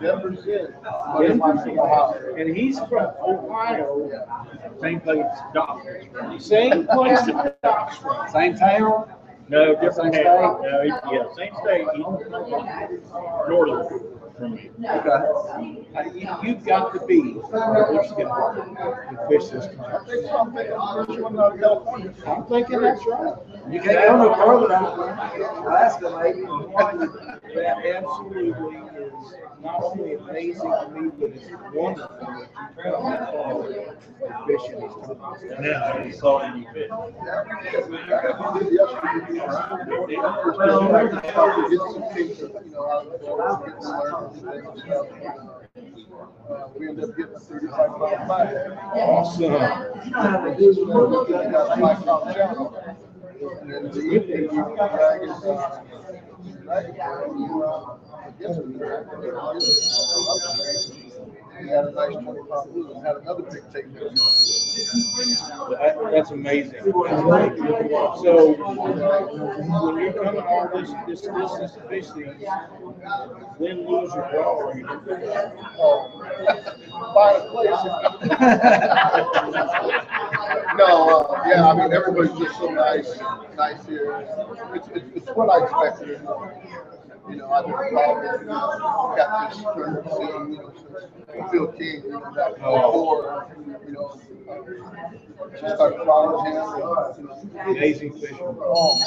Denver 0.00 0.34
City. 0.36 0.72
And 2.40 2.56
he's 2.56 2.78
from 2.80 3.12
Ohio. 3.22 4.10
Same 4.80 5.00
place 5.00 5.26
Doc's 5.54 5.86
from. 6.12 6.40
Same 6.40 6.86
place 6.88 7.22
that 7.26 7.56
Doc's 7.62 7.96
from. 7.98 8.28
Same 8.30 8.56
town? 8.56 9.12
No, 9.48 9.74
different 9.74 9.94
Same 9.94 10.12
state. 10.12 10.22
state? 10.22 10.60
No, 10.62 10.82
he- 10.82 10.88
yeah, 11.16 11.34
same 11.36 11.54
state. 11.62 11.86
He's 11.94 12.04
northern 13.48 13.88
from 14.36 14.54
me. 14.54 14.70
Okay. 14.84 16.18
You, 16.18 16.28
you've 16.42 16.64
got 16.64 16.92
to 16.94 17.06
be, 17.06 17.34
to 17.34 19.18
fish 19.28 19.48
this. 19.48 19.66
I'm 22.26 22.44
thinking 22.46 22.80
that's 22.80 23.06
right. 23.06 23.34
You 23.70 23.80
can't 23.80 24.08
go 24.08 24.16
no 24.16 24.34
further 24.34 24.68
than 24.68 24.84
Alaska, 25.62 26.08
maybe. 26.22 26.42
Absolutely 27.96 28.91
is 29.12 29.28
not 29.62 29.82
only 29.82 30.14
amazing 30.14 30.70
to 30.70 30.88
me, 30.90 31.10
but 31.18 31.30
it's 31.30 31.46
wonderful 31.74 32.16
that 32.20 32.30
you 32.30 32.82
travel 32.82 33.62
and 33.64 33.96
fishing 34.46 34.78
these 34.80 34.94
times. 34.94 35.40
Now, 35.60 35.92
I 35.94 36.10
saw 36.10 36.32
you 36.54 36.64
fish. 36.72 36.90
We 46.78 46.88
ended 46.88 47.04
up 47.04 47.16
getting 47.16 47.38
thirty-five 47.38 47.90
pounds 47.96 48.28
back. 48.28 48.48
Awesome. 48.94 49.54
And 49.54 50.56
this 50.58 50.76
was 50.76 50.88
one 50.88 51.04
of 51.04 51.10
the 51.10 51.22
things 51.26 51.52
that 51.52 51.66
I 51.70 51.74
found. 51.96 52.24
And 53.62 53.92
the 53.92 54.00
evening, 54.00 54.44
you 54.52 54.62
come 54.76 54.76
back 54.76 55.20
and, 55.22 55.32
uh, 56.72 56.74
right, 56.74 57.00
uh, 57.00 57.96
I 58.16 58.30
guess 58.40 58.56
it 58.56 58.66
was- 58.66 58.78
We 61.62 61.68
had 61.68 61.84
a 61.84 61.92
nice 61.92 62.14
twenty-five 62.14 62.72
blue 62.72 62.90
and 62.92 63.06
had 63.06 63.16
another 63.18 63.42
big 63.44 63.62
take. 63.72 63.92
That, 63.94 65.96
that's 66.10 66.30
amazing. 66.32 66.80
So, 66.82 66.90
when 69.84 69.96
you're 70.00 70.12
coming 70.12 70.40
all 70.42 70.68
this, 70.74 70.90
this 71.06 71.20
distance 71.20 71.72
to 71.74 71.80
fish 71.88 72.06
these, 72.16 72.26
win, 73.58 73.86
lose, 73.86 74.12
or 74.12 74.28
draw, 74.32 74.70
are 74.70 74.76
you 74.76 74.86
Buy 77.14 77.32
a 77.32 77.34
place. 77.50 77.82
No, 80.76 81.26
uh, 81.28 81.42
yeah, 81.46 81.66
I 81.68 81.74
mean, 81.74 81.92
everybody's 81.92 82.32
just 82.38 82.56
so 82.58 82.66
nice, 82.68 83.18
nice 83.56 83.84
here. 83.86 84.26
It's, 84.74 84.88
it's, 84.94 85.04
it's 85.16 85.28
what 85.36 85.48
I 85.50 85.64
expected. 85.64 86.20
You 87.28 87.36
know, 87.36 87.50
I've 87.50 87.64
been 87.66 87.74
involved 87.88 88.42
in, 88.42 88.46
got 88.46 89.50
this 89.50 89.62
tournament 89.62 90.06
scene, 90.12 90.52
you 90.52 90.58
know, 90.58 90.72
since 91.32 91.50
Phil 91.50 91.66
King, 91.72 92.02
you 92.04 92.10
know, 92.10 92.20
back 92.34 92.52
oh, 92.62 92.74
before, 92.90 93.46
you 93.86 93.92
know. 93.92 94.20
Just 95.60 95.74
started 95.76 96.04
following 96.04 96.52
him, 96.52 96.54
you 96.54 96.60
know. 96.60 97.70
Amazing 97.70 98.12
fisherman. 98.18 98.56
Oh, 98.60 98.98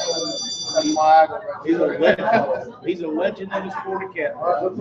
He's 0.83 1.77
a 1.77 1.85
legend. 1.85 2.75
He's 2.85 3.01
a 3.01 3.07
legend 3.07 3.53
in 3.53 3.65
the 3.67 3.71
sport 3.81 4.03
of 4.03 4.13
cat. 4.15 4.33
Taught 4.33 4.77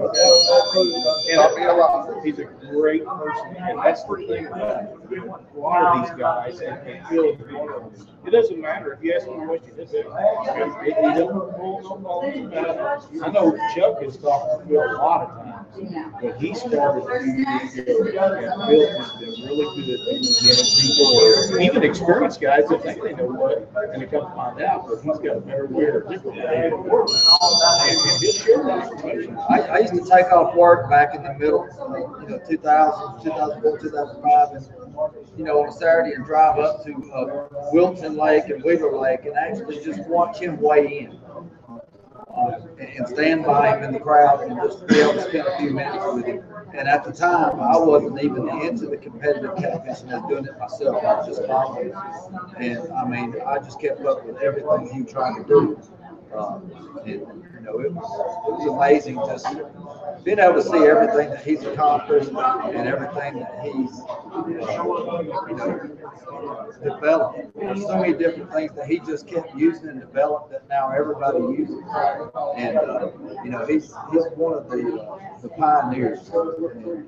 me 1.57 1.65
a 1.65 1.73
lot. 1.73 2.25
He's 2.25 2.39
a 2.39 2.45
great 2.45 3.05
person, 3.07 3.57
and 3.59 3.79
that's 3.79 4.05
the 4.05 4.17
thing 4.29 4.47
about 4.47 4.95
a 5.13 5.59
lot 5.59 5.97
of 5.97 6.09
these 6.09 6.19
guys, 6.19 6.61
and, 6.61 6.77
and 6.89 7.07
Phil 7.09 7.37
them. 7.37 7.93
It 8.27 8.31
doesn't 8.31 8.59
matter 8.59 8.93
if 8.95 9.03
you 9.03 9.13
ask 9.15 9.27
him 9.27 9.47
what 9.47 9.67
you 9.67 9.73
did, 9.75 9.89
he 9.89 10.01
doesn't. 10.01 10.07
I 13.23 13.29
know 13.31 13.53
Chuck 13.75 14.03
has 14.03 14.17
talked 14.17 14.63
to 14.63 14.67
Phil 14.67 14.81
a 14.81 14.97
lot 14.97 15.21
of 15.23 15.29
times, 15.45 15.67
but 16.23 16.37
he 16.41 16.55
started 16.55 17.05
and 17.05 17.45
Phil 17.73 17.93
has 18.99 19.13
been 19.13 19.35
really 19.45 19.69
good 19.77 20.01
at 20.01 20.23
getting 20.41 20.71
people, 20.81 21.61
even 21.61 21.83
experienced 21.83 22.41
guys 22.41 22.65
think 22.69 23.03
they 23.03 23.13
know 23.13 23.27
what, 23.27 23.71
and 23.93 24.01
they 24.03 24.07
come 24.07 24.29
to 24.29 24.35
find 24.35 24.61
out, 24.63 24.87
but 24.89 25.03
he's 25.03 25.19
got 25.19 25.37
a 25.37 25.41
better 25.41 25.67
way 25.67 25.84
I, 29.49 29.61
I 29.61 29.79
used 29.79 29.95
to 29.95 30.09
take 30.11 30.27
off 30.33 30.55
work 30.55 30.89
back 30.89 31.15
in 31.15 31.23
the 31.23 31.35
middle, 31.35 31.69
you 32.23 32.29
know, 32.29 32.41
2000, 32.49 33.23
2004, 33.23 33.79
2005, 33.79 34.49
and, 34.57 34.67
you 35.37 35.45
know, 35.45 35.63
on 35.63 35.69
a 35.69 35.73
Saturday 35.73 36.15
and 36.15 36.25
drive 36.25 36.59
up 36.59 36.85
to 36.85 36.93
uh, 37.13 37.49
Wilson 37.73 38.17
Lake 38.17 38.49
and 38.49 38.63
Wheeler 38.63 38.97
Lake 38.99 39.25
and 39.25 39.37
actually 39.37 39.85
just 39.85 40.07
watch 40.09 40.39
him 40.39 40.59
weigh 40.61 40.99
in. 41.01 41.21
Uh, 42.37 42.59
and, 42.81 42.89
and 42.89 43.09
stand 43.09 43.45
by 43.45 43.77
him 43.77 43.85
in 43.85 43.93
the 43.93 44.01
crowd 44.01 44.41
and 44.41 44.57
just 44.61 44.85
be 44.89 44.99
able 44.99 45.13
to 45.13 45.23
spend 45.23 45.47
a 45.47 45.57
few 45.57 45.71
minutes 45.71 46.05
with 46.15 46.27
him. 46.27 46.43
And 46.75 46.89
at 46.89 47.05
the 47.05 47.13
time, 47.13 47.61
I 47.61 47.77
wasn't 47.77 48.21
even 48.23 48.49
into 48.63 48.87
the 48.87 48.97
competitive 48.97 49.53
catfishing, 49.55 50.13
I 50.13 50.19
was 50.19 50.29
doing 50.29 50.45
it 50.45 50.59
myself, 50.59 51.05
I 51.05 51.15
was 51.15 51.27
just 51.29 51.47
following. 51.47 51.93
And 52.59 52.93
I 52.93 53.05
mean, 53.07 53.37
I 53.47 53.59
just 53.59 53.81
kept 53.81 54.05
up 54.05 54.27
with 54.27 54.39
everything 54.39 54.91
he 54.93 55.05
tried 55.05 55.39
to 55.39 55.45
do. 55.45 55.81
Uh, 56.37 56.59
and, 57.07 57.45
know, 57.65 57.81
it 57.81 57.93
was, 57.93 58.05
it 58.47 58.53
was 58.53 58.67
amazing 58.77 59.17
just 59.27 59.47
being 60.25 60.39
able 60.39 60.55
to 60.55 60.63
see 60.63 60.85
everything 60.85 61.31
that 61.31 61.45
he's 61.45 61.63
accomplished 61.65 62.29
and 62.31 62.89
everything 62.89 63.41
that 63.41 63.61
he's, 63.63 64.01
you 64.49 64.59
know, 64.59 65.91
developed. 66.83 67.55
There's 67.55 67.83
so 67.83 67.97
many 67.99 68.15
different 68.15 68.53
things 68.53 68.73
that 68.77 68.87
he 68.87 69.01
just 69.01 69.27
kept 69.27 69.55
using 69.55 69.89
and 69.89 70.01
developed 70.01 70.51
that 70.53 70.69
now 70.69 70.91
everybody 70.91 71.39
uses. 71.39 71.83
And, 72.57 72.79
uh, 72.79 73.09
you 73.45 73.51
know, 73.51 73.67
he's, 73.67 73.93
he's 74.13 74.25
one 74.37 74.55
of 74.55 74.71
the, 74.71 75.01
uh, 75.01 75.19
the 75.43 75.49
pioneers. 75.51 76.31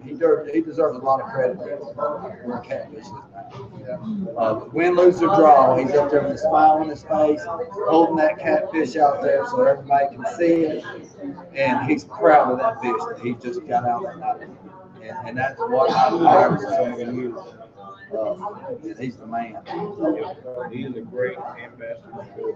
He 0.05 0.11
deserves, 0.11 0.51
he 0.53 0.61
deserves 0.61 0.99
a 0.99 1.03
lot 1.03 1.21
of 1.21 1.31
credit 1.33 1.59
for 1.59 2.63
catfish. 2.67 3.07
Uh, 4.37 4.65
win, 4.73 4.95
lose, 4.95 5.23
or 5.23 5.35
draw, 5.37 5.77
he's 5.77 5.93
up 5.93 6.11
there 6.11 6.23
with 6.23 6.33
a 6.33 6.39
smile 6.39 6.73
on 6.73 6.89
his 6.89 7.03
face, 7.05 7.41
holding 7.89 8.17
that 8.17 8.39
catfish 8.39 8.97
out 8.97 9.23
there 9.23 9.47
so 9.47 9.65
everybody 9.65 10.15
can 10.15 10.25
see 10.37 10.46
And 11.55 11.91
he's 11.91 12.05
proud 12.05 12.53
of 12.53 12.59
that 12.59 12.81
fish 12.81 12.93
that 13.09 13.21
he 13.23 13.35
just 13.35 13.67
got 13.67 13.85
out 13.85 14.03
that 14.03 14.19
night. 14.19 14.43
And, 14.43 15.29
and 15.29 15.39
that's 15.39 15.59
what 15.59 15.91
I've 15.91 16.15
admired 16.15 16.61
for 16.61 16.71
so 16.71 16.97
many 16.97 17.17
years. 17.17 17.35
Uh, 18.15 18.35
he's 18.99 19.17
the 19.17 19.27
man. 19.27 19.57
He 20.71 20.85
is 20.85 20.97
a 20.97 21.01
great 21.01 21.37
ambassador. 21.39 22.55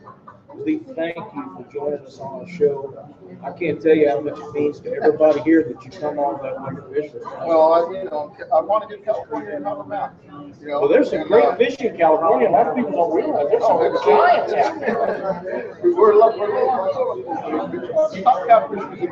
Steve, 0.63 0.85
thank 0.97 1.17
you 1.17 1.57
for 1.57 1.67
joining 1.73 2.05
us 2.07 2.19
on 2.19 2.45
the 2.45 2.51
show. 2.53 3.09
I 3.43 3.53
can't 3.53 3.81
tell 3.81 3.95
you 3.95 4.09
how 4.09 4.21
much 4.21 4.39
it 4.39 4.53
means 4.53 4.81
to 4.81 4.93
everybody 4.95 5.41
here 5.43 5.63
that 5.65 5.85
you 5.85 5.91
come 5.93 6.19
on 6.19 6.43
that 6.43 6.61
winter 6.61 6.83
fish 6.93 7.13
with. 7.13 7.23
Well, 7.25 7.73
I, 7.73 8.03
you 8.03 8.05
know, 8.11 8.37
I 8.55 8.61
want 8.61 8.89
to 8.89 8.97
get 8.97 9.05
California 9.05 9.55
and 9.57 9.65
help 9.65 9.85
them 9.89 9.93
out, 9.93 10.13
you 10.61 10.69
know. 10.69 10.81
Well, 10.81 10.89
there's 10.89 11.11
some 11.11 11.27
great 11.29 11.45
uh, 11.45 11.57
fish 11.57 11.77
in 11.77 11.97
California. 11.97 12.49
A 12.49 12.51
lot 12.51 12.67
of 12.67 12.75
people 12.77 12.93
don't 12.93 13.15
realize 13.15 13.47
there's 13.51 13.63
some 13.63 13.79
Oh, 13.81 14.05
giants 14.05 14.53
out 14.55 14.81
there. 14.81 15.79
We're 15.85 16.15
lucky, 16.15 16.41
we're 16.41 16.67
lucky. 16.67 18.23
Top 18.23 18.47
catfish 18.47 19.01
is 19.01 19.09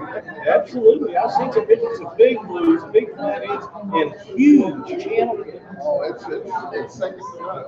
Absolutely. 0.48 1.16
I've 1.16 1.32
seen 1.32 1.52
some 1.52 1.66
pictures 1.66 2.00
of 2.00 2.16
big 2.16 2.38
blues, 2.42 2.82
big 2.92 3.14
flatheads, 3.14 3.66
and 3.92 4.12
huge 4.36 5.04
channel. 5.04 5.44
Oh, 5.82 6.02
it's, 6.02 6.24
it's, 6.28 6.50
it's 6.72 6.94
second 6.94 7.18
to 7.18 7.40
none. 7.46 7.64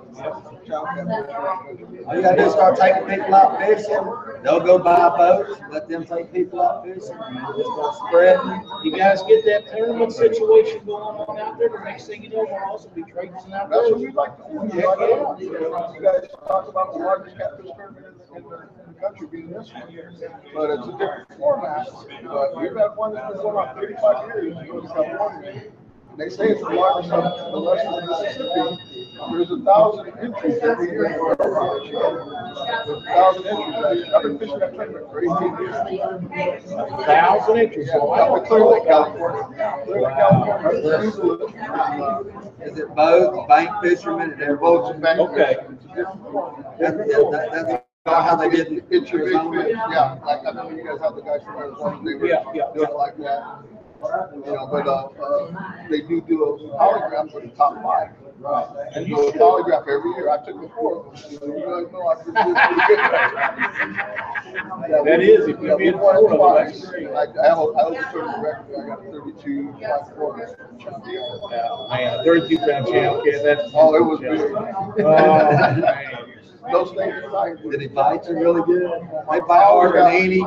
All 2.07 2.17
you 2.17 2.23
gotta 2.23 2.37
do 2.37 2.45
is 2.45 2.53
start 2.53 2.77
taking 2.79 3.07
people 3.07 3.35
out 3.35 3.59
fishing. 3.59 4.43
They'll 4.43 4.61
go 4.61 4.79
buy 4.79 5.17
boats, 5.17 5.61
let 5.71 5.89
them 5.89 6.05
take 6.05 6.33
people 6.33 6.61
out 6.63 6.85
fishing, 6.85 7.17
and 7.21 7.39
just 7.57 7.71
start 7.73 7.95
spreading. 8.09 8.65
You 8.85 8.97
guys 8.97 9.23
get 9.25 9.45
that 9.47 9.71
tournament 9.71 10.13
situation 10.13 10.85
going 10.85 11.03
on 11.03 11.39
out 11.39 11.59
there. 11.59 11.69
The 11.69 11.81
next 11.85 12.07
thing 12.07 12.23
you 12.23 12.31
know, 12.31 12.47
we'll 12.49 12.71
also 12.71 12.89
be 12.91 13.03
traipsing 13.03 13.53
out 13.53 13.71
there. 13.71 13.81
That's 13.81 13.91
what 13.93 14.01
we'd 14.01 14.15
like 14.15 14.37
to 14.39 14.43
do. 14.43 14.59
Like 14.87 14.99
to- 14.99 15.95
You 15.95 16.03
guys 16.03 16.29
talk 16.47 16.69
about 16.69 16.93
the 16.93 16.99
largest 16.99 17.37
catfish 17.39 17.71
tournament 17.77 18.07
in 18.07 18.15
the, 18.19 18.37
in 18.37 18.43
the 18.51 18.57
in 18.87 18.95
the 18.95 19.01
country 19.01 19.27
being 19.31 19.51
this 19.51 19.73
one. 19.73 19.83
But 20.55 20.71
it's 20.71 20.87
a 20.89 20.93
different 20.93 21.29
format. 21.39 21.89
But 22.25 22.57
we've 22.61 22.77
had 22.77 22.97
one 22.97 23.15
that's 23.15 23.33
been 23.35 23.43
going 23.43 23.57
on 23.69 23.75
thirty-five 23.77 24.27
years 24.29 24.57
in 24.57 24.67
Northern 24.67 24.91
California. 24.91 25.63
They 26.17 26.29
say 26.29 26.49
it's 26.51 26.61
the 26.61 26.69
largest 26.69 27.13
of 27.13 27.23
the 27.53 27.61
rest 27.73 27.87
of 27.87 28.05
Mississippi. 28.05 28.79
There's 29.33 29.51
a 29.51 29.59
thousand 29.65 30.07
entries 30.21 30.59
every 30.63 30.91
year. 30.91 31.15
for 31.19 31.59
our 31.59 31.81
fishing. 31.81 31.97
A 31.97 31.99
Thousand 33.07 33.47
entries. 33.47 34.05
I've 34.15 34.23
been 34.23 34.39
fishing 34.39 34.59
that 34.59 34.75
tournament 34.75 35.07
for 35.11 35.21
eighteen 35.21 35.57
years. 35.59 35.77
Thousand 37.07 37.57
inches. 37.59 37.89
Yeah, 37.89 37.99
up 37.99 38.39
in 38.39 38.45
Clear 38.47 38.65
Lake, 38.65 38.85
California. 38.87 39.45
Clear 39.85 40.01
Lake, 40.03 40.17
California. 40.17 42.33
Is 42.65 42.79
it 42.79 42.89
both 42.95 43.49
bank 43.49 43.71
fishermen, 43.83 44.31
and 44.33 44.43
everything? 44.43 44.61
Boats 44.61 44.91
and 44.95 45.03
bank. 45.03 45.19
Okay. 45.21 45.57
That's, 45.97 46.97
that- 46.97 47.49
that's 47.53 47.73
about 48.07 48.25
how 48.25 48.37
they 48.37 48.49
did 48.51 48.73
it. 48.73 48.85
It's 48.91 49.11
your 49.13 49.25
big 49.25 49.33
fish, 49.67 49.77
yeah, 49.91 50.17
like, 50.25 50.41
I 50.47 50.53
know 50.53 50.71
you 50.71 50.83
guys 50.85 50.99
have 51.03 51.15
the 51.17 51.23
guys 51.23 51.43
from 51.45 51.57
Arizona, 51.57 52.01
they 52.03 52.15
were 52.15 52.27
Yeah, 52.27 52.43
yeah. 52.55 52.63
doing 52.75 52.89
it 52.89 52.95
like 52.97 53.17
that. 53.19 53.43
You 54.03 54.53
know, 54.55 54.67
but, 54.71 54.87
uh, 54.87 55.09
uh, 55.23 55.89
they 55.91 56.01
do 56.01 56.21
do 56.23 56.45
a 56.45 56.59
polygraph 56.79 57.31
for 57.33 57.41
the 57.41 57.49
top 57.49 57.83
five. 57.83 58.11
Right. 58.39 58.67
And 58.95 59.07
do 59.07 59.15
a 59.29 59.33
polygraph 59.33 59.83
every 59.89 60.11
year, 60.17 60.31
I 60.31 60.39
took 60.45 60.61
the 60.61 60.69
four 60.75 61.13
you 61.31 61.39
guys 61.39 61.93
know 61.93 62.09
I 62.09 62.15
can 62.23 62.33
do 62.33 62.55
pretty 62.55 62.87
good. 62.87 63.97
That 65.05 65.21
is, 65.21 65.47
if 65.49 65.61
you 65.61 65.69
Yeah, 65.69 65.77
beat 65.77 65.95
we 65.95 66.01
four 66.01 66.17
of 66.17 66.31
them, 66.31 66.41
that's 66.67 66.81
twice. 66.81 66.93
I, 67.15 67.41
I 67.41 67.49
have, 67.49 67.59
a- 67.59 67.73
I 67.77 67.85
have 67.85 67.93
a 67.93 68.13
tournament 68.13 68.43
record, 68.43 68.75
I 68.83 68.87
got 68.89 68.99
a 69.07 69.11
thirty-two, 69.13 69.73
five, 69.81 70.15
four. 70.17 70.31
Yeah, 71.07 71.87
man, 71.91 72.25
thirty-two 72.25 72.59
pound 72.59 72.87
channel 72.89 73.23
cat, 73.23 73.43
that's. 73.45 73.71
Oh, 73.75 73.95
it 73.95 74.01
was 74.01 74.21
big. 74.21 74.41
Oh, 75.05 75.81
man. 75.81 76.40
Those 76.73 76.91
things 76.91 77.15
are 77.15 77.31
nice. 77.31 77.57
Did 77.71 77.81
he 77.81 77.89
bite 77.89 78.27
you 78.29 78.35
really 78.35 78.63
good? 78.63 78.91
They 79.31 79.41
bite 79.41 79.65
harder 79.65 80.03
than 80.03 80.13
any 80.13 80.41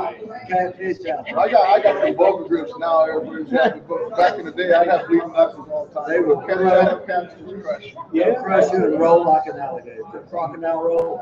catfish 0.47 1.05
out. 1.07 1.27
I 1.27 1.49
got, 1.49 1.67
I 1.67 1.81
got 1.81 2.01
the 2.01 2.13
boga 2.13 2.47
grips 2.47 2.73
now, 2.79 3.05
everybody's 3.05 3.51
got 3.51 4.17
back 4.17 4.39
in 4.39 4.45
the 4.45 4.51
day, 4.51 4.73
I 4.73 4.85
had 4.85 5.07
bleeding 5.07 5.31
knuckles 5.31 5.67
all 5.71 5.85
the 5.85 5.93
time. 5.93 6.09
They 6.09 6.19
were 6.19 6.43
Catch 6.45 6.57
that, 6.57 7.07
catch 7.07 7.61
crush. 7.61 7.95
They'll 8.13 8.35
crush 8.35 8.71
you 8.71 8.85
and 8.85 8.99
roll 8.99 9.25
like 9.25 9.45
an 9.47 9.59
alligator. 9.59 10.03
The 10.13 10.19
crocodile 10.19 10.83
roll, 10.83 11.21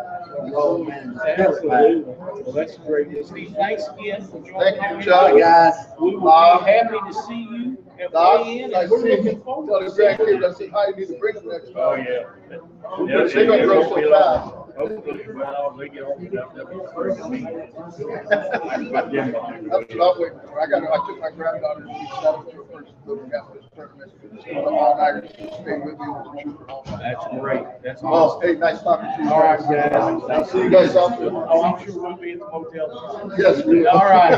roll, 0.52 0.86
man, 0.86 1.14
just 1.14 1.62
kill 1.62 1.72
it, 1.72 1.72
Absolutely. 1.72 2.14
Well, 2.44 2.52
that's 2.54 2.78
great. 2.78 3.26
Steve, 3.26 3.54
thanks 3.56 3.84
again 3.88 4.26
for 4.26 4.40
joining. 4.40 4.80
Thank 4.80 5.00
you. 5.00 5.12
Chuck. 5.12 5.32
Hi, 5.32 5.40
guys. 5.40 5.74
We 6.00 6.16
will 6.16 6.22
Bob. 6.22 6.66
be 6.66 6.72
happy 6.72 6.98
to 7.08 7.14
see 7.14 7.42
you 7.42 7.78
at 8.00 8.12
Doc, 8.12 8.48
in, 8.48 8.74
I 8.74 8.82
and 8.82 8.92
we're 8.92 9.02
see, 9.02 9.32
tell 9.36 9.64
the 9.66 9.94
grandkids. 9.98 10.44
I 10.44 10.58
said, 10.58 10.70
hi, 10.72 10.88
you 10.88 10.96
need 10.96 11.08
to 11.08 11.14
bring 11.20 11.36
them 11.36 11.48
next 11.50 11.70
oh, 11.76 11.96
time. 11.96 12.06
Oh, 12.08 13.08
yeah. 13.08 13.08
They're 13.08 13.28
they're 13.28 13.46
gonna 13.46 13.66
grow 13.66 13.88
so 13.90 14.12
fast. 14.12 14.61
Hopefully, 14.78 15.22
well, 15.36 15.76
they 15.78 15.90
get 15.90 16.04
old 16.04 16.22
enough, 16.22 16.54
they'll 16.56 16.66
be 16.66 16.80
free 16.96 17.16
to 17.16 17.30
me. 17.30 17.42
That's 17.42 18.00
what 18.00 19.06
I'm 19.06 19.12
waiting 20.22 20.40
for. 20.46 20.62
I 20.62 20.66
got, 20.68 20.84
I 20.84 21.08
took 21.08 21.20
my 21.20 21.30
granddaughter, 21.36 21.82
to 21.84 21.92
her 21.92 22.64
first 22.72 22.92
little 23.06 23.30
catfish 23.30 23.66
tournament. 23.76 24.12
All 24.68 24.98
night, 24.98 25.24
she 25.38 25.44
stayed 25.62 25.86
with 25.86 25.98
me, 26.00 26.08
a 26.08 26.42
trooper 26.44 26.72
all 26.72 26.84
night. 26.86 27.00
That's 27.02 27.28
great. 27.40 27.64
That's 27.84 28.02
Well, 28.02 28.14
awesome. 28.14 28.42
hey, 28.50 28.56
nice 28.56 28.82
talking 28.82 29.10
to 29.18 29.24
you. 29.24 29.30
All 29.32 29.42
right, 29.42 29.60
guys. 29.60 29.92
I'll 29.94 30.46
see 30.46 30.58
you 30.60 30.70
guys 30.70 30.96
out 30.96 31.20
there. 31.20 31.30
Oh, 31.32 31.64
I'm 31.64 31.86
sure 31.86 32.02
we'll 32.02 32.16
be 32.18 32.32
at 32.32 32.40
the 32.40 32.46
motel. 32.46 33.34
Yes, 33.38 33.66
we 33.66 33.80
will. 33.82 33.90
All 33.90 34.06
right. 34.10 34.38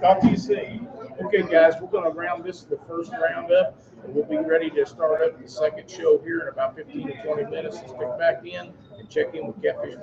Talk 0.00 0.20
to 0.20 0.30
you 0.30 0.36
soon. 0.36 0.88
Okay, 1.22 1.42
guys, 1.42 1.74
we're 1.80 1.88
gonna 1.88 2.10
round 2.10 2.44
this, 2.44 2.62
the 2.62 2.78
first 2.88 3.12
round 3.12 3.52
up, 3.52 3.78
and 4.02 4.14
we'll 4.14 4.24
be 4.24 4.36
ready 4.36 4.68
to 4.70 4.84
start 4.84 5.22
up 5.22 5.40
the 5.40 5.48
second 5.48 5.88
show 5.88 6.18
here 6.18 6.40
in 6.40 6.48
about 6.48 6.74
fifteen 6.74 7.06
to 7.06 7.22
twenty 7.22 7.44
minutes. 7.44 7.76
Let's 7.76 7.92
pick 7.92 8.18
back 8.18 8.44
in 8.44 8.72
and 8.98 9.08
check 9.08 9.34
in 9.34 9.46
with 9.46 9.62
Catfish. 9.62 9.94